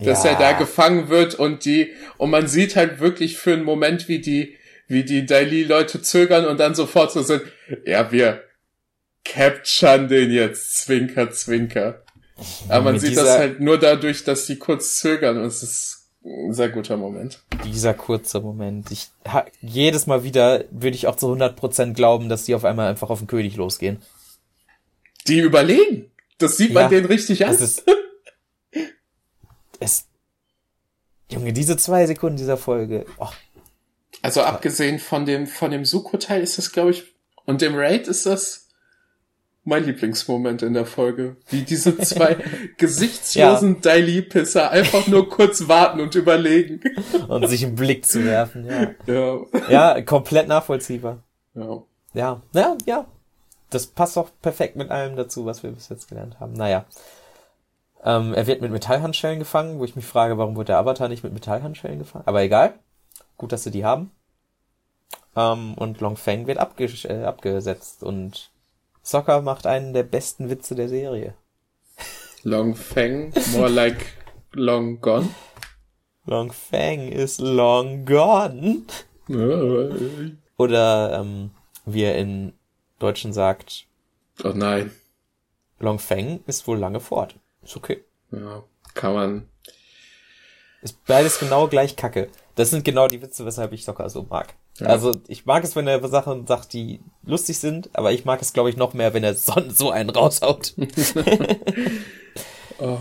Dass 0.00 0.24
Ja. 0.24 0.30
er 0.30 0.38
da 0.38 0.52
gefangen 0.52 1.08
wird 1.08 1.34
und 1.36 1.64
die, 1.64 1.92
und 2.18 2.30
man 2.30 2.48
sieht 2.48 2.74
halt 2.76 2.98
wirklich 3.00 3.36
für 3.38 3.52
einen 3.52 3.64
Moment, 3.64 4.08
wie 4.08 4.18
die, 4.20 4.56
wie 4.88 5.04
die 5.04 5.24
Daily-Leute 5.24 6.02
zögern 6.02 6.46
und 6.46 6.58
dann 6.58 6.74
sofort 6.74 7.12
so 7.12 7.22
sind, 7.22 7.42
ja, 7.86 8.10
wir 8.12 8.42
capturen 9.24 10.08
den 10.08 10.30
jetzt, 10.30 10.76
zwinker, 10.82 11.30
zwinker. 11.30 12.02
Aber 12.68 12.84
man 12.92 12.98
sieht 13.00 13.16
das 13.16 13.28
halt 13.38 13.60
nur 13.60 13.78
dadurch, 13.78 14.24
dass 14.24 14.46
die 14.46 14.58
kurz 14.58 14.98
zögern 14.98 15.38
und 15.38 15.44
es 15.44 15.62
ist 15.62 16.08
ein 16.24 16.52
sehr 16.54 16.68
guter 16.70 16.96
Moment. 16.96 17.42
Dieser 17.64 17.94
kurze 17.94 18.40
Moment. 18.40 18.90
Ich, 18.90 19.08
ha, 19.28 19.44
jedes 19.60 20.06
Mal 20.06 20.24
wieder 20.24 20.64
würde 20.70 20.96
ich 20.96 21.06
auch 21.06 21.16
zu 21.16 21.26
100% 21.32 21.92
glauben, 21.92 22.28
dass 22.28 22.44
die 22.44 22.54
auf 22.54 22.64
einmal 22.64 22.88
einfach 22.88 23.10
auf 23.10 23.18
den 23.20 23.28
König 23.28 23.56
losgehen. 23.56 24.02
Die 25.28 25.38
überlegen. 25.38 26.10
Das 26.38 26.56
sieht 26.56 26.72
man 26.72 26.84
Ja. 26.84 26.88
denen 26.88 27.06
richtig 27.06 27.44
an. 27.46 27.52
Es 27.54 27.60
ist. 27.60 27.84
Es. 29.80 30.06
Junge, 31.30 31.52
diese 31.52 31.76
zwei 31.76 32.06
Sekunden 32.06 32.36
dieser 32.36 32.56
Folge. 32.56 33.06
Oh, 33.18 33.28
Also 34.22 34.42
abgesehen 34.42 34.98
von 34.98 35.26
dem, 35.26 35.46
von 35.46 35.70
dem 35.70 35.84
Suko-Teil 35.84 36.42
ist 36.42 36.58
das, 36.58 36.72
glaube 36.72 36.90
ich, 36.90 37.04
und 37.44 37.60
dem 37.60 37.74
Raid 37.74 38.08
ist 38.08 38.26
das 38.26 38.63
mein 39.64 39.84
Lieblingsmoment 39.84 40.62
in 40.62 40.74
der 40.74 40.86
Folge. 40.86 41.36
Wie 41.48 41.62
diese 41.62 41.96
zwei 41.98 42.36
gesichtslosen 42.76 43.80
Daily-Pisser 43.80 44.70
einfach 44.70 45.06
nur 45.06 45.28
kurz 45.28 45.68
warten 45.68 46.00
und 46.00 46.14
überlegen. 46.14 46.80
und 47.28 47.48
sich 47.48 47.64
einen 47.64 47.74
Blick 47.74 48.06
zu 48.06 48.24
werfen, 48.24 48.66
ja. 48.66 48.90
Ja. 49.06 49.38
Ja, 49.68 50.00
komplett 50.02 50.48
nachvollziehbar. 50.48 51.18
ja. 51.54 51.82
Ja, 52.14 52.40
ja, 52.52 52.76
ja. 52.86 53.06
Das 53.70 53.88
passt 53.88 54.16
auch 54.16 54.30
perfekt 54.40 54.76
mit 54.76 54.90
allem 54.90 55.16
dazu, 55.16 55.46
was 55.46 55.64
wir 55.64 55.72
bis 55.72 55.88
jetzt 55.88 56.08
gelernt 56.08 56.38
haben. 56.38 56.52
Naja. 56.52 56.84
Ähm, 58.04 58.34
er 58.34 58.46
wird 58.46 58.60
mit 58.60 58.70
Metallhandschellen 58.70 59.40
gefangen, 59.40 59.80
wo 59.80 59.84
ich 59.84 59.96
mich 59.96 60.04
frage, 60.06 60.38
warum 60.38 60.56
wird 60.56 60.68
der 60.68 60.78
Avatar 60.78 61.08
nicht 61.08 61.24
mit 61.24 61.32
Metallhandschellen 61.32 61.98
gefangen? 61.98 62.24
Aber 62.26 62.42
egal. 62.42 62.74
Gut, 63.36 63.50
dass 63.50 63.64
sie 63.64 63.72
die 63.72 63.84
haben. 63.84 64.12
Ähm, 65.34 65.74
und 65.74 66.00
Long 66.00 66.16
Feng 66.16 66.46
wird 66.46 66.58
abge 66.58 66.84
äh, 66.84 67.24
abgesetzt 67.24 68.04
und 68.04 68.50
Soccer 69.04 69.42
macht 69.42 69.66
einen 69.66 69.92
der 69.92 70.02
besten 70.02 70.48
Witze 70.48 70.74
der 70.74 70.88
Serie. 70.88 71.34
Long 72.42 72.74
Feng, 72.74 73.32
more 73.52 73.68
like 73.68 74.16
long 74.54 74.98
gone. 75.00 75.28
Long 76.24 76.50
Feng 76.50 77.12
is 77.12 77.38
long 77.38 78.06
gone. 78.06 78.82
Oder 80.56 81.20
ähm, 81.20 81.50
wie 81.84 82.02
er 82.02 82.16
in 82.16 82.54
Deutschen 82.98 83.34
sagt, 83.34 83.86
Oh 84.42 84.52
nein. 84.54 84.90
Long 85.78 85.98
Feng 85.98 86.42
ist 86.46 86.66
wohl 86.66 86.78
lange 86.78 87.00
fort. 87.00 87.36
Ist 87.62 87.76
okay. 87.76 88.02
Ja, 88.30 88.64
kann 88.94 89.14
man. 89.14 89.48
Ist 90.80 91.04
beides 91.04 91.38
genau 91.38 91.68
gleich 91.68 91.94
kacke. 91.94 92.30
Das 92.54 92.70
sind 92.70 92.84
genau 92.84 93.08
die 93.08 93.20
Witze, 93.20 93.44
weshalb 93.44 93.72
ich 93.72 93.84
Soccer 93.84 94.08
so 94.08 94.26
mag. 94.28 94.54
Ja. 94.78 94.86
Also 94.86 95.12
ich 95.28 95.46
mag 95.46 95.64
es, 95.64 95.74
wenn 95.76 95.86
er 95.86 96.06
Sachen 96.08 96.46
sagt, 96.46 96.72
die 96.72 97.00
lustig 97.24 97.58
sind, 97.58 97.90
aber 97.94 98.12
ich 98.12 98.24
mag 98.24 98.40
es, 98.40 98.52
glaube 98.52 98.70
ich, 98.70 98.76
noch 98.76 98.94
mehr, 98.94 99.14
wenn 99.14 99.24
er 99.24 99.34
so, 99.34 99.54
so 99.68 99.90
einen 99.90 100.10
raushaut. 100.10 100.74
Oh. 102.80 102.98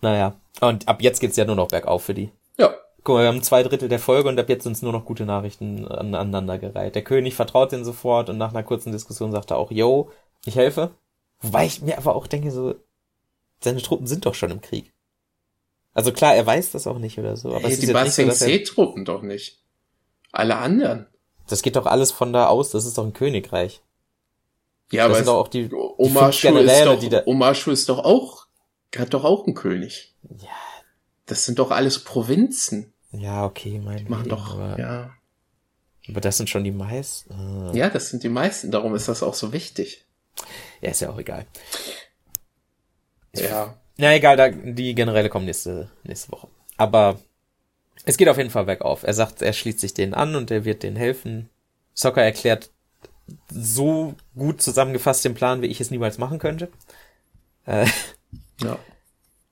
naja. 0.00 0.36
Und 0.60 0.86
ab 0.86 1.02
jetzt 1.02 1.18
geht's 1.18 1.36
ja 1.36 1.44
nur 1.44 1.56
noch 1.56 1.66
bergauf 1.66 2.04
für 2.04 2.14
die. 2.14 2.30
Ja. 2.56 2.72
Guck 3.02 3.16
mal, 3.16 3.22
wir 3.22 3.28
haben 3.28 3.42
zwei 3.42 3.64
Drittel 3.64 3.88
der 3.88 3.98
Folge 3.98 4.28
und 4.28 4.38
ab 4.38 4.48
jetzt 4.48 4.62
sind 4.62 4.72
es 4.72 4.80
nur 4.80 4.92
noch 4.92 5.04
gute 5.04 5.24
Nachrichten 5.24 5.88
an, 5.88 6.14
aneinandergereiht. 6.14 6.94
Der 6.94 7.02
König 7.02 7.34
vertraut 7.34 7.72
den 7.72 7.84
sofort 7.84 8.30
und 8.30 8.38
nach 8.38 8.50
einer 8.50 8.62
kurzen 8.62 8.92
Diskussion 8.92 9.32
sagt 9.32 9.50
er 9.50 9.56
auch, 9.56 9.72
yo, 9.72 10.12
ich 10.44 10.54
helfe. 10.54 10.92
Wobei 11.40 11.66
ich 11.66 11.82
mir 11.82 11.98
aber 11.98 12.14
auch 12.14 12.28
denke, 12.28 12.52
so, 12.52 12.76
seine 13.60 13.82
Truppen 13.82 14.06
sind 14.06 14.24
doch 14.24 14.34
schon 14.34 14.52
im 14.52 14.60
Krieg. 14.60 14.92
Also 15.98 16.12
klar, 16.12 16.36
er 16.36 16.46
weiß 16.46 16.70
das 16.70 16.86
auch 16.86 16.98
nicht 17.00 17.18
oder 17.18 17.36
so, 17.36 17.48
aber 17.48 17.62
Hey, 17.62 17.72
es 17.72 17.72
ist 17.74 17.82
die 17.82 17.86
nicht 17.88 17.96
so, 18.12 18.22
Basing-C-Truppen 18.22 19.04
doch 19.04 19.22
nicht. 19.22 19.58
Alle 20.30 20.54
anderen. 20.56 21.06
das 21.48 21.60
geht 21.62 21.74
doch 21.74 21.86
alles 21.86 22.12
von 22.12 22.32
da 22.32 22.46
aus, 22.46 22.70
das 22.70 22.84
ist 22.86 22.96
doch 22.98 23.04
ein 23.04 23.12
Königreich. 23.14 23.80
Ja, 24.92 25.02
Das 25.02 25.04
aber 25.06 25.14
sind 25.16 25.26
doch 25.26 25.38
auch 25.38 25.48
die, 25.48 25.68
Omashu 25.72 26.48
fünf 26.52 26.60
ist 26.70 26.84
doch, 26.84 27.00
die 27.00 27.08
da- 27.08 27.24
Omashu 27.26 27.72
ist 27.72 27.88
doch 27.88 27.98
auch, 28.04 28.46
hat 28.96 29.12
doch 29.12 29.24
auch 29.24 29.44
einen 29.44 29.56
König. 29.56 30.14
Ja. 30.38 30.46
Das 31.26 31.44
sind 31.44 31.58
doch 31.58 31.72
alles 31.72 32.04
Provinzen. 32.04 32.92
ja, 33.10 33.44
okay, 33.44 33.80
mein 33.84 34.04
Machen 34.08 34.28
doch, 34.28 34.54
aber, 34.54 34.78
ja. 34.78 35.10
aber 36.08 36.20
das 36.20 36.36
sind 36.36 36.48
schon 36.48 36.62
die 36.62 36.70
meisten. 36.70 37.34
Ah. 37.34 37.72
Ja, 37.74 37.90
das 37.90 38.10
sind 38.10 38.22
die 38.22 38.28
meisten, 38.28 38.70
darum 38.70 38.94
ist 38.94 39.08
das 39.08 39.24
auch 39.24 39.34
so 39.34 39.52
wichtig. 39.52 40.06
Ja, 40.80 40.90
ist 40.90 41.00
ja 41.00 41.10
auch 41.10 41.18
egal. 41.18 41.44
Ja. 43.34 43.76
Na 43.98 44.14
egal, 44.14 44.36
da, 44.36 44.48
die 44.50 44.94
Generäle 44.94 45.28
kommen 45.28 45.44
nächste, 45.46 45.90
nächste 46.04 46.30
Woche. 46.32 46.48
Aber 46.76 47.18
es 48.04 48.16
geht 48.16 48.28
auf 48.28 48.38
jeden 48.38 48.50
Fall 48.50 48.64
bergauf. 48.64 49.02
Er 49.02 49.12
sagt, 49.14 49.42
er 49.42 49.52
schließt 49.52 49.80
sich 49.80 49.92
denen 49.94 50.14
an 50.14 50.36
und 50.36 50.50
er 50.50 50.64
wird 50.64 50.82
denen 50.84 50.96
helfen. 50.96 51.50
Soccer 51.94 52.22
erklärt 52.22 52.70
so 53.50 54.14
gut 54.36 54.62
zusammengefasst 54.62 55.24
den 55.24 55.34
Plan, 55.34 55.60
wie 55.62 55.66
ich 55.66 55.80
es 55.80 55.90
niemals 55.90 56.18
machen 56.18 56.38
könnte. 56.38 56.68
Äh, 57.66 57.86
Ja. 58.62 58.78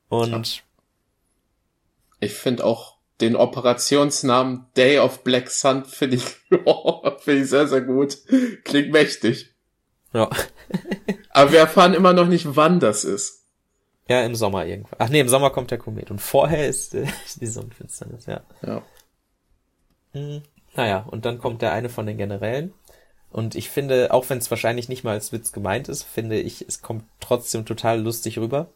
und 0.08 0.62
Ich 2.20 2.32
finde 2.32 2.64
auch 2.64 2.96
den 3.20 3.34
Operationsnamen 3.36 4.66
Day 4.76 4.98
of 4.98 5.24
Black 5.24 5.50
Sun 5.50 5.84
finde 5.84 6.16
ich, 6.16 6.22
finde 7.18 7.42
ich 7.42 7.50
sehr, 7.50 7.66
sehr 7.66 7.80
gut. 7.80 8.18
Klingt 8.64 8.92
mächtig. 8.92 9.54
ja. 10.12 10.30
Aber 11.30 11.52
wir 11.52 11.58
erfahren 11.58 11.92
immer 11.94 12.12
noch 12.14 12.28
nicht, 12.28 12.56
wann 12.56 12.80
das 12.80 13.04
ist. 13.04 13.35
Ja, 14.08 14.22
im 14.22 14.34
Sommer 14.34 14.66
irgendwann. 14.66 14.98
Ach 14.98 15.08
nee, 15.08 15.20
im 15.20 15.28
Sommer 15.28 15.50
kommt 15.50 15.70
der 15.70 15.78
Komet 15.78 16.10
und 16.10 16.20
vorher 16.20 16.68
ist 16.68 16.94
äh, 16.94 17.06
die 17.40 17.46
Sonnenfinsternis, 17.46 18.26
ja. 18.26 18.40
Ja. 18.62 18.82
Hm, 20.12 20.42
naja, 20.74 21.04
und 21.10 21.24
dann 21.24 21.38
kommt 21.38 21.62
der 21.62 21.72
eine 21.72 21.88
von 21.88 22.06
den 22.06 22.16
Generälen. 22.18 22.72
Und 23.30 23.54
ich 23.54 23.70
finde, 23.70 24.12
auch 24.12 24.28
wenn 24.30 24.38
es 24.38 24.50
wahrscheinlich 24.50 24.88
nicht 24.88 25.04
mal 25.04 25.12
als 25.12 25.32
Witz 25.32 25.52
gemeint 25.52 25.88
ist, 25.88 26.04
finde 26.04 26.38
ich, 26.38 26.64
es 26.66 26.80
kommt 26.80 27.04
trotzdem 27.20 27.66
total 27.66 28.00
lustig 28.00 28.38
rüber, 28.38 28.68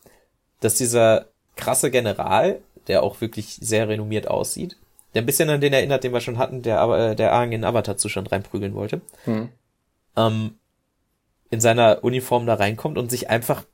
dass 0.60 0.74
dieser 0.74 1.26
krasse 1.56 1.90
General, 1.90 2.60
der 2.88 3.02
auch 3.02 3.20
wirklich 3.20 3.58
sehr 3.60 3.88
renommiert 3.88 4.28
aussieht, 4.28 4.76
der 5.14 5.22
ein 5.22 5.26
bisschen 5.26 5.48
an 5.50 5.60
den 5.60 5.72
erinnert, 5.72 6.04
den 6.04 6.12
wir 6.12 6.20
schon 6.20 6.38
hatten, 6.38 6.62
der 6.62 6.80
aber 6.80 7.10
äh, 7.10 7.16
der 7.16 7.32
Aang 7.32 7.52
in 7.52 7.64
Avatar-Zustand 7.64 8.32
reinprügeln 8.32 8.74
wollte, 8.74 9.00
Hm. 9.24 9.48
ähm, 10.16 10.58
in 11.50 11.60
seiner 11.60 12.04
Uniform 12.04 12.46
da 12.46 12.54
reinkommt 12.54 12.96
und 12.98 13.10
sich 13.10 13.28
einfach 13.30 13.64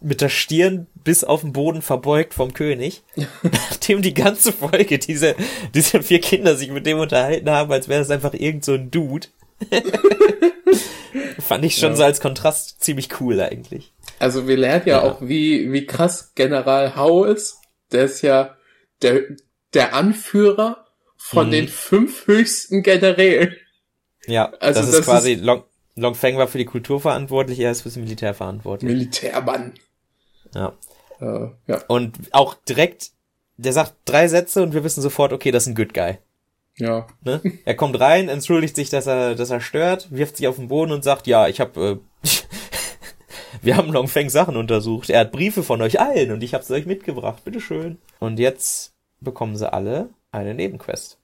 mit 0.00 0.20
der 0.20 0.28
Stirn 0.28 0.86
bis 1.04 1.24
auf 1.24 1.40
den 1.40 1.52
Boden 1.52 1.82
verbeugt 1.82 2.34
vom 2.34 2.52
König, 2.52 3.02
nachdem 3.42 4.02
die 4.02 4.14
ganze 4.14 4.52
Folge 4.52 4.98
diese, 4.98 5.34
diese 5.74 6.02
vier 6.02 6.20
Kinder 6.20 6.56
sich 6.56 6.70
mit 6.70 6.86
dem 6.86 6.98
unterhalten 6.98 7.48
haben, 7.50 7.72
als 7.72 7.88
wäre 7.88 8.02
es 8.02 8.10
einfach 8.10 8.34
irgend 8.34 8.64
so 8.64 8.74
ein 8.74 8.90
Dude. 8.90 9.28
Fand 11.40 11.64
ich 11.64 11.76
schon 11.76 11.90
Ja. 11.90 11.96
so 11.96 12.04
als 12.04 12.20
Kontrast 12.20 12.82
ziemlich 12.82 13.20
cool 13.20 13.40
eigentlich. 13.40 13.92
Also 14.18 14.48
wir 14.48 14.56
lernen 14.56 14.82
ja, 14.86 14.98
Ja. 14.98 15.10
auch, 15.10 15.20
wie, 15.22 15.72
wie 15.72 15.86
krass 15.86 16.32
General 16.34 16.96
Hau 16.96 17.24
ist. 17.24 17.58
Der 17.92 18.04
ist 18.04 18.22
ja 18.22 18.56
der, 19.02 19.22
der 19.74 19.94
Anführer 19.94 20.86
von 21.16 21.48
Mhm. 21.48 21.52
den 21.52 21.68
fünf 21.68 22.26
höchsten 22.26 22.82
Generälen. 22.82 23.54
Ja, 24.26 24.46
Also 24.60 24.80
das 24.80 24.90
das 24.90 25.00
ist 25.00 25.04
quasi, 25.04 25.34
Long, 25.34 25.64
Long 25.94 26.14
Feng 26.14 26.36
war 26.36 26.48
für 26.48 26.58
die 26.58 26.64
Kultur 26.64 27.00
verantwortlich, 27.00 27.60
er 27.60 27.70
ist 27.70 27.82
fürs 27.82 27.96
Militär 27.96 28.34
verantwortlich. 28.34 28.90
Militärmann. 28.90 29.72
Ja. 30.56 30.72
Äh, 31.20 31.50
ja, 31.66 31.82
Und 31.88 32.16
auch 32.32 32.54
direkt, 32.54 33.10
der 33.56 33.72
sagt 33.72 33.94
drei 34.04 34.28
Sätze 34.28 34.62
und 34.62 34.74
wir 34.74 34.84
wissen 34.84 35.02
sofort, 35.02 35.32
okay, 35.32 35.50
das 35.50 35.64
ist 35.64 35.68
ein 35.68 35.74
Good 35.74 35.94
Guy. 35.94 36.18
ja. 36.76 37.06
Ne? 37.22 37.40
Er 37.64 37.74
kommt 37.74 37.98
rein, 38.00 38.28
entschuldigt 38.28 38.76
sich, 38.76 38.90
dass 38.90 39.06
er, 39.06 39.34
dass 39.34 39.50
er 39.50 39.60
stört, 39.60 40.10
wirft 40.10 40.36
sich 40.36 40.48
auf 40.48 40.56
den 40.56 40.68
Boden 40.68 40.92
und 40.92 41.04
sagt, 41.04 41.26
ja, 41.26 41.48
ich 41.48 41.60
habe, 41.60 42.00
äh, 42.24 42.28
Wir 43.62 43.76
haben 43.76 43.92
Longfeng 43.92 44.28
Sachen 44.28 44.56
untersucht. 44.56 45.10
Er 45.10 45.20
hat 45.20 45.32
Briefe 45.32 45.62
von 45.62 45.80
euch 45.82 46.00
allen 46.00 46.32
und 46.32 46.42
ich 46.42 46.54
habe 46.54 46.64
sie 46.64 46.74
euch 46.74 46.86
mitgebracht. 46.86 47.44
Bitteschön. 47.44 47.98
Und 48.18 48.38
jetzt 48.38 48.92
bekommen 49.20 49.56
sie 49.56 49.72
alle 49.72 50.10
eine 50.30 50.54
Nebenquest. 50.54 51.18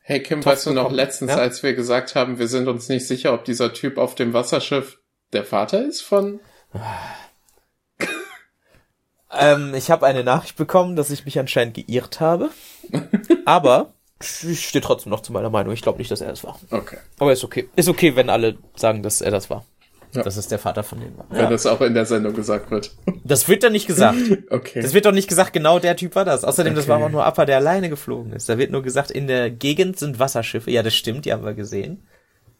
Hey 0.00 0.22
Kim, 0.22 0.40
Top 0.40 0.52
weißt 0.52 0.66
du 0.66 0.72
noch 0.72 0.90
letztens, 0.90 1.32
ja? 1.32 1.38
als 1.38 1.62
wir 1.62 1.74
gesagt 1.74 2.14
haben, 2.14 2.38
wir 2.38 2.48
sind 2.48 2.68
uns 2.68 2.88
nicht 2.88 3.06
sicher, 3.06 3.32
ob 3.34 3.44
dieser 3.44 3.72
Typ 3.72 3.98
auf 3.98 4.14
dem 4.14 4.32
Wasserschiff 4.32 4.98
der 5.32 5.44
Vater 5.44 5.84
ist 5.84 6.00
von? 6.00 6.40
Ähm, 9.38 9.74
ich 9.74 9.90
habe 9.90 10.06
eine 10.06 10.24
Nachricht 10.24 10.56
bekommen, 10.56 10.96
dass 10.96 11.10
ich 11.10 11.24
mich 11.24 11.38
anscheinend 11.38 11.74
geirrt 11.74 12.20
habe. 12.20 12.50
Aber 13.44 13.94
ich 14.20 14.68
stehe 14.68 14.82
trotzdem 14.82 15.10
noch 15.10 15.20
zu 15.20 15.32
meiner 15.32 15.50
Meinung. 15.50 15.72
Ich 15.72 15.82
glaube 15.82 15.98
nicht, 15.98 16.10
dass 16.10 16.20
er 16.20 16.32
es 16.32 16.44
war. 16.44 16.58
Okay. 16.70 16.98
Aber 17.18 17.32
ist 17.32 17.44
okay. 17.44 17.68
Ist 17.76 17.88
okay, 17.88 18.14
wenn 18.16 18.30
alle 18.30 18.58
sagen, 18.76 19.02
dass 19.02 19.20
er 19.20 19.30
das 19.30 19.50
war. 19.50 19.64
Ja. 20.14 20.22
Dass 20.22 20.36
es 20.36 20.46
der 20.46 20.58
Vater 20.58 20.82
von 20.82 21.00
denen 21.00 21.16
war. 21.16 21.24
Wenn 21.30 21.44
ja. 21.44 21.48
das 21.48 21.66
auch 21.66 21.80
in 21.80 21.94
der 21.94 22.04
Sendung 22.04 22.34
gesagt 22.34 22.70
wird. 22.70 22.94
Das 23.24 23.48
wird 23.48 23.62
dann 23.62 23.72
nicht 23.72 23.86
gesagt. 23.86 24.18
okay. 24.50 24.82
Das 24.82 24.92
wird 24.92 25.06
doch 25.06 25.12
nicht 25.12 25.28
gesagt, 25.28 25.54
genau 25.54 25.78
der 25.78 25.96
Typ 25.96 26.14
war 26.14 26.26
das. 26.26 26.44
Außerdem, 26.44 26.72
okay. 26.72 26.80
das 26.80 26.88
war 26.88 27.02
auch 27.02 27.08
nur 27.08 27.24
Appa, 27.24 27.46
der 27.46 27.56
alleine 27.56 27.88
geflogen 27.88 28.34
ist. 28.34 28.48
Da 28.48 28.58
wird 28.58 28.70
nur 28.70 28.82
gesagt, 28.82 29.10
in 29.10 29.26
der 29.26 29.50
Gegend 29.50 29.98
sind 29.98 30.18
Wasserschiffe. 30.18 30.70
Ja, 30.70 30.82
das 30.82 30.94
stimmt, 30.94 31.24
die 31.24 31.32
haben 31.32 31.44
wir 31.44 31.54
gesehen. 31.54 32.06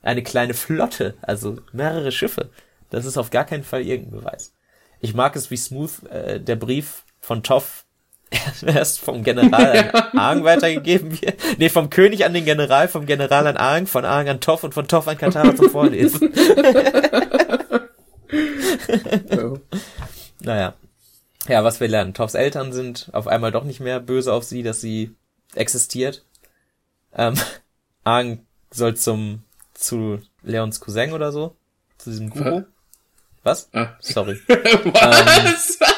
Eine 0.00 0.22
kleine 0.22 0.54
Flotte, 0.54 1.14
also 1.20 1.58
mehrere 1.72 2.10
Schiffe. 2.10 2.48
Das 2.88 3.04
ist 3.04 3.18
auf 3.18 3.30
gar 3.30 3.44
keinen 3.44 3.64
Fall 3.64 3.82
irgendein 3.82 4.20
Beweis. 4.20 4.54
Ich 5.02 5.14
mag 5.14 5.36
es, 5.36 5.50
wie 5.50 5.56
smooth 5.56 6.04
äh, 6.10 6.40
der 6.40 6.56
Brief 6.56 7.02
von 7.20 7.42
Toff 7.42 7.84
erst 8.66 9.00
vom 9.00 9.24
General 9.24 9.90
an 9.92 10.18
Aang 10.18 10.44
weitergegeben 10.44 11.20
wird. 11.20 11.34
Nee, 11.58 11.68
vom 11.68 11.90
König 11.90 12.24
an 12.24 12.32
den 12.32 12.44
General, 12.44 12.86
vom 12.88 13.04
General 13.04 13.46
an 13.48 13.56
Aang, 13.56 13.86
von 13.88 14.04
Aang 14.04 14.28
an 14.28 14.40
Toff 14.40 14.62
und 14.64 14.74
von 14.74 14.86
Toff 14.88 15.08
an 15.08 15.18
Katara 15.18 15.54
zum 15.54 15.70
Vorlesen. 15.70 16.32
so. 19.30 19.60
Naja. 20.40 20.74
Ja, 21.48 21.64
was 21.64 21.80
wir 21.80 21.88
lernen. 21.88 22.14
Toffs 22.14 22.34
Eltern 22.34 22.72
sind 22.72 23.10
auf 23.12 23.26
einmal 23.26 23.50
doch 23.50 23.64
nicht 23.64 23.80
mehr 23.80 23.98
böse 23.98 24.32
auf 24.32 24.44
sie, 24.44 24.62
dass 24.62 24.80
sie 24.80 25.16
existiert. 25.56 26.24
Ähm, 27.12 27.34
Aang 28.04 28.46
soll 28.70 28.94
zum, 28.94 29.42
zu 29.74 30.20
Leons 30.42 30.78
Cousin 30.80 31.12
oder 31.12 31.32
so. 31.32 31.56
Zu 31.98 32.10
diesem 32.10 32.30
Guru. 32.30 32.62
Was? 33.42 33.68
Ah. 33.72 33.96
Sorry. 34.00 34.40
was? 34.48 35.78
Ähm, 35.80 35.92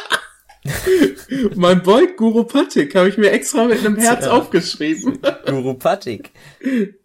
mein 1.57 1.82
Boy 1.82 2.14
Guru 2.16 2.45
Patik 2.45 2.95
habe 2.95 3.09
ich 3.09 3.18
mir 3.18 3.30
extra 3.32 3.64
mit 3.64 3.80
einem 3.80 3.97
Herz 3.97 4.26
aufgeschrieben. 4.26 5.20
Guru 5.47 5.74
Patik. 5.74 6.32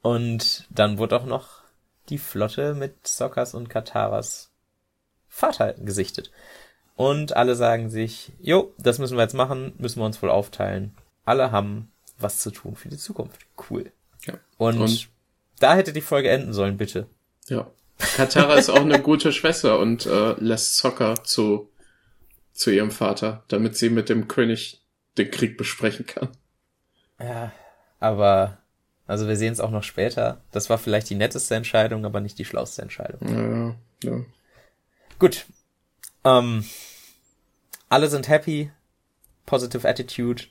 Und 0.01 0.65
dann 0.69 0.97
wurde 0.97 1.17
auch 1.17 1.25
noch 1.25 1.59
die 2.07 2.17
Flotte 2.17 2.73
mit 2.73 3.05
Sockers 3.05 3.53
und 3.53 3.69
Kataras 3.69 4.51
Vater 5.27 5.73
gesichtet. 5.73 6.31
Und 6.95 7.35
alle 7.35 7.55
sagen 7.55 7.89
sich, 7.89 8.31
jo, 8.39 8.73
das 8.77 8.99
müssen 8.99 9.17
wir 9.17 9.23
jetzt 9.23 9.35
machen, 9.35 9.73
müssen 9.77 9.99
wir 9.99 10.05
uns 10.05 10.21
wohl 10.21 10.29
aufteilen. 10.29 10.95
Alle 11.23 11.51
haben 11.51 11.91
was 12.17 12.39
zu 12.39 12.51
tun 12.51 12.75
für 12.75 12.89
die 12.89 12.97
Zukunft. 12.97 13.41
Cool. 13.69 13.91
Ja. 14.25 14.33
Und, 14.57 14.79
und 14.79 15.09
da 15.59 15.75
hätte 15.75 15.93
die 15.93 16.01
Folge 16.01 16.29
enden 16.29 16.53
sollen, 16.53 16.77
bitte. 16.77 17.07
Ja. 17.47 17.69
Katara 17.99 18.55
ist 18.55 18.69
auch 18.69 18.81
eine 18.81 19.01
gute 19.01 19.31
Schwester 19.31 19.79
und 19.79 20.05
äh, 20.05 20.33
lässt 20.39 20.77
Soccer 20.77 21.23
zu 21.23 21.69
zu 22.53 22.71
ihrem 22.71 22.91
Vater, 22.91 23.43
damit 23.47 23.77
sie 23.77 23.89
mit 23.89 24.09
dem 24.09 24.27
König 24.27 24.81
den 25.17 25.31
Krieg 25.31 25.57
besprechen 25.57 26.05
kann. 26.05 26.29
Ja, 27.19 27.53
aber 27.99 28.57
also 29.07 29.27
wir 29.27 29.37
sehen 29.37 29.53
es 29.53 29.59
auch 29.59 29.71
noch 29.71 29.83
später. 29.83 30.41
Das 30.51 30.69
war 30.69 30.77
vielleicht 30.77 31.09
die 31.09 31.15
netteste 31.15 31.55
Entscheidung, 31.55 32.05
aber 32.05 32.19
nicht 32.19 32.37
die 32.37 32.45
schlauste 32.45 32.81
Entscheidung. 32.81 33.75
Ja, 34.03 34.09
ja. 34.09 34.25
Gut. 35.17 35.45
Ähm, 36.23 36.65
alle 37.89 38.07
sind 38.07 38.27
happy. 38.27 38.71
Positive 39.45 39.87
Attitude. 39.87 40.43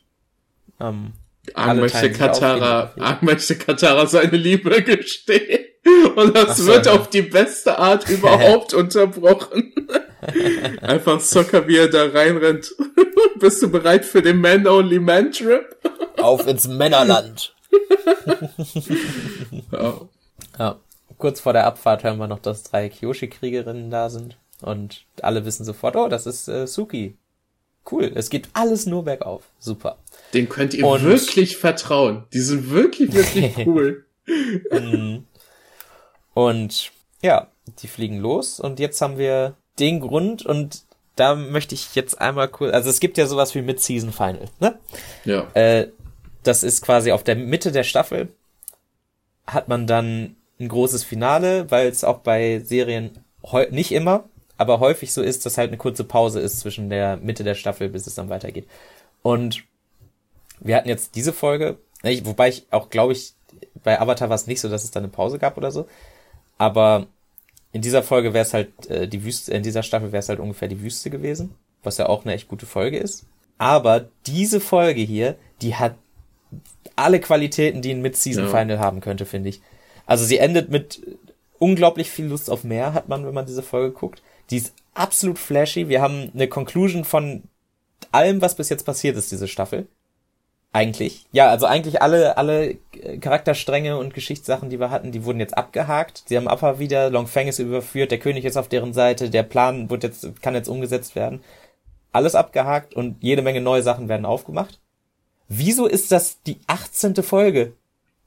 Ähm, 0.80 1.12
Ang 1.54 1.78
möchte 1.78 2.10
Katara, 2.10 2.92
Ang 2.98 3.18
möchte 3.20 3.56
Katara 3.56 4.06
seine 4.06 4.36
Liebe 4.36 4.82
gestehen. 4.82 5.66
Und 6.16 6.36
das 6.36 6.58
so, 6.58 6.66
wird 6.66 6.88
auf 6.88 7.08
die 7.10 7.22
beste 7.22 7.78
Art 7.78 8.08
überhaupt 8.10 8.74
unterbrochen. 8.74 9.72
Einfach 10.82 11.20
Soccer, 11.20 11.66
wie 11.68 11.76
er 11.76 11.88
da 11.88 12.06
reinrennt. 12.06 12.74
Bist 13.38 13.62
du 13.62 13.70
bereit 13.70 14.04
für 14.04 14.22
den 14.22 14.40
Man-Only-Man-Trip? 14.40 15.76
Auf 16.18 16.46
ins 16.46 16.66
Männerland. 16.66 17.54
ja. 19.72 20.00
ja. 20.58 20.76
Kurz 21.18 21.40
vor 21.40 21.52
der 21.52 21.66
Abfahrt 21.66 22.04
hören 22.04 22.18
wir 22.18 22.28
noch, 22.28 22.38
dass 22.38 22.62
drei 22.64 22.88
Kyoshi-Kriegerinnen 22.88 23.90
da 23.90 24.10
sind. 24.10 24.36
Und 24.60 25.04
alle 25.22 25.44
wissen 25.44 25.64
sofort, 25.64 25.96
oh, 25.96 26.08
das 26.08 26.26
ist 26.26 26.48
äh, 26.48 26.66
Suki. 26.66 27.16
Cool, 27.90 28.12
es 28.14 28.28
geht 28.28 28.48
alles 28.52 28.86
nur 28.86 29.04
bergauf. 29.04 29.44
Super. 29.58 29.98
Den 30.34 30.48
könnt 30.48 30.74
ihr 30.74 30.86
und 30.86 31.02
wirklich 31.04 31.56
vertrauen. 31.56 32.24
Die 32.32 32.40
sind 32.40 32.70
wirklich, 32.70 33.12
wirklich 33.14 33.66
cool. 33.66 34.04
Und 36.38 36.92
ja, 37.20 37.48
die 37.80 37.88
fliegen 37.88 38.18
los 38.18 38.60
und 38.60 38.78
jetzt 38.78 39.00
haben 39.00 39.18
wir 39.18 39.56
den 39.80 39.98
Grund 39.98 40.46
und 40.46 40.84
da 41.16 41.34
möchte 41.34 41.74
ich 41.74 41.96
jetzt 41.96 42.20
einmal 42.20 42.46
kurz, 42.46 42.72
also 42.72 42.88
es 42.88 43.00
gibt 43.00 43.18
ja 43.18 43.26
sowas 43.26 43.56
wie 43.56 43.62
Mid-Season 43.62 44.12
Final, 44.12 44.48
ne? 44.60 44.78
Ja. 45.24 45.48
Äh, 45.54 45.88
das 46.44 46.62
ist 46.62 46.80
quasi 46.82 47.10
auf 47.10 47.24
der 47.24 47.34
Mitte 47.34 47.72
der 47.72 47.82
Staffel 47.82 48.28
hat 49.48 49.66
man 49.66 49.88
dann 49.88 50.36
ein 50.60 50.68
großes 50.68 51.02
Finale, 51.02 51.72
weil 51.72 51.88
es 51.88 52.04
auch 52.04 52.18
bei 52.18 52.60
Serien 52.60 53.18
nicht 53.70 53.90
immer, 53.90 54.28
aber 54.58 54.78
häufig 54.78 55.12
so 55.12 55.22
ist, 55.22 55.44
dass 55.44 55.58
halt 55.58 55.70
eine 55.70 55.76
kurze 55.76 56.04
Pause 56.04 56.38
ist 56.38 56.60
zwischen 56.60 56.88
der 56.88 57.16
Mitte 57.16 57.42
der 57.42 57.56
Staffel, 57.56 57.88
bis 57.88 58.06
es 58.06 58.14
dann 58.14 58.28
weitergeht. 58.28 58.68
Und 59.22 59.64
wir 60.60 60.76
hatten 60.76 60.88
jetzt 60.88 61.16
diese 61.16 61.32
Folge, 61.32 61.78
wobei 62.22 62.50
ich 62.50 62.68
auch 62.70 62.90
glaube 62.90 63.14
ich, 63.14 63.34
bei 63.82 64.00
Avatar 64.00 64.28
war 64.28 64.36
es 64.36 64.46
nicht 64.46 64.60
so, 64.60 64.68
dass 64.68 64.84
es 64.84 64.92
da 64.92 65.00
eine 65.00 65.08
Pause 65.08 65.40
gab 65.40 65.56
oder 65.56 65.72
so, 65.72 65.88
aber 66.58 67.06
in 67.72 67.82
dieser 67.82 68.02
Folge 68.02 68.34
wäre 68.34 68.44
es 68.44 68.54
halt 68.54 68.86
äh, 68.90 69.08
die 69.08 69.24
Wüste, 69.24 69.52
in 69.52 69.62
dieser 69.62 69.82
Staffel 69.82 70.12
wäre 70.12 70.20
es 70.20 70.28
halt 70.28 70.40
ungefähr 70.40 70.68
die 70.68 70.82
Wüste 70.82 71.10
gewesen, 71.10 71.54
was 71.82 71.98
ja 71.98 72.08
auch 72.08 72.24
eine 72.24 72.34
echt 72.34 72.48
gute 72.48 72.66
Folge 72.66 72.98
ist. 72.98 73.26
Aber 73.58 74.08
diese 74.26 74.60
Folge 74.60 75.00
hier, 75.00 75.36
die 75.62 75.74
hat 75.74 75.94
alle 76.96 77.20
Qualitäten, 77.20 77.82
die 77.82 77.92
ein 77.92 78.02
Mid-Season-Final 78.02 78.76
ja. 78.76 78.78
haben 78.78 79.00
könnte, 79.00 79.26
finde 79.26 79.50
ich. 79.50 79.60
Also 80.06 80.24
sie 80.24 80.38
endet 80.38 80.70
mit 80.70 81.00
unglaublich 81.58 82.10
viel 82.10 82.26
Lust 82.26 82.50
auf 82.50 82.64
mehr, 82.64 82.94
hat 82.94 83.08
man, 83.08 83.26
wenn 83.26 83.34
man 83.34 83.46
diese 83.46 83.62
Folge 83.62 83.92
guckt. 83.92 84.22
Die 84.50 84.56
ist 84.56 84.72
absolut 84.94 85.38
flashy. 85.38 85.88
Wir 85.88 86.00
haben 86.00 86.30
eine 86.34 86.48
Conclusion 86.48 87.04
von 87.04 87.42
allem, 88.12 88.40
was 88.40 88.56
bis 88.56 88.68
jetzt 88.68 88.86
passiert 88.86 89.16
ist, 89.16 89.30
diese 89.30 89.48
Staffel. 89.48 89.86
Eigentlich. 90.72 91.26
Ja, 91.32 91.48
also 91.48 91.66
eigentlich 91.66 92.02
alle, 92.02 92.36
alle 92.36 92.76
Charakterstränge 93.20 93.96
und 93.96 94.12
Geschichtssachen, 94.12 94.68
die 94.68 94.78
wir 94.78 94.90
hatten, 94.90 95.12
die 95.12 95.24
wurden 95.24 95.40
jetzt 95.40 95.56
abgehakt. 95.56 96.24
Sie 96.26 96.36
haben 96.36 96.46
Appa 96.46 96.78
wieder, 96.78 97.10
Long 97.10 97.26
Feng 97.26 97.48
ist 97.48 97.58
überführt, 97.58 98.10
der 98.10 98.18
König 98.18 98.44
ist 98.44 98.58
auf 98.58 98.68
deren 98.68 98.92
Seite, 98.92 99.30
der 99.30 99.44
Plan 99.44 99.88
wird 99.88 100.02
jetzt, 100.02 100.42
kann 100.42 100.54
jetzt 100.54 100.68
umgesetzt 100.68 101.16
werden. 101.16 101.42
Alles 102.12 102.34
abgehakt 102.34 102.94
und 102.94 103.16
jede 103.22 103.42
Menge 103.42 103.60
neue 103.62 103.82
Sachen 103.82 104.08
werden 104.08 104.26
aufgemacht. 104.26 104.78
Wieso 105.48 105.86
ist 105.86 106.12
das 106.12 106.42
die 106.42 106.58
18. 106.66 107.16
Folge 107.22 107.72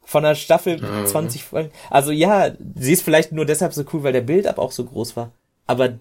von 0.03 0.23
der 0.23 0.33
Staffel 0.33 0.81
mhm. 0.81 1.05
20 1.05 1.43
Folgen? 1.43 1.71
Also 1.91 2.11
ja, 2.11 2.51
sie 2.75 2.93
ist 2.93 3.03
vielleicht 3.03 3.31
nur 3.31 3.45
deshalb 3.45 3.73
so 3.73 3.83
cool, 3.93 4.01
weil 4.01 4.13
der 4.13 4.21
Build-up 4.21 4.57
auch 4.57 4.71
so 4.71 4.83
groß 4.83 5.15
war. 5.15 5.31
Aber, 5.67 5.99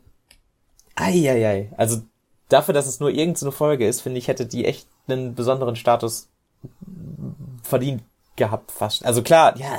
ei, 0.95 1.30
ei, 1.30 1.47
ei. 1.47 1.72
Also 1.76 2.01
dafür, 2.49 2.72
dass 2.72 2.86
es 2.86 2.99
nur 2.99 3.11
irgendeine 3.11 3.53
Folge 3.53 3.86
ist, 3.86 4.01
finde 4.01 4.18
ich, 4.18 4.28
hätte 4.28 4.47
die 4.47 4.64
echt 4.64 4.88
einen 5.07 5.34
besonderen 5.34 5.76
Status 5.76 6.30
verdient 7.62 8.02
gehabt 8.36 8.70
fast. 8.70 9.04
Also 9.04 9.22
klar, 9.22 9.56
ja. 9.58 9.78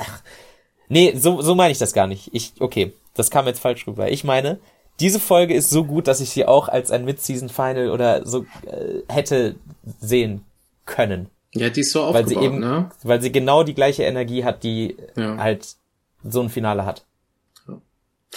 Nee, 0.88 1.14
so, 1.16 1.40
so 1.42 1.54
meine 1.54 1.72
ich 1.72 1.78
das 1.78 1.92
gar 1.92 2.06
nicht. 2.06 2.30
Ich, 2.32 2.52
okay, 2.60 2.92
das 3.14 3.30
kam 3.30 3.46
jetzt 3.46 3.60
falsch 3.60 3.86
rüber. 3.86 4.10
Ich 4.10 4.24
meine, 4.24 4.58
diese 5.00 5.20
Folge 5.20 5.54
ist 5.54 5.70
so 5.70 5.84
gut, 5.84 6.06
dass 6.06 6.20
ich 6.20 6.30
sie 6.30 6.46
auch 6.46 6.68
als 6.68 6.90
ein 6.90 7.04
Mid-Season-Final 7.04 7.90
oder 7.90 8.26
so 8.26 8.44
äh, 8.66 9.02
hätte 9.08 9.56
sehen 10.00 10.44
können. 10.86 11.28
Ja, 11.54 11.70
die 11.70 11.80
ist 11.80 11.92
so 11.92 12.02
aufgebaut, 12.02 12.22
weil 12.22 12.28
sie 12.28 12.44
eben, 12.44 12.60
ne? 12.60 12.90
Weil 13.02 13.20
sie 13.20 13.32
genau 13.32 13.62
die 13.62 13.74
gleiche 13.74 14.04
Energie 14.04 14.44
hat, 14.44 14.62
die 14.62 14.96
ja. 15.16 15.36
halt 15.36 15.76
so 16.24 16.40
ein 16.40 16.48
Finale 16.48 16.86
hat. 16.86 17.04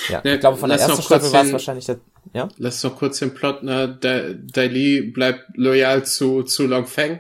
Ja, 0.10 0.22
ja 0.24 0.34
ich 0.34 0.40
glaube, 0.40 0.58
von 0.58 0.70
der 0.70 0.80
ersten 0.80 1.02
Staffel 1.02 1.32
war 1.32 1.44
es 1.44 1.52
wahrscheinlich 1.52 1.86
der, 1.86 2.00
ja? 2.34 2.50
Lass 2.58 2.84
noch 2.84 2.98
kurz 2.98 3.20
den 3.20 3.34
Plot, 3.34 3.64
ne? 3.64 3.98
Dai 4.02 5.02
bleibt 5.14 5.44
loyal 5.56 6.06
zu, 6.06 6.44
zu 6.44 6.68
Long 6.68 6.86
Feng. 6.86 7.20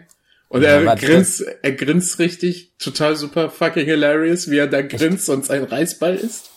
Und 0.50 0.62
ja, 0.62 0.82
er 0.82 0.96
grinst, 0.96 1.43
er 1.62 1.72
grinst 1.72 2.20
richtig, 2.20 2.74
total 2.78 3.16
super 3.16 3.50
fucking 3.50 3.86
hilarious, 3.86 4.50
wie 4.50 4.58
er 4.58 4.68
da 4.68 4.82
grinst 4.82 5.30
und 5.30 5.46
sein 5.46 5.64
Reißball 5.64 6.16
ist. 6.16 6.52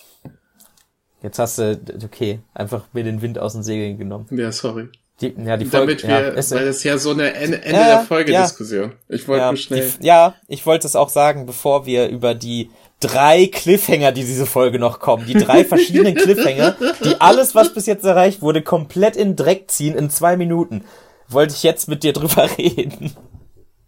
Jetzt 1.22 1.38
hast 1.38 1.58
du, 1.58 1.80
okay, 2.04 2.40
einfach 2.54 2.84
mir 2.92 3.02
den 3.02 3.22
Wind 3.22 3.38
aus 3.38 3.54
den 3.54 3.62
Segeln 3.62 3.98
genommen. 3.98 4.26
Ja, 4.30 4.52
sorry. 4.52 4.88
Die, 5.20 5.34
ja, 5.44 5.56
die 5.56 5.64
Folge, 5.64 5.96
Damit 5.96 6.02
wir, 6.04 6.32
ja, 6.32 6.50
weil 6.50 6.66
das 6.66 6.84
ja 6.84 6.96
so 6.96 7.10
eine 7.10 7.34
Ende, 7.34 7.60
Ende 7.62 7.80
ja, 7.80 7.88
der 7.88 8.00
Folge-Diskussion. 8.04 8.92
Ich 9.08 9.26
wollte 9.26 9.42
ja, 9.42 9.56
schnell. 9.56 9.92
Die, 10.00 10.06
ja, 10.06 10.36
ich 10.46 10.64
wollte 10.64 10.86
es 10.86 10.94
auch 10.94 11.08
sagen, 11.08 11.44
bevor 11.44 11.86
wir 11.86 12.08
über 12.08 12.36
die 12.36 12.70
drei 13.00 13.48
Cliffhanger, 13.48 14.12
die 14.12 14.24
diese 14.24 14.46
Folge 14.46 14.78
noch 14.78 15.00
kommen. 15.00 15.26
Die 15.26 15.34
drei 15.34 15.64
verschiedenen 15.64 16.14
Cliffhanger, 16.14 16.76
die 17.04 17.20
alles, 17.20 17.56
was 17.56 17.74
bis 17.74 17.86
jetzt 17.86 18.04
erreicht 18.04 18.42
wurde, 18.42 18.62
komplett 18.62 19.16
in 19.16 19.34
Dreck 19.34 19.70
ziehen 19.72 19.96
in 19.96 20.08
zwei 20.08 20.36
Minuten. 20.36 20.84
Wollte 21.28 21.54
ich 21.54 21.64
jetzt 21.64 21.88
mit 21.88 22.04
dir 22.04 22.12
drüber 22.12 22.48
reden. 22.58 23.12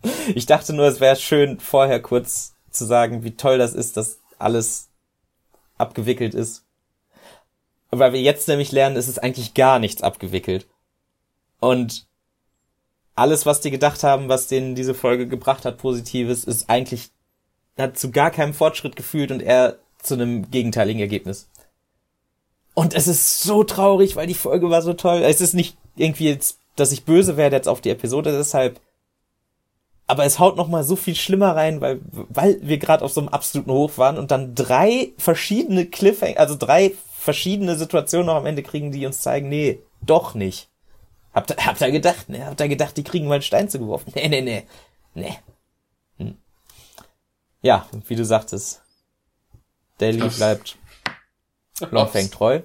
Ich 0.35 0.47
dachte 0.47 0.73
nur, 0.73 0.87
es 0.87 1.01
wäre 1.01 1.17
schön, 1.17 1.61
vorher 1.61 2.01
kurz 2.01 2.55
zu 2.71 2.85
sagen, 2.85 3.25
wie 3.25 3.37
toll 3.37 3.59
das 3.59 3.75
ist, 3.75 3.97
dass 3.97 4.21
alles 4.39 4.89
abgewickelt 5.77 6.35
ist. 6.35 6.65
Weil 7.91 8.13
wir 8.13 8.21
jetzt 8.21 8.49
nämlich 8.49 8.73
lernen, 8.73 8.97
ist 8.97 9.09
es 9.09 9.19
eigentlich 9.19 9.55
gar 9.55 9.79
nichts 9.79 10.03
abgewickelt. 10.03 10.67
Und 11.59 12.07
alles, 13.15 13.45
was 13.45 13.61
die 13.61 13.71
gedacht 13.71 14.03
haben, 14.03 14.29
was 14.29 14.47
denen 14.47 14.75
diese 14.75 14.95
Folge 14.95 15.27
gebracht 15.27 15.65
hat, 15.65 15.79
Positives, 15.79 16.45
ist 16.45 16.71
eigentlich, 16.71 17.11
hat 17.77 17.99
zu 17.99 18.11
gar 18.11 18.31
keinem 18.31 18.55
Fortschritt 18.55 18.97
gefühlt 18.97 19.31
und 19.31 19.43
eher 19.43 19.79
zu 20.03 20.15
einem 20.15 20.51
gegenteiligen 20.51 21.01
Ergebnis. 21.01 21.49
Und 22.75 22.95
es 22.95 23.09
ist 23.09 23.41
so 23.41 23.65
traurig, 23.65 24.17
weil 24.17 24.27
die 24.27 24.35
Folge 24.35 24.71
war 24.71 24.81
so 24.81 24.95
toll. 24.95 25.23
Es 25.23 25.41
ist 25.41 25.55
nicht 25.55 25.77
irgendwie 25.97 26.29
jetzt, 26.29 26.59
dass 26.77 26.93
ich 26.93 27.05
böse 27.05 27.37
werde 27.37 27.57
jetzt 27.57 27.69
auf 27.69 27.81
die 27.81 27.91
Episode 27.91 28.33
deshalb. 28.33 28.81
Aber 30.11 30.25
es 30.25 30.41
haut 30.41 30.57
noch 30.57 30.67
mal 30.67 30.83
so 30.83 30.97
viel 30.97 31.15
schlimmer 31.15 31.55
rein, 31.55 31.81
weil, 31.81 32.01
weil 32.11 32.59
wir 32.63 32.79
gerade 32.79 33.05
auf 33.05 33.13
so 33.13 33.21
einem 33.21 33.29
absoluten 33.29 33.71
Hoch 33.71 33.93
waren 33.97 34.19
und 34.19 34.33
dann 34.33 34.57
drei 34.57 35.13
verschiedene 35.19 35.87
Cliffhanger, 35.87 36.41
also 36.41 36.57
drei 36.59 36.95
verschiedene 37.17 37.77
Situationen 37.77 38.27
noch 38.27 38.35
am 38.35 38.47
Ende 38.47 38.65
kriegen, 38.65 38.91
die 38.91 39.07
uns 39.07 39.21
zeigen, 39.21 39.49
nee, 39.49 39.79
doch 40.03 40.35
nicht. 40.35 40.69
Habt, 41.33 41.53
ihr, 41.53 41.65
habt 41.65 41.81
ihr 41.81 41.93
gedacht, 41.93 42.29
ne? 42.29 42.45
Habt 42.45 42.61
ihr 42.61 42.67
gedacht, 42.67 42.97
die 42.97 43.05
kriegen 43.05 43.29
mal 43.29 43.35
einen 43.35 43.43
Stein 43.43 43.69
zugeworfen? 43.69 44.13
Nee, 44.17 44.27
nee, 44.27 44.41
nee. 44.41 44.65
Nee. 45.15 45.39
Hm. 46.19 46.37
Ja, 47.63 47.87
wie 48.09 48.17
du 48.17 48.25
sagtest, 48.25 48.83
Daily 49.99 50.29
bleibt 50.29 50.77
Longfang 51.91 52.31
treu. 52.31 52.61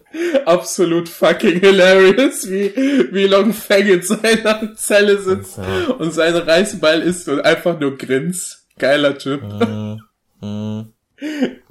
Absolut 0.45 1.09
fucking 1.09 1.59
hilarious, 1.59 2.49
wie, 2.49 2.75
wie 3.11 3.25
Longfang 3.25 3.87
in 3.87 4.01
seiner 4.01 4.75
Zelle 4.75 5.19
sitzt 5.19 5.57
und, 5.57 5.99
und 5.99 6.11
seinen 6.11 6.41
Reißball 6.41 7.01
isst 7.01 7.27
und 7.29 7.41
einfach 7.41 7.79
nur 7.79 7.97
grinst. 7.97 8.65
Geiler 8.77 9.17
Typ. 9.17 9.41
Mm, 9.41 10.45
mm. 10.45 10.93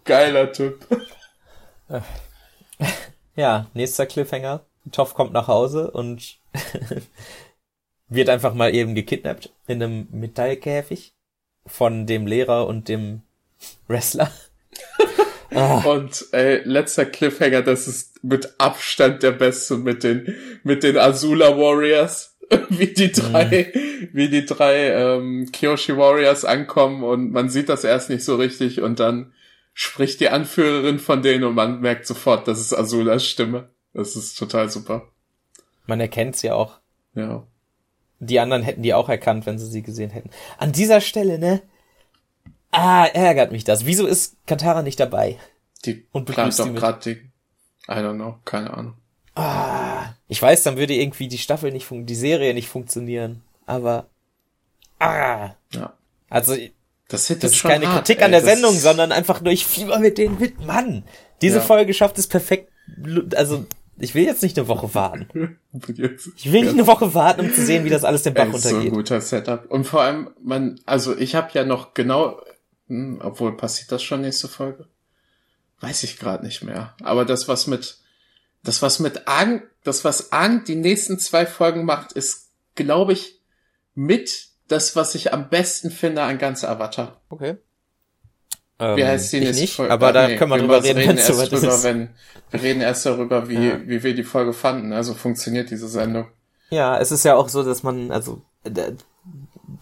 Geiler 0.04 0.52
Typ. 0.52 0.86
Ja, 3.36 3.66
nächster 3.74 4.06
Cliffhanger. 4.06 4.64
Toff 4.92 5.14
kommt 5.14 5.32
nach 5.32 5.48
Hause 5.48 5.90
und 5.90 6.38
wird 8.08 8.28
einfach 8.28 8.54
mal 8.54 8.74
eben 8.74 8.94
gekidnappt 8.94 9.52
in 9.66 9.82
einem 9.82 10.06
Metallkäfig 10.12 11.14
von 11.66 12.06
dem 12.06 12.26
Lehrer 12.26 12.66
und 12.66 12.88
dem 12.88 13.22
Wrestler. 13.88 14.30
ah. 15.54 15.82
Und 15.84 16.26
ey, 16.32 16.62
letzter 16.64 17.06
Cliffhanger, 17.06 17.62
das 17.62 17.88
ist 17.88 18.22
mit 18.24 18.54
Abstand 18.58 19.22
der 19.22 19.32
beste 19.32 19.76
mit 19.76 20.02
den 20.02 20.34
mit 20.62 20.82
den 20.82 20.96
Azula 20.96 21.56
Warriors, 21.56 22.36
wie 22.68 22.92
die 22.94 23.12
drei, 23.12 23.72
mhm. 23.74 24.08
wie 24.12 24.28
die 24.28 24.44
drei 24.44 24.90
ähm, 24.90 25.50
Kyoshi 25.52 25.96
Warriors 25.96 26.44
ankommen 26.44 27.02
und 27.02 27.32
man 27.32 27.48
sieht 27.48 27.68
das 27.68 27.84
erst 27.84 28.10
nicht 28.10 28.24
so 28.24 28.36
richtig 28.36 28.80
und 28.80 29.00
dann 29.00 29.32
spricht 29.74 30.20
die 30.20 30.28
Anführerin 30.28 30.98
von 30.98 31.20
denen 31.22 31.44
und 31.44 31.54
man 31.54 31.80
merkt 31.80 32.06
sofort, 32.06 32.46
das 32.48 32.60
ist 32.60 32.72
Azulas 32.72 33.26
Stimme. 33.26 33.68
Das 33.92 34.16
ist 34.16 34.36
total 34.36 34.70
super. 34.70 35.08
Man 35.86 36.00
erkennt 36.00 36.36
sie 36.36 36.50
auch. 36.50 36.78
Ja. 37.14 37.46
Die 38.18 38.40
anderen 38.40 38.62
hätten 38.62 38.82
die 38.82 38.94
auch 38.94 39.08
erkannt, 39.08 39.46
wenn 39.46 39.58
sie 39.58 39.66
sie 39.66 39.82
gesehen 39.82 40.10
hätten. 40.10 40.30
An 40.58 40.72
dieser 40.72 41.00
Stelle, 41.00 41.38
ne? 41.38 41.62
Ah, 42.76 43.06
ärgert 43.06 43.52
mich 43.52 43.64
das. 43.64 43.86
Wieso 43.86 44.06
ist 44.06 44.36
Katara 44.46 44.82
nicht 44.82 44.98
dabei? 44.98 45.38
Die 45.84 46.06
und 46.12 46.24
plant 46.24 46.58
doch 46.58 46.74
gerade 46.74 46.98
die. 47.04 47.20
I 47.88 47.98
don't 47.98 48.14
know, 48.14 48.36
keine 48.44 48.74
Ahnung. 48.74 48.94
Ah, 49.36 50.14
ich 50.28 50.40
weiß, 50.40 50.62
dann 50.62 50.76
würde 50.76 50.94
irgendwie 50.94 51.28
die 51.28 51.38
Staffel 51.38 51.70
nicht 51.70 51.86
funktionieren, 51.86 52.06
die 52.06 52.14
Serie 52.14 52.54
nicht 52.54 52.68
funktionieren. 52.68 53.42
Aber 53.66 54.06
ah. 54.98 55.50
Ja. 55.72 55.92
Also 56.28 56.56
das, 57.08 57.28
das 57.28 57.52
ist 57.52 57.62
keine 57.62 57.86
hart, 57.86 58.06
Kritik 58.06 58.18
ey, 58.18 58.24
an 58.24 58.32
der 58.32 58.42
Sendung, 58.42 58.74
sondern 58.74 59.12
einfach 59.12 59.40
nur 59.40 59.52
ich 59.52 59.66
fieber 59.66 59.98
mit 59.98 60.18
denen 60.18 60.38
mit. 60.38 60.64
Mann, 60.64 61.04
diese 61.42 61.58
ja. 61.58 61.62
Folge 61.62 61.94
schafft 61.94 62.18
es 62.18 62.26
perfekt. 62.26 62.72
Also 63.36 63.66
ich 63.98 64.14
will 64.14 64.24
jetzt 64.24 64.42
nicht 64.42 64.58
eine 64.58 64.68
Woche 64.68 64.94
warten. 64.94 65.28
Ich 66.36 66.52
will 66.52 66.62
nicht 66.62 66.74
eine 66.74 66.86
Woche 66.86 67.14
warten, 67.14 67.40
um 67.40 67.52
zu 67.52 67.60
sehen, 67.64 67.84
wie 67.84 67.90
das 67.90 68.04
alles 68.04 68.22
den 68.22 68.34
Bach 68.34 68.44
runtergeht. 68.44 68.70
So 68.70 68.76
ein 68.76 68.90
guter 68.90 69.20
Setup. 69.20 69.68
Und 69.68 69.84
vor 69.84 70.02
allem, 70.02 70.30
man, 70.40 70.80
also 70.86 71.16
ich 71.16 71.34
habe 71.34 71.48
ja 71.52 71.64
noch 71.64 71.94
genau, 71.94 72.40
hm, 72.88 73.20
obwohl 73.22 73.56
passiert 73.56 73.92
das 73.92 74.02
schon 74.02 74.20
nächste 74.20 74.48
Folge? 74.48 74.86
Weiß 75.80 76.02
ich 76.02 76.18
gerade 76.18 76.44
nicht 76.44 76.62
mehr. 76.62 76.94
Aber 77.02 77.24
das, 77.24 77.48
was 77.48 77.66
mit, 77.66 77.98
das, 78.62 78.82
was 78.82 78.98
mit 78.98 79.26
Ang, 79.28 79.62
das, 79.82 80.04
was 80.04 80.32
Ang 80.32 80.64
die 80.64 80.76
nächsten 80.76 81.18
zwei 81.18 81.46
Folgen 81.46 81.84
macht, 81.84 82.12
ist, 82.12 82.50
glaube 82.74 83.12
ich, 83.12 83.40
mit 83.94 84.48
das, 84.68 84.96
was 84.96 85.14
ich 85.14 85.32
am 85.32 85.50
besten 85.50 85.90
finde 85.90 86.22
an 86.22 86.38
ganz 86.38 86.64
Avatar. 86.64 87.20
Okay. 87.28 87.58
Wie 88.78 88.84
ähm, 88.84 89.06
heißt 89.06 89.32
die 89.32 89.40
nächste 89.40 89.60
nicht, 89.60 89.74
Folge? 89.74 89.92
Aber 89.92 90.12
da 90.12 90.26
nee, 90.26 90.36
können 90.36 90.50
wir 90.50 90.58
drüber 90.58 90.82
reden, 90.82 90.98
reden 90.98 91.18
erst 91.18 91.26
so 91.28 91.46
drüber, 91.46 91.82
wenn, 91.84 92.10
Wir 92.50 92.62
reden 92.62 92.80
erst 92.80 93.06
darüber, 93.06 93.48
wie, 93.48 93.68
ja. 93.68 93.80
wie 93.86 94.02
wir 94.02 94.14
die 94.14 94.24
Folge 94.24 94.52
fanden. 94.52 94.92
Also 94.92 95.14
funktioniert 95.14 95.70
diese 95.70 95.88
Sendung. 95.88 96.28
Ja, 96.70 96.98
es 96.98 97.12
ist 97.12 97.24
ja 97.24 97.36
auch 97.36 97.48
so, 97.48 97.62
dass 97.62 97.82
man, 97.82 98.10
also 98.10 98.42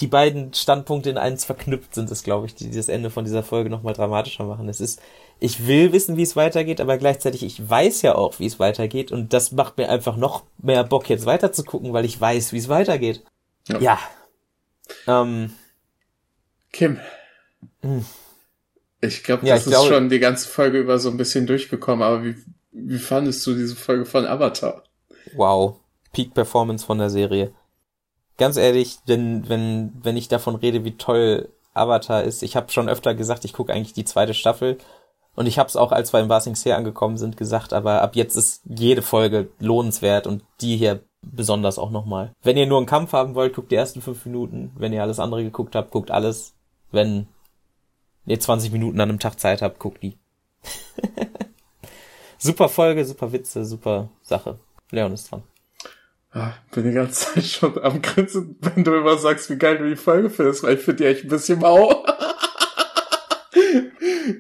die 0.02 0.08
beiden 0.08 0.52
Standpunkte 0.52 1.10
in 1.10 1.16
eins 1.16 1.44
verknüpft 1.44 1.94
sind 1.94 2.10
es, 2.10 2.24
glaube 2.24 2.46
ich, 2.46 2.56
die 2.56 2.72
das 2.72 2.88
Ende 2.88 3.08
von 3.08 3.24
dieser 3.24 3.44
Folge 3.44 3.70
nochmal 3.70 3.94
dramatischer 3.94 4.42
machen. 4.42 4.68
Es 4.68 4.80
ist, 4.80 5.00
ich 5.38 5.68
will 5.68 5.92
wissen, 5.92 6.16
wie 6.16 6.24
es 6.24 6.34
weitergeht, 6.34 6.80
aber 6.80 6.98
gleichzeitig, 6.98 7.44
ich 7.44 7.70
weiß 7.70 8.02
ja 8.02 8.16
auch, 8.16 8.40
wie 8.40 8.46
es 8.46 8.58
weitergeht 8.58 9.12
und 9.12 9.32
das 9.32 9.52
macht 9.52 9.78
mir 9.78 9.88
einfach 9.88 10.16
noch 10.16 10.42
mehr 10.58 10.82
Bock, 10.82 11.08
jetzt 11.08 11.24
weiter 11.24 11.52
zu 11.52 11.62
gucken, 11.62 11.92
weil 11.92 12.04
ich 12.04 12.20
weiß, 12.20 12.52
wie 12.52 12.58
es 12.58 12.68
weitergeht. 12.68 13.22
Ja. 13.68 13.78
ja. 13.78 13.98
Ähm, 15.06 15.52
Kim. 16.72 16.98
Hm. 17.82 18.04
Ich 19.00 19.22
glaube, 19.22 19.42
das 19.42 19.48
ja, 19.48 19.54
ist 19.54 19.66
glaube, 19.66 19.88
schon 19.88 20.08
die 20.08 20.18
ganze 20.18 20.48
Folge 20.48 20.80
über 20.80 20.98
so 20.98 21.10
ein 21.10 21.16
bisschen 21.16 21.46
durchgekommen, 21.46 22.02
aber 22.02 22.24
wie, 22.24 22.34
wie 22.72 22.98
fandest 22.98 23.46
du 23.46 23.54
diese 23.54 23.76
Folge 23.76 24.04
von 24.04 24.26
Avatar? 24.26 24.82
Wow. 25.36 25.78
Peak 26.12 26.34
Performance 26.34 26.84
von 26.84 26.98
der 26.98 27.08
Serie. 27.08 27.52
Ganz 28.38 28.56
ehrlich, 28.56 28.98
wenn, 29.06 29.48
wenn, 29.48 29.92
wenn 30.02 30.16
ich 30.16 30.28
davon 30.28 30.54
rede, 30.56 30.84
wie 30.84 30.96
toll 30.96 31.48
Avatar 31.74 32.22
ist, 32.22 32.42
ich 32.42 32.56
habe 32.56 32.70
schon 32.70 32.88
öfter 32.88 33.14
gesagt, 33.14 33.44
ich 33.44 33.52
gucke 33.52 33.72
eigentlich 33.72 33.92
die 33.92 34.04
zweite 34.04 34.34
Staffel. 34.34 34.78
Und 35.34 35.46
ich 35.46 35.58
habe 35.58 35.68
es 35.68 35.76
auch, 35.76 35.92
als 35.92 36.12
wir 36.12 36.20
in 36.20 36.28
Basing 36.28 36.54
Sea 36.54 36.76
angekommen 36.76 37.16
sind, 37.16 37.36
gesagt, 37.36 37.72
aber 37.72 38.02
ab 38.02 38.16
jetzt 38.16 38.36
ist 38.36 38.62
jede 38.66 39.00
Folge 39.00 39.48
lohnenswert 39.58 40.26
und 40.26 40.42
die 40.60 40.76
hier 40.76 41.00
besonders 41.22 41.78
auch 41.78 41.90
nochmal. 41.90 42.32
Wenn 42.42 42.56
ihr 42.56 42.66
nur 42.66 42.78
einen 42.78 42.86
Kampf 42.86 43.12
haben 43.12 43.34
wollt, 43.34 43.54
guckt 43.54 43.70
die 43.70 43.76
ersten 43.76 44.02
fünf 44.02 44.26
Minuten. 44.26 44.72
Wenn 44.76 44.92
ihr 44.92 45.02
alles 45.02 45.18
andere 45.18 45.42
geguckt 45.42 45.74
habt, 45.74 45.90
guckt 45.90 46.10
alles. 46.10 46.54
Wenn 46.90 47.28
ihr 48.26 48.38
20 48.38 48.72
Minuten 48.72 49.00
an 49.00 49.08
einem 49.08 49.18
Tag 49.18 49.40
Zeit 49.40 49.62
habt, 49.62 49.78
guckt 49.78 50.02
die. 50.02 50.18
super 52.38 52.68
Folge, 52.68 53.04
super 53.04 53.32
Witze, 53.32 53.64
super 53.64 54.10
Sache. 54.22 54.58
Leon 54.90 55.12
ist 55.12 55.30
dran. 55.30 55.42
Ah, 56.34 56.54
bin 56.70 56.84
die 56.84 56.92
ganze 56.92 57.34
Zeit 57.34 57.44
schon 57.44 57.82
am 57.82 58.00
Grinsen, 58.00 58.56
wenn 58.60 58.84
du 58.84 58.94
immer 58.94 59.18
sagst, 59.18 59.50
wie 59.50 59.56
geil 59.56 59.78
du 59.78 59.88
die 59.88 59.96
Folge 59.96 60.30
findest, 60.30 60.62
weil 60.62 60.76
ich 60.76 60.80
finde 60.80 61.04
die 61.04 61.10
echt 61.10 61.24
ein 61.24 61.28
bisschen 61.28 61.58
mau. 61.58 62.06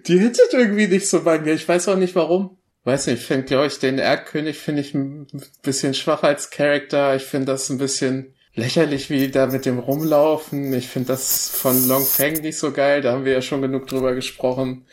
die 0.06 0.18
hittet 0.18 0.54
irgendwie 0.54 0.86
nicht 0.86 1.08
so 1.08 1.22
bei 1.22 1.38
mir. 1.38 1.52
Ich 1.52 1.68
weiß 1.68 1.88
auch 1.88 1.96
nicht 1.96 2.14
warum. 2.14 2.56
Weiß 2.84 3.06
nicht, 3.06 3.20
ich 3.20 3.26
finde, 3.26 3.44
glaube 3.44 3.66
ich, 3.66 3.78
den 3.78 3.98
Erdkönig 3.98 4.58
finde 4.58 4.80
ich 4.80 4.94
ein 4.94 5.26
bisschen 5.62 5.94
schwach 5.94 6.22
als 6.22 6.50
Charakter. 6.50 7.14
Ich 7.14 7.24
finde 7.24 7.52
das 7.52 7.68
ein 7.68 7.78
bisschen 7.78 8.34
lächerlich, 8.54 9.08
wie 9.10 9.30
da 9.30 9.46
mit 9.46 9.66
dem 9.66 9.78
rumlaufen. 9.78 10.72
Ich 10.72 10.88
finde 10.88 11.08
das 11.08 11.48
von 11.48 11.88
Long 11.88 12.04
Feng 12.04 12.40
nicht 12.40 12.58
so 12.58 12.72
geil. 12.72 13.02
Da 13.02 13.12
haben 13.12 13.24
wir 13.24 13.32
ja 13.32 13.42
schon 13.42 13.62
genug 13.62 13.86
drüber 13.86 14.14
gesprochen. 14.14 14.86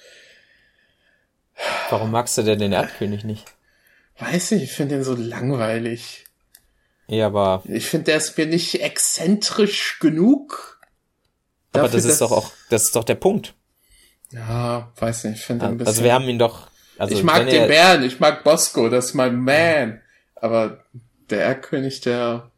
Warum 1.90 2.12
magst 2.12 2.38
du 2.38 2.44
denn 2.44 2.60
den 2.60 2.74
Erdkönig 2.74 3.24
nicht? 3.24 3.46
Weiß 4.20 4.52
nicht, 4.52 4.64
ich 4.64 4.72
finde 4.72 4.96
den 4.96 5.04
so 5.04 5.16
langweilig. 5.16 6.26
Ja, 7.10 7.28
aber. 7.28 7.64
Ich 7.66 7.88
finde, 7.88 8.06
der 8.06 8.18
ist 8.18 8.38
mir 8.38 8.46
nicht 8.46 8.82
exzentrisch 8.82 10.00
genug. 10.00 10.80
Aber 11.74 11.84
dafür, 11.84 11.98
das 11.98 12.06
ist 12.06 12.22
doch 12.22 12.32
auch, 12.32 12.52
das 12.70 12.84
ist 12.84 12.96
doch 12.96 13.04
der 13.04 13.16
Punkt. 13.16 13.54
Ja, 14.32 14.92
weiß 14.98 15.26
nicht, 15.26 15.40
ich 15.40 15.46
finde 15.46 15.66
ein 15.66 15.78
bisschen. 15.78 15.88
Also 15.88 16.04
wir 16.04 16.14
haben 16.14 16.30
ihn 16.30 16.40
doch. 16.40 16.68
Also 16.98 17.16
ich 17.16 17.24
mag 17.24 17.50
den 17.50 17.68
Bären, 17.68 18.04
ich 18.04 18.20
mag 18.20 18.44
Bosco, 18.44 18.90
das 18.90 19.08
ist 19.08 19.14
mein 19.16 19.36
Man. 19.38 20.02
Aber 20.36 20.84
der 21.30 21.42
Erdkönig, 21.42 22.02
der 22.02 22.50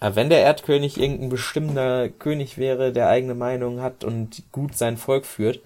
aber 0.00 0.16
wenn 0.16 0.30
der 0.30 0.40
Erdkönig 0.40 0.96
irgendein 1.00 1.28
bestimmter 1.28 2.08
König 2.08 2.56
wäre, 2.56 2.92
der 2.92 3.08
eigene 3.08 3.34
Meinung 3.34 3.80
hat 3.80 4.04
und 4.04 4.44
gut 4.52 4.76
sein 4.76 4.96
Volk 4.96 5.26
führt, 5.26 5.60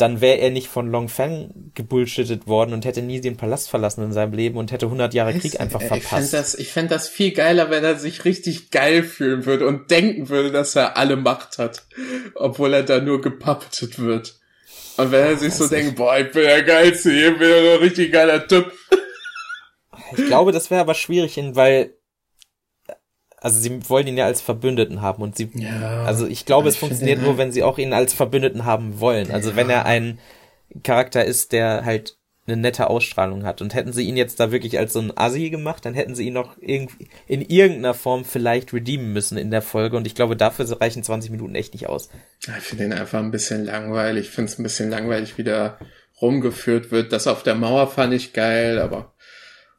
dann 0.00 0.20
wäre 0.20 0.38
er 0.38 0.50
nicht 0.50 0.68
von 0.68 0.90
Long 0.90 1.08
Feng 1.08 1.72
gebullshittet 1.74 2.46
worden 2.46 2.72
und 2.72 2.84
hätte 2.84 3.02
nie 3.02 3.20
den 3.20 3.36
Palast 3.36 3.68
verlassen 3.68 4.02
in 4.02 4.12
seinem 4.12 4.32
Leben 4.32 4.56
und 4.58 4.72
hätte 4.72 4.86
100 4.86 5.14
Jahre 5.14 5.34
Krieg 5.38 5.60
einfach 5.60 5.80
verpasst. 5.80 6.02
Ich 6.02 6.08
fände 6.08 6.30
das, 6.30 6.54
ich 6.54 6.68
fänd 6.68 6.90
das 6.90 7.08
viel 7.08 7.32
geiler, 7.32 7.70
wenn 7.70 7.84
er 7.84 7.96
sich 7.96 8.24
richtig 8.24 8.70
geil 8.70 9.02
fühlen 9.02 9.46
würde 9.46 9.66
und 9.66 9.90
denken 9.90 10.28
würde, 10.28 10.50
dass 10.50 10.76
er 10.76 10.96
alle 10.96 11.16
Macht 11.16 11.58
hat, 11.58 11.84
obwohl 12.34 12.74
er 12.74 12.82
da 12.82 13.00
nur 13.00 13.20
gepuppetet 13.20 13.98
wird. 13.98 14.38
Und 14.96 15.12
wenn 15.12 15.24
er 15.24 15.36
sich 15.36 15.54
so 15.54 15.66
denkt, 15.66 15.96
boah, 15.96 16.18
ich 16.18 16.30
bin 16.32 16.42
der 16.42 16.62
Geilste, 16.62 17.10
ich 17.10 17.38
bin 17.38 17.50
ein 17.50 17.78
richtig 17.78 18.12
geiler 18.12 18.46
Typ. 18.46 18.72
Ich 20.16 20.26
glaube, 20.26 20.52
das 20.52 20.70
wäre 20.70 20.80
aber 20.80 20.94
schwierig, 20.94 21.38
weil 21.54 21.94
also 23.40 23.58
sie 23.58 23.88
wollen 23.88 24.06
ihn 24.06 24.16
ja 24.16 24.26
als 24.26 24.40
Verbündeten 24.40 25.00
haben 25.00 25.22
und 25.22 25.36
sie, 25.36 25.50
ja, 25.54 26.04
also 26.04 26.26
ich 26.26 26.44
glaube, 26.44 26.68
es 26.68 26.76
funktioniert 26.76 27.22
nur, 27.22 27.38
wenn 27.38 27.52
sie 27.52 27.62
auch 27.62 27.78
ihn 27.78 27.92
als 27.92 28.12
Verbündeten 28.12 28.64
haben 28.64 29.00
wollen. 29.00 29.30
Also 29.30 29.50
ja. 29.50 29.56
wenn 29.56 29.70
er 29.70 29.86
ein 29.86 30.18
Charakter 30.82 31.24
ist, 31.24 31.52
der 31.52 31.84
halt 31.84 32.16
eine 32.46 32.60
nette 32.60 32.90
Ausstrahlung 32.90 33.44
hat. 33.44 33.60
Und 33.60 33.74
hätten 33.74 33.92
sie 33.92 34.04
ihn 34.04 34.16
jetzt 34.16 34.40
da 34.40 34.50
wirklich 34.52 34.78
als 34.78 34.92
so 34.92 35.00
ein 35.00 35.16
Assi 35.16 35.50
gemacht, 35.50 35.84
dann 35.84 35.94
hätten 35.94 36.14
sie 36.14 36.26
ihn 36.26 36.32
noch 36.32 36.56
irgendwie 36.60 37.08
in 37.26 37.42
irgendeiner 37.42 37.94
Form 37.94 38.24
vielleicht 38.24 38.72
redeemen 38.72 39.12
müssen 39.12 39.38
in 39.38 39.50
der 39.50 39.62
Folge. 39.62 39.96
Und 39.96 40.06
ich 40.06 40.14
glaube, 40.14 40.36
dafür 40.36 40.80
reichen 40.80 41.02
20 41.02 41.30
Minuten 41.30 41.54
echt 41.54 41.74
nicht 41.74 41.88
aus. 41.88 42.10
Ich 42.40 42.48
finde 42.64 42.84
ihn 42.84 42.92
einfach 42.92 43.20
ein 43.20 43.30
bisschen 43.30 43.64
langweilig. 43.64 44.28
Ich 44.28 44.34
finde 44.34 44.50
es 44.50 44.58
ein 44.58 44.62
bisschen 44.62 44.90
langweilig, 44.90 45.38
wie 45.38 45.44
der 45.44 45.78
rumgeführt 46.20 46.90
wird. 46.90 47.12
Das 47.12 47.26
auf 47.26 47.42
der 47.42 47.54
Mauer 47.54 47.88
fand 47.88 48.12
ich 48.14 48.32
geil, 48.32 48.78
aber 48.78 49.14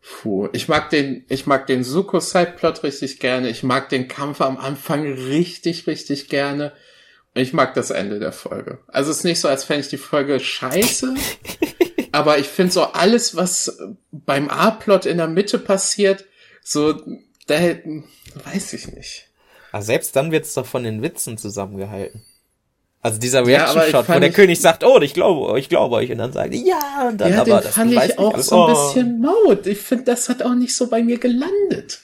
puh. 0.01 0.49
Ich 0.53 0.67
mag 0.67 0.89
den, 0.89 1.25
ich 1.29 1.45
mag 1.45 1.67
den 1.67 1.83
Suko-Sideplot 1.83 2.83
richtig 2.83 3.19
gerne. 3.19 3.49
Ich 3.49 3.63
mag 3.63 3.89
den 3.89 4.07
Kampf 4.07 4.41
am 4.41 4.57
Anfang 4.57 5.05
richtig, 5.05 5.87
richtig 5.87 6.29
gerne. 6.29 6.73
Ich 7.33 7.53
mag 7.53 7.73
das 7.75 7.91
Ende 7.91 8.19
der 8.19 8.33
Folge. 8.33 8.79
Also 8.87 9.11
es 9.11 9.19
ist 9.19 9.23
nicht 9.23 9.39
so, 9.39 9.47
als 9.47 9.63
fände 9.63 9.81
ich 9.81 9.89
die 9.89 9.97
Folge 9.97 10.39
scheiße. 10.39 11.15
aber 12.11 12.39
ich 12.39 12.47
finde 12.47 12.73
so 12.73 12.83
alles, 12.83 13.35
was 13.35 13.79
beim 14.11 14.49
A-Plot 14.49 15.05
in 15.05 15.17
der 15.17 15.27
Mitte 15.27 15.57
passiert, 15.57 16.25
so, 16.61 17.01
da 17.47 17.59
weiß 18.43 18.73
ich 18.73 18.91
nicht. 18.91 19.27
Aber 19.71 19.81
selbst 19.81 20.15
dann 20.15 20.31
wird's 20.31 20.53
doch 20.53 20.65
von 20.65 20.83
den 20.83 21.01
Witzen 21.01 21.37
zusammengehalten. 21.37 22.23
Also 23.03 23.19
dieser 23.19 23.45
Reaction-Shot, 23.45 24.07
ja, 24.07 24.15
wo 24.15 24.19
der 24.19 24.31
König 24.31 24.61
sagt, 24.61 24.83
oh, 24.83 24.99
ich 25.01 25.15
glaube, 25.15 25.59
ich 25.59 25.69
glaube 25.69 25.95
euch, 25.95 26.11
und 26.11 26.19
dann 26.19 26.31
sagt, 26.31 26.53
ja, 26.53 27.07
und 27.09 27.19
dann 27.19 27.31
ja, 27.31 27.41
aber, 27.41 27.61
den 27.61 27.71
fand 27.71 27.93
ich 27.93 28.19
auch 28.19 28.37
so 28.37 28.65
ein 28.65 28.75
oh. 28.75 28.93
bisschen 28.93 29.21
maut. 29.21 29.65
Ich 29.65 29.79
finde, 29.79 30.03
das 30.03 30.29
hat 30.29 30.43
auch 30.43 30.53
nicht 30.53 30.75
so 30.75 30.87
bei 30.87 31.01
mir 31.01 31.17
gelandet. 31.17 32.01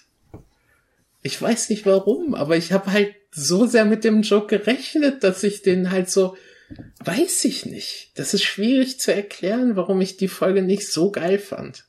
Ich 1.21 1.39
weiß 1.39 1.69
nicht 1.69 1.85
warum, 1.85 2.33
aber 2.33 2.57
ich 2.57 2.71
habe 2.71 2.91
halt 2.91 3.13
so 3.31 3.67
sehr 3.67 3.85
mit 3.85 4.03
dem 4.03 4.23
Joke 4.23 4.57
gerechnet, 4.57 5.23
dass 5.23 5.43
ich 5.43 5.61
den 5.61 5.91
halt 5.91 6.09
so, 6.09 6.35
weiß 7.03 7.45
ich 7.45 7.65
nicht. 7.67 8.11
Das 8.15 8.33
ist 8.33 8.43
schwierig 8.43 8.99
zu 8.99 9.13
erklären, 9.13 9.75
warum 9.75 10.01
ich 10.01 10.17
die 10.17 10.27
Folge 10.27 10.63
nicht 10.63 10.91
so 10.91 11.11
geil 11.11 11.37
fand. 11.37 11.85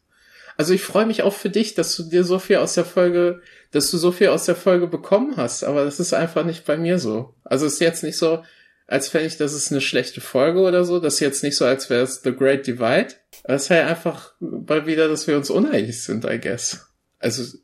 Also 0.58 0.74
ich 0.74 0.82
freue 0.82 1.06
mich 1.06 1.22
auch 1.22 1.32
für 1.32 1.50
dich, 1.50 1.74
dass 1.74 1.96
du 1.96 2.02
dir 2.02 2.24
so 2.24 2.38
viel 2.38 2.56
aus 2.56 2.74
der 2.74 2.84
Folge, 2.84 3.40
dass 3.70 3.90
du 3.90 3.96
so 3.96 4.12
viel 4.12 4.28
aus 4.28 4.44
der 4.44 4.56
Folge 4.56 4.88
bekommen 4.88 5.36
hast, 5.36 5.62
aber 5.62 5.84
das 5.84 6.00
ist 6.00 6.12
einfach 6.12 6.44
nicht 6.44 6.64
bei 6.66 6.76
mir 6.76 6.98
so. 6.98 7.32
Also 7.44 7.64
es 7.66 7.74
ist 7.74 7.80
jetzt 7.80 8.02
nicht 8.02 8.18
so, 8.18 8.42
als 8.88 9.10
fände 9.10 9.26
ich, 9.26 9.36
das 9.36 9.52
ist 9.52 9.70
eine 9.70 9.82
schlechte 9.82 10.22
Folge 10.22 10.60
oder 10.60 10.84
so. 10.84 10.98
Das 10.98 11.14
ist 11.14 11.20
jetzt 11.20 11.42
nicht 11.42 11.56
so, 11.56 11.66
als 11.66 11.90
wäre 11.90 12.02
es 12.02 12.22
The 12.22 12.34
Great 12.34 12.66
Divide. 12.66 13.14
Es 13.44 13.64
ist 13.64 13.70
halt 13.70 13.86
einfach 13.86 14.32
mal 14.40 14.86
wieder, 14.86 15.08
dass 15.08 15.26
wir 15.26 15.36
uns 15.36 15.50
uneinig 15.50 16.02
sind, 16.02 16.24
I 16.24 16.40
guess. 16.40 16.88
Also, 17.18 17.58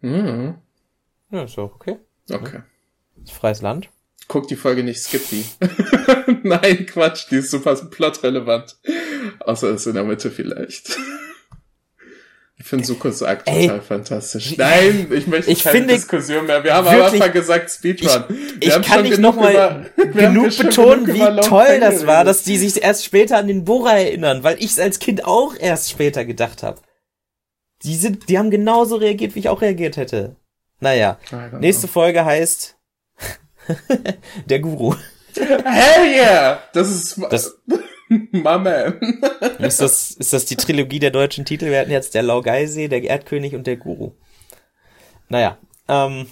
hm. 0.00 0.54
Ja, 1.30 1.42
ist 1.42 1.58
auch 1.58 1.74
okay. 1.74 1.98
Okay. 2.30 2.62
Ist 3.22 3.32
freies 3.32 3.62
Land. 3.62 3.90
Guck 4.28 4.46
die 4.46 4.56
Folge 4.56 4.84
nicht, 4.84 5.00
skip 5.00 5.28
die. 5.28 5.44
Nein, 6.44 6.86
Quatsch, 6.86 7.26
die 7.30 7.36
ist 7.36 7.50
super 7.50 7.74
plotrelevant. 7.74 8.76
Außer 9.40 9.70
es 9.70 9.86
in 9.86 9.94
der 9.94 10.04
Mitte 10.04 10.30
vielleicht. 10.30 10.96
Ich 12.64 12.70
finde 12.70 12.86
Sukos 12.86 13.22
Akt 13.22 13.46
total 13.46 13.82
fantastisch. 13.82 14.56
Nein, 14.56 15.08
ich 15.12 15.26
möchte 15.26 15.50
ich 15.50 15.62
keine 15.62 15.76
finde, 15.80 15.94
Diskussion 15.96 16.46
mehr. 16.46 16.64
Wir 16.64 16.72
haben 16.72 16.88
am 16.88 17.02
Anfang 17.02 17.30
gesagt 17.30 17.70
Speedrun. 17.70 18.24
Ich, 18.58 18.68
ich 18.68 18.82
kann 18.82 19.02
nicht 19.02 19.18
nochmal 19.18 19.90
genug 20.14 20.56
betonen, 20.56 21.04
genug 21.04 21.36
wie 21.36 21.40
toll 21.46 21.78
das 21.78 22.06
war, 22.06 22.24
dass 22.24 22.42
die 22.42 22.56
sich 22.56 22.82
erst 22.82 23.04
später 23.04 23.36
an 23.36 23.48
den 23.48 23.66
Bohrer 23.66 23.98
erinnern, 23.98 24.44
weil 24.44 24.56
ich 24.56 24.70
es 24.70 24.78
als 24.78 24.98
Kind 24.98 25.26
auch 25.26 25.54
erst 25.58 25.90
später 25.90 26.24
gedacht 26.24 26.62
habe. 26.62 26.80
Die 27.82 27.96
sind, 27.96 28.30
die 28.30 28.38
haben 28.38 28.50
genauso 28.50 28.96
reagiert, 28.96 29.34
wie 29.34 29.40
ich 29.40 29.50
auch 29.50 29.60
reagiert 29.60 29.98
hätte. 29.98 30.36
Naja, 30.80 31.18
nächste 31.60 31.86
Folge 31.86 32.24
heißt 32.24 32.78
Der 34.46 34.60
Guru. 34.60 34.94
Hell 35.36 36.14
yeah! 36.14 36.62
Das 36.72 36.88
ist 36.90 37.20
das, 37.28 37.58
my 38.32 38.58
man. 38.58 39.00
ist, 39.58 39.80
das, 39.80 40.10
ist 40.12 40.32
das 40.32 40.44
die 40.44 40.56
Trilogie 40.56 40.98
der 40.98 41.10
deutschen 41.10 41.44
Titel? 41.44 41.66
Wir 41.66 41.80
hatten 41.80 41.90
jetzt 41.90 42.14
der 42.14 42.22
Laugeisee, 42.22 42.88
der 42.88 43.02
Erdkönig 43.02 43.54
und 43.54 43.66
der 43.66 43.76
Guru. 43.76 44.12
Naja, 45.28 45.58
ähm. 45.88 46.26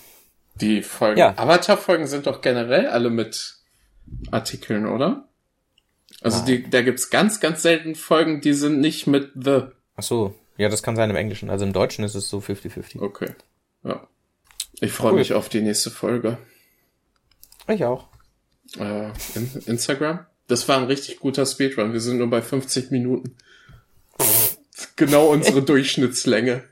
Die 0.60 0.82
Folgen, 0.82 1.18
ja. 1.18 1.36
Avatar-Folgen 1.36 2.06
sind 2.06 2.26
doch 2.26 2.40
generell 2.40 2.86
alle 2.86 3.10
mit 3.10 3.56
Artikeln, 4.30 4.86
oder? 4.86 5.28
Also 6.20 6.44
die, 6.44 6.68
da 6.68 6.82
gibt's 6.82 7.10
ganz, 7.10 7.40
ganz 7.40 7.62
selten 7.62 7.94
Folgen, 7.94 8.40
die 8.40 8.52
sind 8.52 8.80
nicht 8.80 9.06
mit 9.06 9.32
The. 9.34 9.62
Ach 9.96 10.02
so, 10.02 10.34
ja, 10.56 10.68
das 10.68 10.82
kann 10.82 10.94
sein 10.94 11.10
im 11.10 11.16
Englischen. 11.16 11.50
Also 11.50 11.64
im 11.64 11.72
Deutschen 11.72 12.04
ist 12.04 12.14
es 12.14 12.28
so 12.28 12.38
50-50. 12.38 13.00
Okay, 13.00 13.34
ja. 13.82 14.06
Ich 14.80 14.92
freue 14.92 15.12
cool. 15.12 15.18
mich 15.18 15.32
auf 15.32 15.48
die 15.48 15.62
nächste 15.62 15.90
Folge. 15.90 16.38
Ich 17.68 17.84
auch. 17.84 18.08
Äh, 18.78 19.10
in 19.34 19.62
Instagram? 19.66 20.26
Das 20.52 20.68
war 20.68 20.76
ein 20.76 20.84
richtig 20.84 21.18
guter 21.18 21.46
Speedrun. 21.46 21.94
Wir 21.94 22.00
sind 22.00 22.18
nur 22.18 22.28
bei 22.28 22.42
50 22.42 22.90
Minuten. 22.90 23.36
genau 24.96 25.28
unsere 25.28 25.62
Durchschnittslänge. 25.64 26.64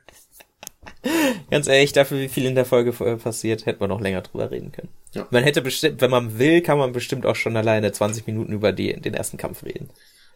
Ganz 1.50 1.66
ehrlich, 1.66 1.94
dafür, 1.94 2.18
wie 2.18 2.28
viel 2.28 2.44
in 2.44 2.54
der 2.54 2.66
Folge 2.66 2.92
passiert, 2.92 3.64
hätte 3.64 3.80
man 3.80 3.88
noch 3.88 4.02
länger 4.02 4.20
drüber 4.20 4.50
reden 4.50 4.70
können. 4.70 4.90
Ja. 5.14 5.26
Man 5.30 5.44
hätte 5.44 5.62
bestimmt, 5.62 6.02
wenn 6.02 6.10
man 6.10 6.38
will, 6.38 6.60
kann 6.60 6.76
man 6.76 6.92
bestimmt 6.92 7.24
auch 7.24 7.36
schon 7.36 7.56
alleine 7.56 7.90
20 7.90 8.26
Minuten 8.26 8.52
über 8.52 8.72
die, 8.72 9.00
den 9.00 9.14
ersten 9.14 9.38
Kampf 9.38 9.64
reden. 9.64 9.88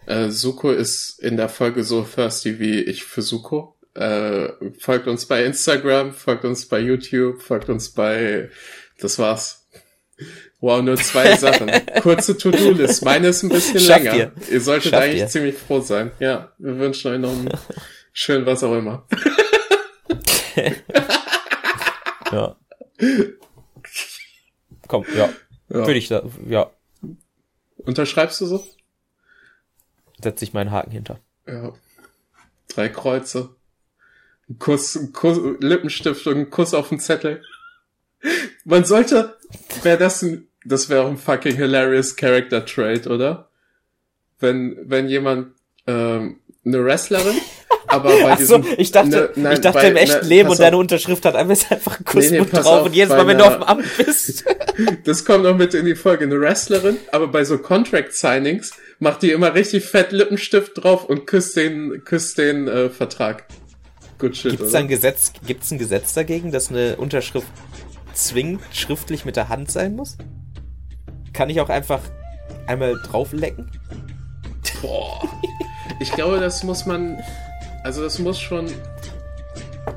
Äh, 0.07 0.31
Suko 0.31 0.71
ist 0.71 1.19
in 1.21 1.37
der 1.37 1.51
Folge 1.51 1.85
so 1.85 2.03
thirsty 2.03 2.59
wie 2.59 2.81
ich 2.81 3.05
für 3.05 3.21
Suko. 3.21 3.77
Äh, 3.93 4.53
folgt 4.79 5.07
uns 5.07 5.27
bei 5.27 5.45
Instagram, 5.45 6.15
folgt 6.15 6.47
uns 6.47 6.67
bei 6.67 6.81
YouTube, 6.81 7.43
folgt 7.43 7.69
uns 7.69 7.91
bei, 7.91 8.49
das 8.99 9.19
war's. 9.19 9.67
Wow, 10.65 10.81
nur 10.81 10.97
zwei 10.97 11.37
Sachen. 11.37 11.71
Kurze 12.01 12.39
To-Do-List. 12.39 13.05
Meine 13.05 13.29
ist 13.29 13.43
ein 13.43 13.51
bisschen 13.51 13.81
Schafft 13.81 14.05
länger. 14.05 14.17
Ihr, 14.17 14.33
ihr 14.51 14.61
solltet 14.63 14.93
Schafft 14.93 15.03
eigentlich 15.03 15.21
ihr. 15.21 15.29
ziemlich 15.29 15.59
froh 15.59 15.81
sein. 15.81 16.11
Ja, 16.21 16.53
wir 16.57 16.79
wünschen 16.79 17.13
euch 17.13 17.19
noch 17.19 17.33
einen 17.33 17.51
schönen 18.15 18.47
was 18.47 18.65
auch 18.65 18.73
immer. 18.73 19.07
ja. 22.33 22.57
Komm, 24.89 25.05
ja. 25.15 25.27
ja. 25.27 25.31
Würde 25.69 25.97
ich 25.97 26.09
da, 26.09 26.23
ja. 26.49 26.71
Unterschreibst 27.77 28.41
du 28.41 28.47
so? 28.47 28.67
Setze 30.23 30.47
ich 30.47 30.55
meinen 30.55 30.71
Haken 30.71 30.93
hinter. 30.93 31.21
Ja. 31.47 31.75
Drei 32.69 32.89
Kreuze. 32.89 33.55
Ein 34.49 34.59
Kuss, 34.59 34.97
ein 34.97 35.13
Kuss, 35.13 35.39
Lippenstift 35.61 36.27
und 36.27 36.39
ein 36.39 36.49
Kuss 36.49 36.73
auf 36.73 36.89
den 36.89 37.01
Zettel. 37.01 37.43
Man 38.65 38.87
sollte, 38.87 39.37
wäre 39.83 39.99
das 39.99 40.23
ein, 40.23 40.49
das 40.65 40.89
wäre 40.89 41.05
auch 41.05 41.09
ein 41.09 41.17
fucking 41.17 41.57
hilarious 41.57 42.17
Character 42.17 42.65
Trait, 42.65 43.07
oder? 43.07 43.49
Wenn, 44.41 44.77
wenn 44.85 45.09
jemand, 45.09 45.53
ähm, 45.87 46.41
eine 46.65 46.85
Wrestlerin, 46.85 47.37
aber 47.87 48.11
bei 48.11 48.33
Ach 48.33 48.39
so, 48.41 48.59
diesem, 48.59 48.75
ich 48.79 48.91
dachte, 48.91 49.11
ne, 49.11 49.31
nein, 49.37 49.53
ich 49.55 49.61
dachte 49.61 49.79
bei, 49.79 49.89
im 49.89 49.97
echten 49.97 50.23
ne, 50.23 50.29
Leben 50.29 50.49
und 50.49 50.59
deine 50.59 50.77
Unterschrift 50.77 51.25
hat 51.25 51.37
einfach 51.37 51.71
einfach 51.71 51.99
ein 51.99 52.05
Kuss 52.05 52.31
nee, 52.31 52.41
nee, 52.41 52.47
drauf 52.47 52.67
auf, 52.67 52.87
und 52.87 52.95
jedes 52.95 53.11
Mal, 53.11 53.27
wenn 53.27 53.39
du 53.39 53.45
auf 53.45 53.55
dem 53.55 53.63
Amt 53.63 53.85
bist. 53.99 54.45
das 55.05 55.25
kommt 55.25 55.45
noch 55.45 55.57
mit 55.57 55.75
in 55.75 55.85
die 55.85 55.95
Folge. 55.95 56.25
Eine 56.25 56.41
Wrestlerin, 56.41 56.97
aber 57.13 57.29
bei 57.29 57.45
so 57.45 57.59
Contract 57.59 58.15
Signings 58.15 58.73
macht 58.99 59.23
die 59.23 59.31
immer 59.31 59.55
richtig 59.55 59.85
fett 59.85 60.13
Lippenstift 60.13 60.83
drauf 60.83 61.05
und 61.05 61.27
küsst 61.27 61.57
den, 61.57 62.03
küsst 62.05 62.39
den 62.39 62.67
äh, 62.67 62.89
Vertrag. 62.89 63.45
Good 64.19 64.37
shit, 64.37 64.53
gibt's 64.53 64.71
oder? 64.71 64.79
ein 64.79 64.89
Gesetz, 64.89 65.33
gibt's 65.47 65.71
ein 65.71 65.79
Gesetz 65.79 66.15
dagegen, 66.15 66.53
dass 66.53 66.71
eine 66.71 66.97
Unterschrift 66.97 67.49
zwingend 68.15 68.63
schriftlich 68.73 69.25
mit 69.25 69.37
der 69.37 69.49
Hand 69.49 69.71
sein 69.71 69.97
muss? 69.97 70.17
Kann 71.35 71.51
ich 71.51 71.61
auch 71.61 71.69
einfach 71.69 72.01
einmal 72.67 72.95
drauflecken? 73.03 73.71
Boah. 74.81 75.29
Ich 76.01 76.11
glaube, 76.13 76.41
das 76.41 76.63
muss 76.63 76.87
man. 76.87 77.19
Also, 77.83 78.03
das 78.03 78.19
muss 78.19 78.41
schon 78.41 78.73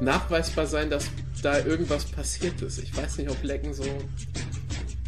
nachweisbar 0.02 0.68
sein, 0.68 0.90
dass 0.90 1.10
da 1.42 1.60
irgendwas 1.60 2.06
passiert 2.06 2.62
ist. 2.62 2.80
Ich 2.80 2.96
weiß 2.96 3.20
nicht, 3.20 3.30
ob 3.30 3.42
Lecken 3.44 3.74
so. 3.74 3.86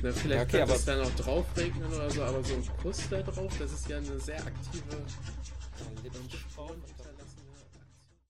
Na, 0.02 0.12
vielleicht 0.12 0.46
okay, 0.46 0.60
kann 0.60 0.70
es 0.70 0.86
dann 0.86 1.02
auch 1.02 1.12
draufregnen 1.12 1.92
oder 1.94 2.10
so, 2.10 2.24
aber 2.24 2.42
so 2.44 2.54
ein 2.54 2.64
Kuss 2.82 3.02
da 3.10 3.22
drauf, 3.22 3.52
das 3.60 3.74
ist 3.74 3.90
ja 3.90 3.98
eine 3.98 4.20
sehr 4.20 4.38
aktive. 4.38 4.96